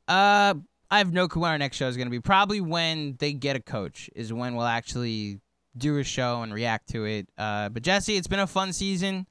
[0.07, 0.55] Uh,
[0.89, 2.19] I have no clue when our next show is going to be.
[2.19, 5.39] Probably when they get a coach is when we'll actually
[5.77, 7.29] do a show and react to it.
[7.37, 9.25] Uh, but Jesse, it's been a fun season.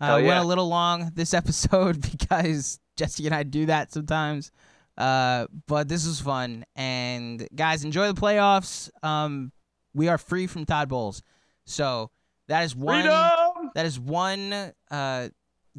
[0.00, 4.50] Uh, Hell Went a little long this episode because Jesse and I do that sometimes.
[4.96, 8.90] Uh, but this was fun, and guys, enjoy the playoffs.
[9.02, 9.50] Um,
[9.94, 11.22] we are free from Todd Bowles,
[11.64, 12.10] so
[12.48, 13.02] that is one.
[13.02, 13.70] freedom.
[13.74, 14.52] That is one
[14.90, 15.28] uh,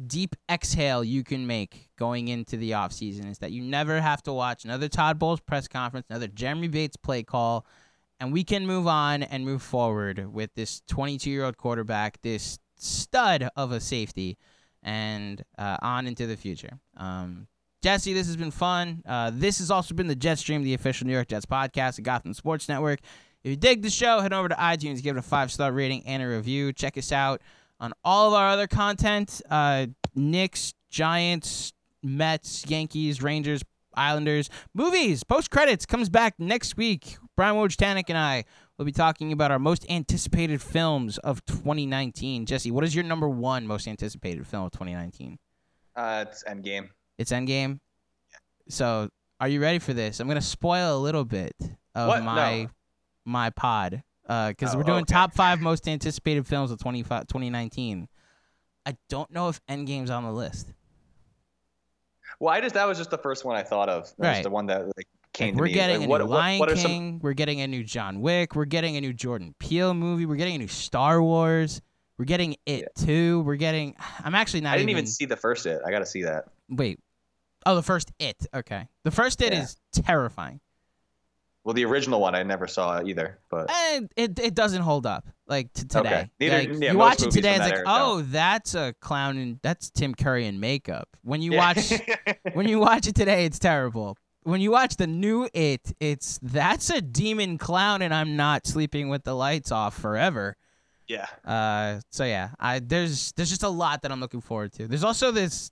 [0.06, 4.32] deep exhale you can make going into the offseason is that you never have to
[4.32, 7.66] watch another Todd Bowles press conference, another Jeremy Bates play call,
[8.20, 12.58] and we can move on and move forward with this 22 year old quarterback, this
[12.76, 14.36] stud of a safety,
[14.82, 16.78] and uh, on into the future.
[16.96, 17.46] Um,
[17.82, 19.02] Jesse, this has been fun.
[19.06, 22.04] Uh, this has also been the Jet Stream, the official New York Jets podcast of
[22.04, 23.00] Gotham Sports Network.
[23.42, 26.06] If you dig the show, head over to iTunes, give it a five star rating
[26.06, 26.72] and a review.
[26.72, 27.42] Check us out
[27.84, 33.62] on all of our other content uh, Knicks, Giants, Mets, Yankees, Rangers,
[33.94, 37.16] Islanders, movies, post credits comes back next week.
[37.36, 38.44] Brian Wojtanek and I
[38.78, 42.46] will be talking about our most anticipated films of 2019.
[42.46, 45.38] Jesse, what is your number one most anticipated film of 2019?
[45.94, 46.88] Uh, it's Endgame.
[47.18, 47.78] It's Endgame.
[48.68, 49.08] So,
[49.40, 50.20] are you ready for this?
[50.20, 51.52] I'm gonna spoil a little bit
[51.94, 52.22] of What?
[52.24, 52.70] my No.
[53.26, 55.12] my pod Uh, because Oh, we're doing okay.
[55.12, 58.08] top five most anticipated films of 25 2019.
[58.86, 60.72] I don't know if Endgame's on the list.
[62.40, 64.12] Well, I just that was just the first one I thought of.
[64.18, 64.42] That Right.
[64.42, 65.72] the one that like, came Like, we're me.
[65.72, 67.18] getting Like, a what, new Lion what are some- King.
[67.22, 68.54] We're getting a new John Wick.
[68.54, 70.26] We're getting a new Jordan Peele movie.
[70.26, 71.80] We're getting a new Star Wars.
[72.18, 73.42] We're getting It too.
[73.42, 73.94] We're getting.
[74.24, 75.00] I'm actually not I didn't even.
[75.02, 75.80] even see the first it.
[75.86, 76.46] I got to see that.
[76.68, 76.98] Wait.
[77.66, 78.36] Oh, the first It.
[78.54, 78.88] Okay.
[79.04, 79.62] The first It Yeah.
[79.62, 80.60] is terrifying.
[81.64, 85.26] Well, the original one I never saw either, but And it it doesn't hold up
[85.46, 85.98] like to today.
[85.98, 86.30] Okay.
[86.38, 89.58] Neither- Like, yeah, you watch it today, it's like, era oh, that's a clown and
[89.62, 91.08] that's Tim Curry in makeup.
[91.22, 91.58] When you Yeah.
[91.66, 91.92] watch
[92.52, 94.16] when you watch it today, it's terrible.
[94.42, 99.08] When you watch the new It, it's that's a demon clown, and I'm not sleeping
[99.08, 100.56] with the lights off forever.
[101.08, 104.86] yeah, Uh, so yeah, I there's there's just a lot that I'm looking forward to.
[104.86, 105.70] There's also this,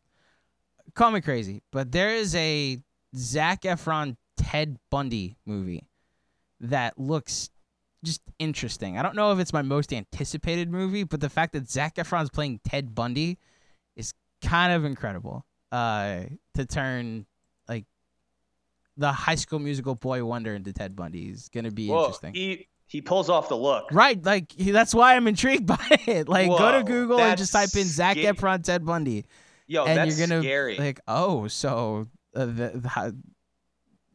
[0.94, 2.78] call me crazy, but there is a
[3.14, 5.86] Zac Efron Ted Bundy movie
[6.60, 7.50] that looks
[8.04, 8.98] just interesting.
[8.98, 12.30] I don't know if it's my most anticipated movie, but the fact that Zac Efron's
[12.30, 13.38] playing Ted Bundy
[13.96, 14.12] is
[14.42, 15.44] kind of incredible.
[15.70, 16.24] Uh,
[16.54, 17.24] to turn
[17.68, 17.86] like
[18.96, 22.34] the High School Musical boy wonder into Ted Bundy is gonna be well, interesting.
[22.34, 23.86] he he pulls off the look.
[23.90, 26.28] Right, like he- that's why I'm intrigued by it.
[26.28, 29.24] Like, go to Google and just type in Zac sca- Efron Ted Bundy.
[29.66, 30.76] Yo, and that's you're gonna scary.
[30.76, 33.16] like, oh, so uh, the, the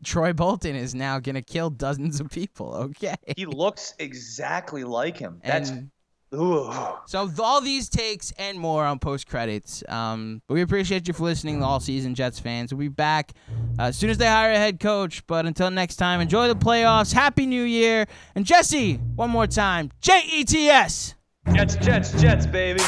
[0.03, 2.73] Troy Bolton is now gonna kill dozens of people.
[2.75, 3.15] Okay.
[3.35, 5.41] he looks exactly like him.
[5.43, 5.91] That's And
[6.33, 6.71] ooh.
[7.05, 9.83] so all these takes and more on post credits.
[9.89, 12.73] Um, but we appreciate you for listening, all season Jets fans.
[12.73, 13.33] We'll be back
[13.79, 15.25] uh, as soon as they hire a head coach.
[15.27, 17.13] But until next time, enjoy the playoffs.
[17.13, 18.05] Happy New Year.
[18.35, 21.15] And Jesse, one more time, J E T S.
[21.53, 22.81] Jets, Jets, Jets, baby.